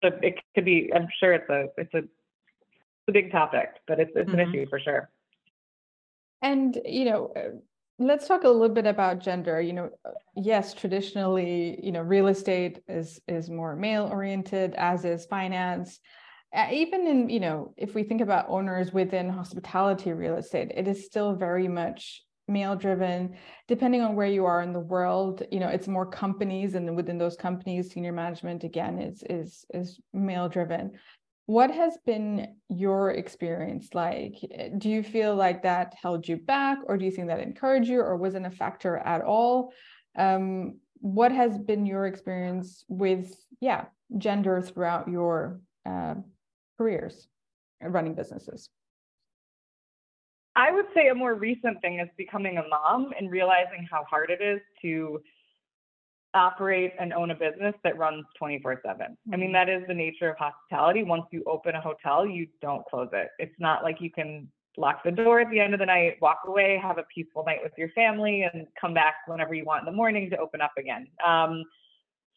but 0.00 0.18
it 0.22 0.34
could 0.54 0.64
be. 0.64 0.90
I'm 0.94 1.08
sure 1.20 1.32
it's 1.32 1.48
a 1.48 1.68
it's 1.76 1.94
a 1.94 1.98
it's 1.98 3.08
a 3.08 3.12
big 3.12 3.30
topic, 3.30 3.70
but 3.86 4.00
it's 4.00 4.12
it's 4.14 4.30
mm-hmm. 4.30 4.38
an 4.38 4.48
issue 4.48 4.66
for 4.68 4.80
sure. 4.80 5.10
And 6.42 6.76
you 6.84 7.04
know, 7.04 7.32
let's 7.98 8.26
talk 8.26 8.44
a 8.44 8.48
little 8.48 8.74
bit 8.74 8.86
about 8.86 9.20
gender 9.20 9.60
you 9.60 9.72
know 9.72 9.90
yes 10.34 10.74
traditionally 10.74 11.78
you 11.82 11.92
know 11.92 12.00
real 12.00 12.28
estate 12.28 12.80
is 12.88 13.20
is 13.28 13.50
more 13.50 13.76
male 13.76 14.08
oriented 14.10 14.74
as 14.74 15.04
is 15.04 15.26
finance. 15.26 16.00
Uh, 16.54 16.68
even 16.70 17.06
in 17.06 17.28
you 17.30 17.40
know 17.40 17.72
if 17.78 17.94
we 17.94 18.02
think 18.02 18.20
about 18.20 18.48
owners 18.48 18.92
within 18.92 19.28
hospitality 19.28 20.12
real 20.12 20.36
estate 20.36 20.70
it 20.74 20.86
is 20.86 21.06
still 21.06 21.34
very 21.34 21.66
much 21.66 22.22
male 22.48 22.76
driven 22.76 23.34
depending 23.68 24.02
on 24.02 24.14
where 24.14 24.26
you 24.26 24.44
are 24.44 24.60
in 24.62 24.72
the 24.72 24.80
world 24.80 25.42
you 25.50 25.60
know 25.60 25.68
it's 25.68 25.88
more 25.88 26.04
companies 26.04 26.74
and 26.74 26.94
within 26.94 27.16
those 27.16 27.36
companies 27.36 27.90
senior 27.90 28.12
management 28.12 28.64
again 28.64 28.98
is 28.98 29.22
is 29.30 29.64
is 29.72 29.98
male 30.12 30.48
driven 30.48 30.90
what 31.46 31.70
has 31.70 31.98
been 32.06 32.56
your 32.68 33.10
experience 33.10 33.88
like? 33.94 34.34
Do 34.78 34.88
you 34.88 35.02
feel 35.02 35.34
like 35.34 35.62
that 35.62 35.94
held 36.00 36.28
you 36.28 36.36
back, 36.36 36.78
or 36.86 36.96
do 36.96 37.04
you 37.04 37.10
think 37.10 37.28
that 37.28 37.40
encouraged 37.40 37.88
you, 37.88 38.00
or 38.00 38.16
wasn't 38.16 38.46
a 38.46 38.50
factor 38.50 38.96
at 38.96 39.22
all? 39.22 39.72
Um, 40.16 40.78
what 41.00 41.32
has 41.32 41.58
been 41.58 41.84
your 41.84 42.06
experience 42.06 42.84
with, 42.88 43.34
yeah, 43.60 43.86
gender 44.18 44.62
throughout 44.62 45.08
your 45.08 45.60
uh, 45.84 46.14
careers 46.78 47.26
running 47.80 48.14
businesses? 48.14 48.70
I 50.54 50.70
would 50.70 50.86
say 50.94 51.08
a 51.08 51.14
more 51.14 51.34
recent 51.34 51.80
thing 51.80 51.98
is 51.98 52.08
becoming 52.16 52.58
a 52.58 52.68
mom 52.68 53.12
and 53.18 53.30
realizing 53.30 53.88
how 53.90 54.04
hard 54.08 54.30
it 54.30 54.42
is 54.42 54.60
to 54.82 55.20
operate 56.34 56.92
and 56.98 57.12
own 57.12 57.30
a 57.30 57.34
business 57.34 57.74
that 57.84 57.96
runs 57.98 58.24
24 58.38 58.80
7. 58.84 59.16
I 59.32 59.36
mean, 59.36 59.46
mm-hmm. 59.46 59.52
that 59.52 59.68
is 59.68 59.82
the 59.86 59.94
nature 59.94 60.30
of 60.30 60.36
hospitality. 60.38 61.02
Once 61.02 61.24
you 61.30 61.42
open 61.46 61.74
a 61.74 61.80
hotel, 61.80 62.26
you 62.26 62.46
don't 62.60 62.84
close 62.86 63.08
it. 63.12 63.28
It's 63.38 63.54
not 63.58 63.82
like 63.82 64.00
you 64.00 64.10
can 64.10 64.48
lock 64.76 65.02
the 65.04 65.10
door 65.10 65.40
at 65.40 65.50
the 65.50 65.60
end 65.60 65.74
of 65.74 65.80
the 65.80 65.86
night, 65.86 66.16
walk 66.22 66.40
away, 66.46 66.78
have 66.82 66.98
a 66.98 67.04
peaceful 67.14 67.44
night 67.44 67.58
with 67.62 67.72
your 67.76 67.90
family, 67.90 68.48
and 68.52 68.66
come 68.80 68.94
back 68.94 69.16
whenever 69.26 69.54
you 69.54 69.64
want 69.64 69.80
in 69.80 69.86
the 69.86 69.96
morning 69.96 70.30
to 70.30 70.38
open 70.38 70.60
up 70.60 70.72
again. 70.78 71.06
Um, 71.26 71.64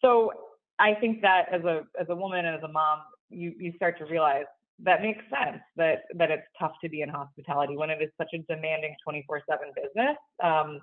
so 0.01 0.31
I 0.79 0.93
think 0.95 1.21
that 1.21 1.45
as 1.51 1.63
a 1.63 1.83
as 1.99 2.07
a 2.09 2.15
woman 2.15 2.45
and 2.45 2.55
as 2.55 2.63
a 2.63 2.71
mom, 2.71 2.99
you 3.29 3.53
you 3.57 3.73
start 3.75 3.97
to 3.99 4.05
realize 4.05 4.45
that 4.79 5.01
makes 5.01 5.23
sense 5.29 5.61
that 5.77 6.03
that 6.15 6.31
it's 6.31 6.43
tough 6.59 6.73
to 6.83 6.89
be 6.89 7.01
in 7.01 7.09
hospitality 7.09 7.77
when 7.77 7.89
it 7.89 8.01
is 8.01 8.09
such 8.17 8.33
a 8.33 8.39
demanding 8.53 8.95
24/7 9.07 9.41
business. 9.73 10.17
Um, 10.43 10.81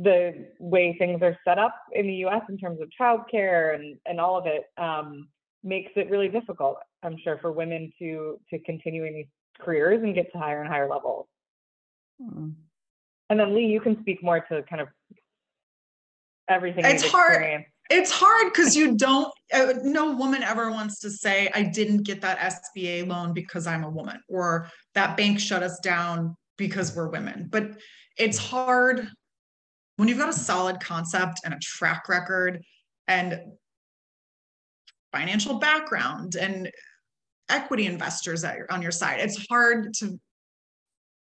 the 0.00 0.46
way 0.60 0.94
things 0.98 1.20
are 1.22 1.36
set 1.44 1.58
up 1.58 1.74
in 1.92 2.06
the 2.06 2.14
U.S. 2.14 2.42
in 2.48 2.56
terms 2.56 2.80
of 2.80 2.88
childcare 3.00 3.74
and 3.74 3.98
and 4.06 4.20
all 4.20 4.38
of 4.38 4.46
it 4.46 4.64
um, 4.78 5.28
makes 5.64 5.90
it 5.96 6.08
really 6.10 6.28
difficult. 6.28 6.76
I'm 7.02 7.16
sure 7.22 7.38
for 7.38 7.52
women 7.52 7.92
to 7.98 8.38
to 8.50 8.58
continue 8.60 9.04
in 9.04 9.14
these 9.14 9.26
careers 9.58 10.02
and 10.02 10.14
get 10.14 10.30
to 10.32 10.38
higher 10.38 10.60
and 10.60 10.68
higher 10.68 10.88
levels. 10.88 11.26
Mm. 12.22 12.54
And 13.30 13.40
then 13.40 13.54
Lee, 13.54 13.66
you 13.66 13.80
can 13.80 14.00
speak 14.00 14.22
more 14.22 14.40
to 14.40 14.62
kind 14.62 14.80
of 14.80 14.88
everything. 16.48 16.84
It's 16.84 17.08
hard. 17.08 17.64
It's 17.90 18.10
hard 18.10 18.52
because 18.52 18.76
you 18.76 18.96
don't. 18.96 19.32
Uh, 19.52 19.72
no 19.82 20.14
woman 20.14 20.42
ever 20.42 20.70
wants 20.70 21.00
to 21.00 21.10
say, 21.10 21.50
"I 21.54 21.62
didn't 21.62 22.04
get 22.04 22.20
that 22.20 22.38
SBA 22.38 23.06
loan 23.06 23.32
because 23.32 23.66
I'm 23.66 23.82
a 23.82 23.90
woman," 23.90 24.20
or 24.28 24.70
"That 24.94 25.16
bank 25.16 25.40
shut 25.40 25.62
us 25.62 25.78
down 25.80 26.36
because 26.56 26.94
we're 26.94 27.08
women." 27.08 27.48
But 27.50 27.78
it's 28.16 28.38
hard 28.38 29.08
when 29.98 30.08
you've 30.08 30.18
got 30.18 30.28
a 30.28 30.32
solid 30.32 30.80
concept 30.80 31.40
and 31.44 31.54
a 31.54 31.58
track 31.60 32.08
record 32.08 32.64
and 33.06 33.38
financial 35.12 35.58
background 35.58 36.34
and 36.34 36.70
equity 37.48 37.86
investors 37.86 38.44
on 38.70 38.82
your 38.82 38.90
side 38.90 39.20
it's 39.20 39.46
hard 39.48 39.94
to 39.94 40.18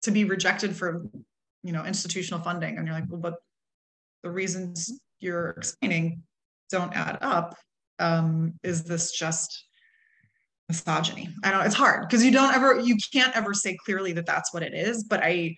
to 0.02 0.10
be 0.10 0.24
rejected 0.24 0.74
for 0.74 1.06
you 1.62 1.72
know 1.72 1.84
institutional 1.84 2.40
funding. 2.40 2.78
And 2.78 2.86
you're 2.86 2.94
like 2.94 3.04
well 3.08 3.20
but 3.20 3.34
the 4.22 4.30
reasons 4.30 5.00
you're 5.18 5.50
explaining 5.50 6.22
don't 6.70 6.94
add 6.94 7.18
up. 7.20 7.54
Um, 7.98 8.54
is 8.62 8.84
this 8.84 9.12
just 9.12 9.64
misogyny? 10.68 11.28
I 11.44 11.50
don't 11.50 11.66
it's 11.66 11.74
hard 11.74 12.08
because 12.08 12.24
you 12.24 12.30
don't 12.30 12.54
ever 12.54 12.80
you 12.80 12.96
can't 13.12 13.36
ever 13.36 13.54
say 13.54 13.76
clearly 13.84 14.12
that 14.12 14.26
that's 14.26 14.54
what 14.54 14.62
it 14.62 14.72
is 14.74 15.04
but 15.04 15.20
i 15.22 15.54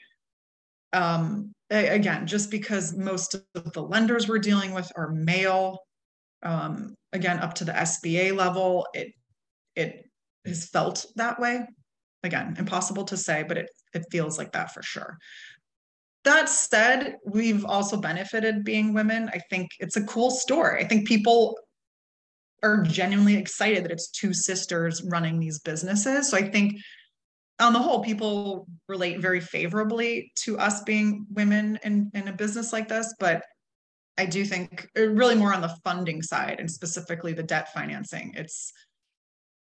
um 0.92 1.54
again 1.72 2.26
just 2.26 2.50
because 2.50 2.94
most 2.96 3.34
of 3.34 3.72
the 3.72 3.82
lenders 3.82 4.28
we're 4.28 4.38
dealing 4.38 4.72
with 4.72 4.90
are 4.96 5.10
male 5.12 5.78
um 6.42 6.94
again 7.12 7.38
up 7.38 7.54
to 7.54 7.64
the 7.64 7.72
sba 7.72 8.36
level 8.36 8.86
it 8.94 9.12
it 9.76 10.04
has 10.44 10.68
felt 10.68 11.06
that 11.16 11.40
way. 11.40 11.66
Again, 12.24 12.54
impossible 12.58 13.04
to 13.04 13.16
say, 13.16 13.44
but 13.46 13.58
it, 13.58 13.70
it 13.94 14.04
feels 14.10 14.38
like 14.38 14.52
that 14.52 14.72
for 14.72 14.82
sure. 14.82 15.18
That 16.24 16.48
said, 16.48 17.16
we've 17.26 17.64
also 17.64 17.96
benefited 17.96 18.64
being 18.64 18.94
women. 18.94 19.28
I 19.32 19.40
think 19.50 19.70
it's 19.80 19.96
a 19.96 20.04
cool 20.04 20.30
story. 20.30 20.84
I 20.84 20.86
think 20.86 21.08
people 21.08 21.58
are 22.62 22.82
genuinely 22.82 23.36
excited 23.36 23.84
that 23.84 23.90
it's 23.90 24.08
two 24.08 24.32
sisters 24.32 25.02
running 25.10 25.40
these 25.40 25.58
businesses. 25.58 26.30
So 26.30 26.36
I 26.36 26.48
think 26.48 26.74
on 27.62 27.72
the 27.72 27.78
whole, 27.78 28.00
people 28.00 28.66
relate 28.88 29.20
very 29.20 29.40
favorably 29.40 30.32
to 30.36 30.58
us 30.58 30.82
being 30.82 31.26
women 31.30 31.78
in, 31.84 32.10
in 32.14 32.28
a 32.28 32.32
business 32.32 32.72
like 32.72 32.88
this. 32.88 33.14
But 33.18 33.44
I 34.18 34.26
do 34.26 34.44
think 34.44 34.88
uh, 34.98 35.06
really 35.06 35.34
more 35.34 35.54
on 35.54 35.62
the 35.62 35.74
funding 35.84 36.22
side 36.22 36.56
and 36.58 36.70
specifically 36.70 37.32
the 37.32 37.42
debt 37.42 37.72
financing. 37.72 38.34
It's 38.36 38.72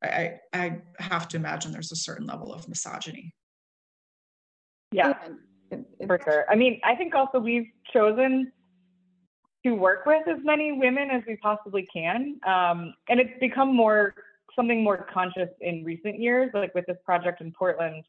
I, 0.04 0.40
I 0.54 0.78
have 1.00 1.28
to 1.30 1.38
imagine 1.38 1.72
there's 1.72 1.92
a 1.92 1.98
certain 1.98 2.26
level 2.26 2.54
of 2.54 2.68
misogyny. 2.70 3.34
Yeah, 4.92 5.14
for 6.08 6.20
sure. 6.24 6.46
I 6.50 6.56
mean, 6.56 6.80
I 6.84 6.96
think 6.96 7.14
also 7.14 7.38
we've 7.38 7.68
chosen 7.94 8.52
to 9.66 9.74
work 9.74 10.06
with 10.06 10.26
as 10.28 10.38
many 10.44 10.72
women 10.72 11.12
as 11.12 11.22
we 11.28 11.36
possibly 11.36 11.88
can. 11.94 12.40
Um, 12.48 12.94
and 13.10 13.20
it's 13.20 13.38
become 13.40 13.76
more 13.76 14.16
something 14.60 14.84
more 14.84 15.08
conscious 15.14 15.50
in 15.62 15.86
recent 15.86 16.20
years, 16.20 16.52
like 16.54 16.76
with 16.76 16.86
this 16.86 16.98
project 17.06 17.40
in 17.40 17.52
Portland. 17.52 18.04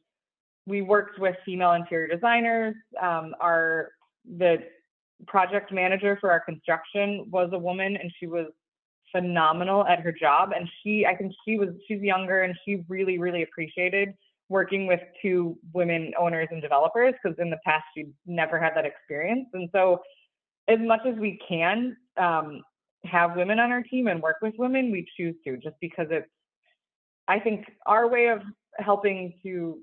We 0.66 0.82
worked 0.82 1.18
with 1.18 1.36
female 1.46 1.72
interior 1.72 2.09
designers. 2.09 2.74
Um, 3.01 3.34
our 3.40 3.92
the 4.38 4.59
project 5.26 5.72
manager 5.72 6.18
for 6.20 6.30
our 6.30 6.40
construction 6.40 7.26
was 7.30 7.51
a 7.53 7.59
woman, 7.59 7.96
and 7.96 8.12
she 8.18 8.26
was 8.26 8.46
phenomenal 9.12 9.86
at 9.86 10.01
her 10.01 10.12
job 10.12 10.51
and 10.55 10.68
she 10.82 11.05
i 11.05 11.14
think 11.16 11.32
she 11.44 11.59
was 11.59 11.68
she's 11.86 12.01
younger 12.01 12.42
and 12.42 12.55
she 12.64 12.84
really 12.88 13.18
really 13.18 13.42
appreciated 13.42 14.14
working 14.48 14.86
with 14.86 15.01
two 15.22 15.57
women 15.72 16.12
owners 16.18 16.48
and 16.51 16.62
developers 16.62 17.14
because 17.22 17.36
in 17.38 17.51
the 17.51 17.59
past 17.64 17.84
she'd 17.94 18.12
never 18.26 18.59
had 18.59 18.70
that 18.74 18.84
experience 18.84 19.46
and 19.53 19.68
so 19.72 20.01
as 20.68 20.78
much 20.80 21.01
as 21.07 21.16
we 21.16 21.40
can 21.48 21.96
um, 22.16 22.62
have 23.05 23.36
women 23.36 23.59
on 23.59 23.72
our 23.72 23.82
team 23.82 24.07
and 24.07 24.22
work 24.22 24.36
with 24.42 24.55
women 24.59 24.92
we 24.92 25.07
choose 25.16 25.34
to 25.44 25.57
just 25.57 25.76
because 25.80 26.07
it's 26.11 26.28
i 27.31 27.39
think 27.39 27.64
our 27.87 28.09
way 28.09 28.26
of 28.28 28.41
helping 28.78 29.35
to 29.43 29.78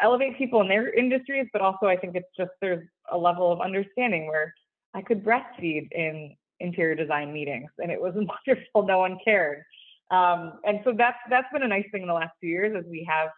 elevate 0.00 0.36
people 0.38 0.60
in 0.60 0.68
their 0.68 0.92
industries 0.92 1.46
but 1.52 1.62
also 1.62 1.86
i 1.86 1.96
think 1.96 2.14
it's 2.14 2.34
just 2.36 2.50
there's 2.60 2.86
a 3.12 3.18
level 3.18 3.52
of 3.52 3.60
understanding 3.60 4.26
where 4.26 4.52
i 4.94 5.02
could 5.02 5.24
breastfeed 5.24 5.88
in 5.92 6.36
interior 6.60 6.94
design 6.94 7.32
meetings, 7.32 7.70
and 7.78 7.90
it 7.90 8.00
was 8.00 8.14
wonderful. 8.46 8.86
No 8.86 8.98
one 8.98 9.18
cared, 9.24 9.64
um, 10.10 10.60
and 10.64 10.80
so 10.84 10.92
that's 10.96 11.18
that's 11.28 11.48
been 11.52 11.62
a 11.62 11.68
nice 11.68 11.86
thing 11.90 12.02
in 12.02 12.08
the 12.08 12.14
last 12.14 12.32
few 12.40 12.50
years 12.50 12.76
as 12.78 12.84
we 12.88 13.06
have 13.08 13.30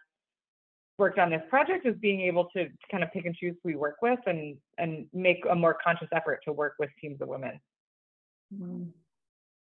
worked 0.99 1.17
on 1.17 1.31
this 1.31 1.41
project 1.49 1.87
is 1.87 1.95
being 1.99 2.21
able 2.21 2.45
to 2.55 2.67
kind 2.91 3.03
of 3.03 3.11
pick 3.11 3.25
and 3.25 3.35
choose 3.35 3.55
who 3.63 3.69
we 3.69 3.75
work 3.75 3.95
with 4.01 4.19
and 4.27 4.55
and 4.77 5.07
make 5.13 5.43
a 5.49 5.55
more 5.55 5.75
conscious 5.83 6.07
effort 6.11 6.41
to 6.45 6.53
work 6.53 6.73
with 6.77 6.89
teams 7.01 7.19
of 7.21 7.27
women. 7.27 7.59
Mm-hmm. 8.53 8.83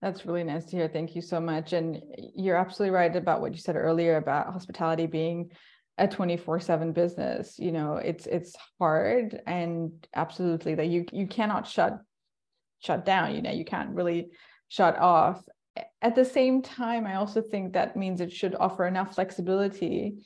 That's 0.02 0.24
really 0.24 0.44
nice 0.44 0.64
to 0.66 0.76
hear. 0.76 0.88
Thank 0.88 1.14
you 1.14 1.22
so 1.22 1.40
much. 1.40 1.72
And 1.72 2.02
you're 2.34 2.56
absolutely 2.56 2.94
right 2.94 3.14
about 3.14 3.40
what 3.40 3.52
you 3.52 3.58
said 3.58 3.76
earlier 3.76 4.16
about 4.16 4.52
hospitality 4.52 5.06
being 5.06 5.50
a 5.98 6.08
24/7 6.08 6.92
business. 6.94 7.58
You 7.58 7.72
know, 7.72 7.96
it's 7.96 8.26
it's 8.26 8.56
hard 8.78 9.42
and 9.46 9.92
absolutely 10.14 10.74
that 10.76 10.88
you 10.88 11.04
you 11.12 11.26
cannot 11.26 11.66
shut 11.66 12.00
shut 12.80 13.04
down 13.04 13.34
you 13.34 13.42
know 13.42 13.50
you 13.50 13.64
can't 13.64 13.90
really 13.90 14.30
shut 14.68 14.98
off 14.98 15.42
at 16.02 16.14
the 16.14 16.24
same 16.24 16.62
time 16.62 17.06
i 17.06 17.14
also 17.14 17.40
think 17.40 17.72
that 17.72 17.96
means 17.96 18.20
it 18.20 18.32
should 18.32 18.56
offer 18.58 18.86
enough 18.86 19.14
flexibility 19.14 20.16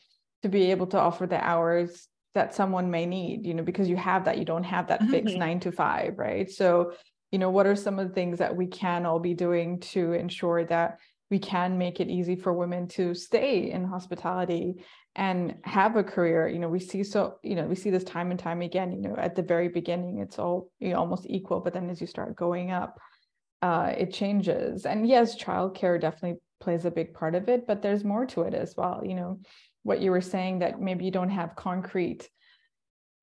to 0.42 0.48
be 0.48 0.70
able 0.70 0.86
to 0.86 0.98
offer 0.98 1.26
the 1.26 1.44
hours 1.44 2.08
that 2.34 2.54
someone 2.54 2.90
may 2.90 3.06
need 3.06 3.44
you 3.44 3.54
know 3.54 3.62
because 3.62 3.88
you 3.88 3.96
have 3.96 4.24
that 4.24 4.38
you 4.38 4.44
don't 4.44 4.64
have 4.64 4.88
that 4.88 5.00
mm-hmm. 5.00 5.10
fixed 5.10 5.36
9 5.36 5.60
to 5.60 5.72
5 5.72 6.18
right 6.18 6.50
so 6.50 6.92
you 7.34 7.38
know 7.38 7.50
what 7.50 7.66
are 7.66 7.74
some 7.74 7.98
of 7.98 8.06
the 8.06 8.14
things 8.14 8.38
that 8.38 8.54
we 8.54 8.68
can 8.68 9.04
all 9.04 9.18
be 9.18 9.34
doing 9.34 9.80
to 9.80 10.12
ensure 10.12 10.64
that 10.66 11.00
we 11.32 11.40
can 11.40 11.76
make 11.76 11.98
it 11.98 12.08
easy 12.08 12.36
for 12.36 12.52
women 12.52 12.86
to 12.86 13.12
stay 13.12 13.72
in 13.72 13.82
hospitality 13.84 14.84
and 15.16 15.56
have 15.64 15.96
a 15.96 16.04
career? 16.04 16.46
You 16.46 16.60
know 16.60 16.68
we 16.68 16.78
see 16.78 17.02
so 17.02 17.38
you 17.42 17.56
know 17.56 17.66
we 17.66 17.74
see 17.74 17.90
this 17.90 18.04
time 18.04 18.30
and 18.30 18.38
time 18.38 18.62
again 18.62 18.92
you 18.92 19.00
know 19.00 19.16
at 19.18 19.34
the 19.34 19.42
very 19.42 19.66
beginning 19.66 20.20
it's 20.20 20.38
all 20.38 20.70
you 20.78 20.90
know, 20.90 20.98
almost 21.00 21.26
equal 21.28 21.58
but 21.58 21.74
then 21.74 21.90
as 21.90 22.00
you 22.00 22.06
start 22.06 22.36
going 22.36 22.70
up 22.70 23.00
uh, 23.62 23.92
it 23.98 24.12
changes. 24.12 24.86
And 24.86 25.04
yes 25.04 25.36
childcare 25.36 26.00
definitely 26.00 26.38
plays 26.60 26.84
a 26.84 26.90
big 26.92 27.14
part 27.14 27.34
of 27.34 27.48
it 27.48 27.66
but 27.66 27.82
there's 27.82 28.04
more 28.04 28.26
to 28.26 28.42
it 28.42 28.54
as 28.54 28.76
well. 28.76 29.02
You 29.04 29.16
know 29.16 29.40
what 29.82 30.00
you 30.00 30.12
were 30.12 30.20
saying 30.20 30.60
that 30.60 30.80
maybe 30.80 31.04
you 31.04 31.10
don't 31.10 31.36
have 31.40 31.56
concrete 31.56 32.30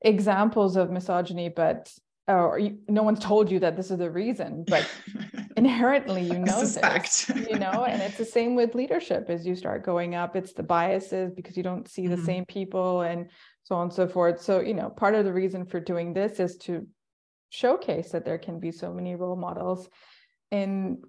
examples 0.02 0.76
of 0.76 0.92
misogyny 0.92 1.48
but 1.48 1.90
or 2.38 2.60
you, 2.60 2.78
no 2.88 3.04
one's 3.04 3.20
told 3.20 3.52
you 3.52 3.60
that 3.60 3.76
this 3.76 3.92
is 3.92 3.98
the 3.98 4.10
reason 4.10 4.64
but 4.68 4.88
inherently 5.58 6.22
you 6.22 6.40
know 6.40 6.62
this 6.62 7.30
you 7.30 7.60
know 7.60 7.86
and 7.88 8.02
it's 8.02 8.18
the 8.18 8.26
same 8.26 8.56
with 8.56 8.76
leadership 8.76 9.30
as 9.30 9.46
you 9.46 9.56
start 9.56 9.86
going 9.86 10.16
up 10.16 10.36
it's 10.36 10.54
the 10.54 10.64
biases 10.64 11.32
because 11.34 11.58
you 11.58 11.64
don't 11.64 11.88
see 11.88 12.08
the 12.08 12.16
mm-hmm. 12.16 12.26
same 12.26 12.46
people 12.46 13.02
and 13.02 13.30
so 13.64 13.76
on 13.76 13.84
and 13.84 13.94
so 13.94 14.08
forth 14.08 14.42
so 14.42 14.60
you 14.60 14.74
know 14.74 14.90
part 14.90 15.16
of 15.16 15.26
the 15.26 15.34
reason 15.34 15.66
for 15.66 15.80
doing 15.80 16.14
this 16.14 16.40
is 16.40 16.58
to 16.58 16.88
showcase 17.50 18.12
that 18.12 18.26
there 18.26 18.38
can 18.38 18.60
be 18.60 18.72
so 18.72 18.94
many 18.94 19.16
role 19.16 19.36
models 19.36 19.90
in 20.52 21.02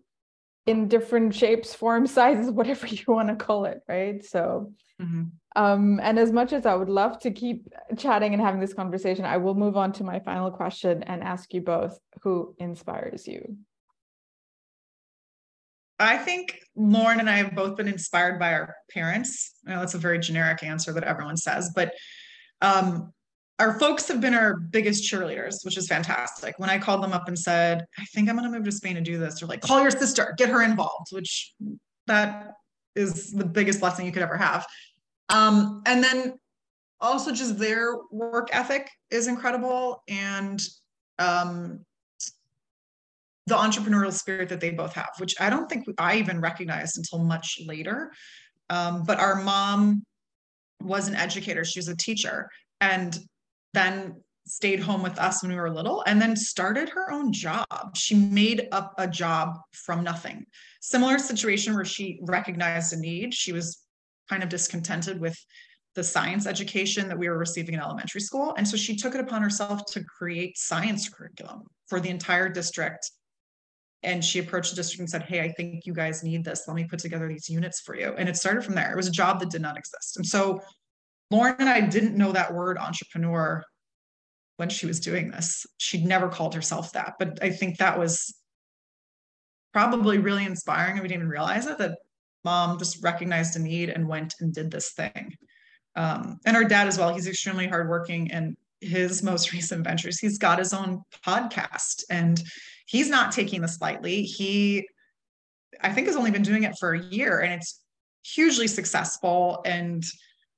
in 0.66 0.88
different 0.88 1.34
shapes 1.34 1.74
forms 1.74 2.10
sizes 2.18 2.50
whatever 2.50 2.86
you 2.86 3.04
want 3.08 3.28
to 3.28 3.36
call 3.36 3.64
it 3.64 3.80
right 3.88 4.24
so 4.24 4.72
mm-hmm. 5.00 5.24
Um 5.56 6.00
and 6.02 6.18
as 6.18 6.32
much 6.32 6.52
as 6.52 6.66
i 6.66 6.74
would 6.74 6.88
love 6.88 7.18
to 7.18 7.30
keep 7.30 7.68
chatting 7.96 8.32
and 8.32 8.42
having 8.42 8.60
this 8.60 8.74
conversation 8.74 9.24
i 9.24 9.36
will 9.36 9.54
move 9.54 9.76
on 9.76 9.92
to 9.92 10.04
my 10.04 10.18
final 10.20 10.50
question 10.50 11.02
and 11.04 11.22
ask 11.22 11.52
you 11.54 11.60
both 11.60 11.98
who 12.22 12.54
inspires 12.58 13.26
you 13.26 13.56
I 15.98 16.18
think 16.18 16.58
Lauren 16.74 17.20
and 17.20 17.30
I 17.30 17.36
have 17.36 17.54
both 17.54 17.76
been 17.76 17.86
inspired 17.86 18.36
by 18.38 18.52
our 18.54 18.74
parents. 18.90 19.54
That's 19.62 19.94
a 19.94 19.98
very 19.98 20.18
generic 20.18 20.64
answer 20.64 20.92
that 20.92 21.04
everyone 21.04 21.36
says, 21.36 21.70
but 21.76 21.92
um, 22.60 23.12
our 23.58 23.78
folks 23.78 24.08
have 24.08 24.20
been 24.20 24.34
our 24.34 24.56
biggest 24.56 25.10
cheerleaders, 25.10 25.64
which 25.64 25.76
is 25.76 25.86
fantastic. 25.86 26.58
When 26.58 26.70
I 26.70 26.78
called 26.78 27.02
them 27.02 27.12
up 27.12 27.28
and 27.28 27.38
said, 27.38 27.86
I 27.98 28.04
think 28.06 28.28
I'm 28.28 28.36
going 28.36 28.50
to 28.50 28.56
move 28.56 28.64
to 28.64 28.72
Spain 28.72 28.96
to 28.96 29.00
do 29.00 29.18
this, 29.18 29.38
they're 29.38 29.48
like, 29.48 29.60
call 29.60 29.80
your 29.80 29.90
sister, 29.90 30.34
get 30.36 30.48
her 30.48 30.62
involved, 30.62 31.08
which 31.12 31.54
that 32.06 32.54
is 32.96 33.30
the 33.30 33.44
biggest 33.44 33.80
blessing 33.80 34.04
you 34.04 34.12
could 34.12 34.22
ever 34.22 34.36
have. 34.36 34.66
Um, 35.32 35.82
and 35.86 36.02
then 36.02 36.34
also 37.00 37.32
just 37.32 37.58
their 37.58 37.96
work 38.10 38.48
ethic 38.52 38.88
is 39.10 39.26
incredible 39.26 40.02
and 40.08 40.62
um, 41.18 41.80
the 43.46 43.56
entrepreneurial 43.56 44.12
spirit 44.12 44.48
that 44.50 44.60
they 44.60 44.70
both 44.70 44.94
have, 44.94 45.10
which 45.18 45.34
I 45.40 45.50
don't 45.50 45.68
think 45.68 45.84
I 45.98 46.16
even 46.16 46.40
recognized 46.40 46.96
until 46.96 47.18
much 47.18 47.58
later. 47.66 48.12
Um, 48.70 49.04
but 49.04 49.18
our 49.18 49.42
mom 49.42 50.04
was 50.80 51.08
an 51.08 51.14
educator, 51.14 51.64
she 51.64 51.78
was 51.78 51.88
a 51.88 51.96
teacher, 51.96 52.48
and 52.80 53.18
then 53.74 54.22
stayed 54.46 54.80
home 54.80 55.02
with 55.02 55.18
us 55.18 55.42
when 55.42 55.52
we 55.52 55.58
were 55.58 55.70
little 55.70 56.02
and 56.06 56.20
then 56.20 56.34
started 56.34 56.88
her 56.88 57.10
own 57.12 57.32
job. 57.32 57.66
She 57.94 58.14
made 58.14 58.68
up 58.72 58.94
a 58.98 59.06
job 59.06 59.56
from 59.72 60.02
nothing. 60.02 60.46
Similar 60.80 61.18
situation 61.18 61.74
where 61.74 61.84
she 61.84 62.18
recognized 62.22 62.92
a 62.92 62.96
need. 62.96 63.34
She 63.34 63.52
was 63.52 63.81
kind 64.32 64.42
of 64.42 64.48
discontented 64.48 65.20
with 65.20 65.36
the 65.94 66.02
science 66.02 66.46
education 66.46 67.06
that 67.08 67.18
we 67.18 67.28
were 67.28 67.36
receiving 67.36 67.74
in 67.74 67.80
elementary 67.80 68.20
school. 68.20 68.54
And 68.56 68.66
so 68.66 68.78
she 68.78 68.96
took 68.96 69.14
it 69.14 69.20
upon 69.20 69.42
herself 69.42 69.84
to 69.92 70.02
create 70.04 70.56
science 70.56 71.06
curriculum 71.06 71.64
for 71.86 72.00
the 72.00 72.08
entire 72.08 72.48
district. 72.48 73.10
And 74.02 74.24
she 74.24 74.38
approached 74.38 74.70
the 74.70 74.76
district 74.76 75.00
and 75.00 75.10
said, 75.10 75.24
Hey, 75.24 75.42
I 75.42 75.52
think 75.52 75.84
you 75.84 75.92
guys 75.92 76.24
need 76.24 76.44
this. 76.44 76.64
Let 76.66 76.76
me 76.76 76.84
put 76.84 76.98
together 76.98 77.28
these 77.28 77.48
units 77.50 77.80
for 77.80 77.94
you. 77.94 78.14
And 78.16 78.26
it 78.26 78.36
started 78.36 78.64
from 78.64 78.74
there. 78.74 78.90
It 78.90 78.96
was 78.96 79.06
a 79.06 79.12
job 79.12 79.38
that 79.40 79.50
did 79.50 79.60
not 79.60 79.76
exist. 79.76 80.16
And 80.16 80.26
so 80.26 80.60
Lauren 81.30 81.56
and 81.58 81.68
I 81.68 81.82
didn't 81.82 82.16
know 82.16 82.32
that 82.32 82.54
word 82.54 82.78
entrepreneur 82.78 83.62
when 84.56 84.70
she 84.70 84.86
was 84.86 84.98
doing 84.98 85.30
this. 85.30 85.66
She'd 85.76 86.06
never 86.06 86.28
called 86.28 86.54
herself 86.54 86.92
that. 86.92 87.14
But 87.18 87.38
I 87.42 87.50
think 87.50 87.78
that 87.78 87.98
was 87.98 88.34
probably 89.74 90.18
really 90.18 90.46
inspiring. 90.46 90.92
And 90.92 91.02
we 91.02 91.08
didn't 91.08 91.20
even 91.20 91.28
realize 91.28 91.66
it 91.66 91.78
that 91.78 91.98
mom 92.44 92.78
just 92.78 93.02
recognized 93.02 93.56
a 93.56 93.58
need 93.58 93.88
and 93.88 94.08
went 94.08 94.34
and 94.40 94.52
did 94.52 94.70
this 94.70 94.92
thing 94.92 95.36
um, 95.94 96.38
and 96.44 96.56
our 96.56 96.64
dad 96.64 96.88
as 96.88 96.98
well. 96.98 97.12
He's 97.12 97.26
extremely 97.26 97.66
hardworking, 97.66 98.30
and 98.30 98.56
his 98.80 99.22
most 99.22 99.52
recent 99.52 99.84
ventures, 99.84 100.18
he's 100.18 100.38
got 100.38 100.58
his 100.58 100.72
own 100.72 101.02
podcast, 101.26 102.04
and 102.10 102.42
he's 102.86 103.08
not 103.08 103.32
taking 103.32 103.60
this 103.60 103.80
lightly. 103.80 104.22
He, 104.22 104.88
I 105.80 105.92
think, 105.92 106.06
has 106.06 106.16
only 106.16 106.30
been 106.30 106.42
doing 106.42 106.64
it 106.64 106.76
for 106.78 106.94
a 106.94 107.02
year, 107.02 107.40
and 107.40 107.52
it's 107.52 107.80
hugely 108.24 108.68
successful 108.68 109.62
and 109.64 110.04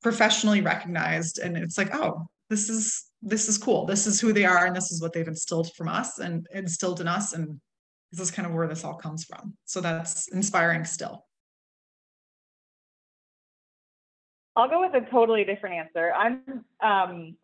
professionally 0.02 0.60
recognized. 0.60 1.38
And 1.38 1.56
it's 1.56 1.78
like, 1.78 1.94
oh, 1.94 2.26
this 2.50 2.68
is 2.68 3.04
this 3.22 3.48
is 3.48 3.56
cool. 3.56 3.86
This 3.86 4.06
is 4.06 4.20
who 4.20 4.32
they 4.32 4.44
are, 4.44 4.66
and 4.66 4.76
this 4.76 4.92
is 4.92 5.00
what 5.00 5.12
they've 5.12 5.26
instilled 5.26 5.72
from 5.74 5.88
us 5.88 6.18
and 6.18 6.46
instilled 6.52 7.00
in 7.00 7.08
us, 7.08 7.32
and 7.32 7.60
this 8.12 8.20
is 8.20 8.30
kind 8.30 8.46
of 8.46 8.54
where 8.54 8.68
this 8.68 8.84
all 8.84 8.94
comes 8.94 9.24
from. 9.24 9.56
So 9.64 9.80
that's 9.80 10.28
inspiring 10.28 10.84
still. 10.84 11.24
I'll 14.56 14.68
go 14.68 14.80
with 14.80 14.94
a 14.94 15.08
totally 15.10 15.44
different 15.44 15.76
answer. 15.76 16.12
I'm 16.12 16.64
um, 16.80 17.36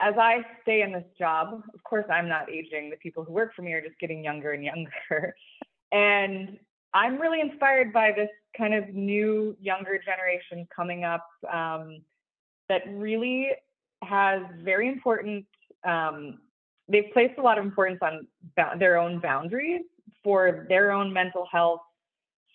as 0.00 0.14
I 0.18 0.44
stay 0.62 0.82
in 0.82 0.92
this 0.92 1.04
job, 1.18 1.62
of 1.72 1.82
course, 1.84 2.04
I'm 2.10 2.28
not 2.28 2.50
aging. 2.50 2.90
The 2.90 2.96
people 2.96 3.24
who 3.24 3.32
work 3.32 3.54
for 3.54 3.62
me 3.62 3.72
are 3.72 3.80
just 3.80 3.98
getting 4.00 4.24
younger 4.24 4.52
and 4.52 4.64
younger. 4.64 5.34
And 5.92 6.58
I'm 6.92 7.20
really 7.20 7.40
inspired 7.40 7.92
by 7.92 8.10
this 8.10 8.28
kind 8.58 8.74
of 8.74 8.88
new, 8.88 9.56
younger 9.60 9.96
generation 9.96 10.66
coming 10.74 11.04
up 11.04 11.24
um, 11.52 12.00
that 12.68 12.82
really 12.88 13.50
has 14.02 14.42
very 14.62 14.88
important, 14.88 15.46
um, 15.84 16.40
they've 16.88 17.12
placed 17.12 17.38
a 17.38 17.42
lot 17.42 17.58
of 17.58 17.64
importance 17.64 18.00
on 18.02 18.26
ba- 18.56 18.74
their 18.76 18.98
own 18.98 19.20
boundaries 19.20 19.82
for 20.24 20.66
their 20.68 20.90
own 20.90 21.12
mental 21.12 21.46
health 21.50 21.80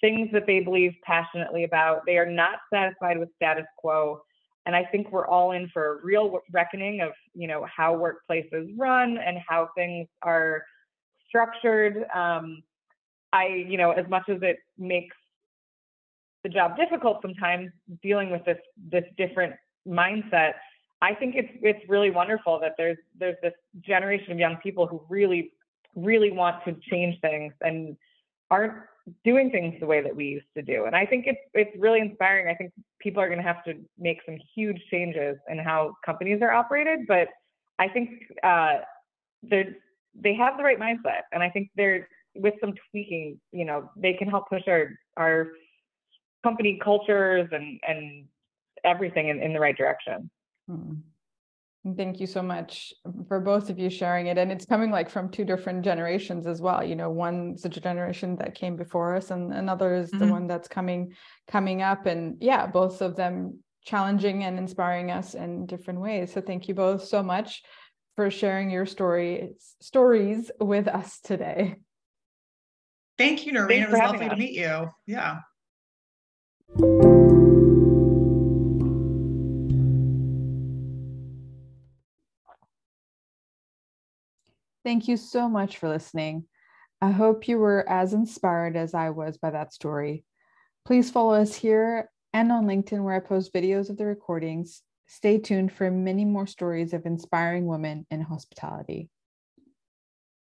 things 0.02 0.30
that 0.32 0.45
they 0.47 0.60
believe 0.62 0.93
passionately 1.04 1.64
about. 1.64 2.02
They 2.06 2.18
are 2.18 2.26
not 2.26 2.60
satisfied 2.74 3.18
with 3.18 3.30
status 3.36 3.66
quo. 3.78 4.22
And 4.66 4.76
I 4.76 4.84
think 4.86 5.12
we're 5.12 5.28
all 5.28 5.52
in 5.52 5.70
for 5.74 6.00
a 6.00 6.06
real 6.06 6.39
reckoning 6.52 7.02
of, 7.02 7.12
you 7.34 7.47
know, 7.47 7.66
how 7.76 7.95
workplaces 7.95 8.74
run 8.78 9.18
and 9.18 9.38
how 9.47 9.70
things 9.76 10.08
are 10.22 10.64
structured. 11.28 12.06
Um, 12.14 12.62
I, 13.32 13.47
you 13.68 13.78
know, 13.78 13.91
as 13.91 14.08
much 14.10 14.24
as 14.30 14.39
it 14.41 14.58
makes 14.78 15.16
the 16.43 16.50
job 16.50 16.78
difficult 16.78 17.22
sometimes 17.22 17.70
dealing 18.02 18.32
with 18.32 18.43
this 18.45 18.58
this 18.91 19.04
different 19.18 19.54
mindset, 19.88 20.54
I 21.02 21.14
think 21.14 21.36
it's 21.36 21.50
it's 21.62 21.88
really 21.89 22.12
wonderful 22.12 22.60
that 22.60 22.74
there's 22.78 22.97
there's 23.18 23.38
this 23.41 23.54
generation 23.82 24.32
of 24.32 24.39
young 24.39 24.58
people 24.58 24.88
who 24.88 25.02
really 25.10 25.52
really 25.95 26.32
want 26.32 26.64
to 26.66 26.76
change 26.89 27.20
things 27.22 27.54
and 27.62 27.97
aren't 28.52 28.74
doing 29.24 29.51
things 29.51 29.76
the 29.80 29.86
way 29.86 30.01
that 30.01 30.16
we 30.16 30.26
used 30.26 30.47
to 30.55 30.62
do. 30.62 30.86
And 30.86 30.95
I 30.95 31.05
think 31.05 31.26
it's 31.28 31.39
it's 31.53 31.72
really 31.78 31.99
inspiring. 31.99 32.47
I 32.47 32.55
think 32.55 32.72
people 32.99 33.22
are 33.22 33.28
going 33.28 33.39
to 33.39 33.47
have 33.47 33.64
to 33.66 33.74
make 33.97 34.20
some 34.26 34.38
huge 34.55 34.82
changes 34.91 35.38
in 35.49 35.57
how 35.57 35.95
companies 36.05 36.41
are 36.41 36.51
operated, 36.51 37.07
but 37.07 37.28
I 37.80 37.88
think 37.88 38.10
uh, 38.43 38.80
they 39.43 39.70
they 40.16 40.34
have 40.36 40.57
the 40.57 40.64
right 40.64 40.80
mindset, 40.80 41.24
and 41.32 41.41
I 41.41 41.49
think 41.49 41.70
they're 41.76 42.07
with 42.36 42.53
some 42.62 42.74
tweaking, 42.91 43.39
you 43.51 43.66
know, 43.66 43.89
they 43.95 44.14
can 44.14 44.30
help 44.30 44.49
push 44.49 44.64
our 44.68 44.91
our 45.18 45.47
company 46.43 46.80
cultures 46.84 47.47
and 47.51 47.80
and 47.88 48.26
everything 48.84 49.30
in, 49.30 49.41
in 49.41 49.53
the 49.53 49.60
right 49.60 49.78
direction. 49.78 50.30
Hmm. 50.68 50.93
Thank 51.96 52.20
you 52.20 52.28
so 52.28 52.42
much 52.42 52.94
for 53.28 53.40
both 53.40 53.70
of 53.70 53.80
you 53.80 53.90
sharing 53.90 54.28
it. 54.28 54.38
And 54.38 54.52
it's 54.52 54.66
coming 54.66 54.92
like 54.92 55.10
from 55.10 55.30
two 55.30 55.46
different 55.46 55.84
generations 55.84 56.48
as 56.48 56.62
well. 56.62 56.84
You 56.84 56.96
know, 56.96 57.10
one's 57.10 57.66
a 57.66 57.70
generation 57.70 58.36
that 58.38 58.56
came 58.56 58.76
before 58.76 59.16
us 59.16 59.32
and 59.32 59.54
another 59.54 59.94
is 59.94 60.10
mm-hmm. 60.10 60.20
the 60.20 60.32
one 60.32 60.48
that's 60.48 60.68
coming 60.68 61.14
coming 61.48 61.82
up. 61.82 62.06
And 62.06 62.38
yeah, 62.40 62.68
both 62.68 63.02
of 63.02 63.16
them 63.16 63.60
challenging 63.84 64.44
and 64.44 64.58
inspiring 64.58 65.12
us 65.12 65.34
in 65.34 65.66
different 65.66 66.02
ways. 66.02 66.34
So 66.34 66.42
thank 66.42 66.68
you 66.68 66.74
both 66.74 67.04
so 67.04 67.24
much 67.24 67.64
for 68.16 68.30
sharing 68.30 68.70
your 68.70 68.86
story 68.86 69.52
stories 69.80 70.52
with 70.60 70.88
us 70.88 71.20
today. 71.22 71.78
Thank 73.18 73.46
you, 73.46 73.54
Noreen. 73.54 73.84
It 73.84 73.90
was 73.90 74.00
lovely 74.00 74.26
us. 74.26 74.32
to 74.32 74.38
meet 74.38 74.54
you. 74.54 74.90
Yeah. 75.06 75.40
Thank 84.84 85.07
you 85.07 85.17
so 85.17 85.49
much 85.49 85.77
for 85.77 85.89
listening. 85.89 86.45
I 87.01 87.11
hope 87.11 87.47
you 87.47 87.57
were 87.57 87.88
as 87.89 88.13
inspired 88.13 88.75
as 88.75 88.93
I 88.93 89.09
was 89.09 89.38
by 89.38 89.51
that 89.51 89.73
story. 89.73 90.25
Please 90.86 91.11
follow 91.11 91.34
us 91.34 91.53
here 91.53 92.09
and 92.34 92.51
on 92.51 92.65
LinkedIn, 92.65 93.03
where 93.03 93.15
I 93.15 93.19
post 93.19 93.53
videos 93.53 93.89
of 93.89 93.97
the 93.97 94.05
recordings. 94.05 94.82
Stay 95.07 95.38
tuned 95.38 95.71
for 95.71 95.89
many 95.89 96.25
more 96.25 96.47
stories 96.47 96.93
of 96.93 97.05
inspiring 97.05 97.65
women 97.65 98.05
in 98.11 98.21
hospitality. 98.21 99.09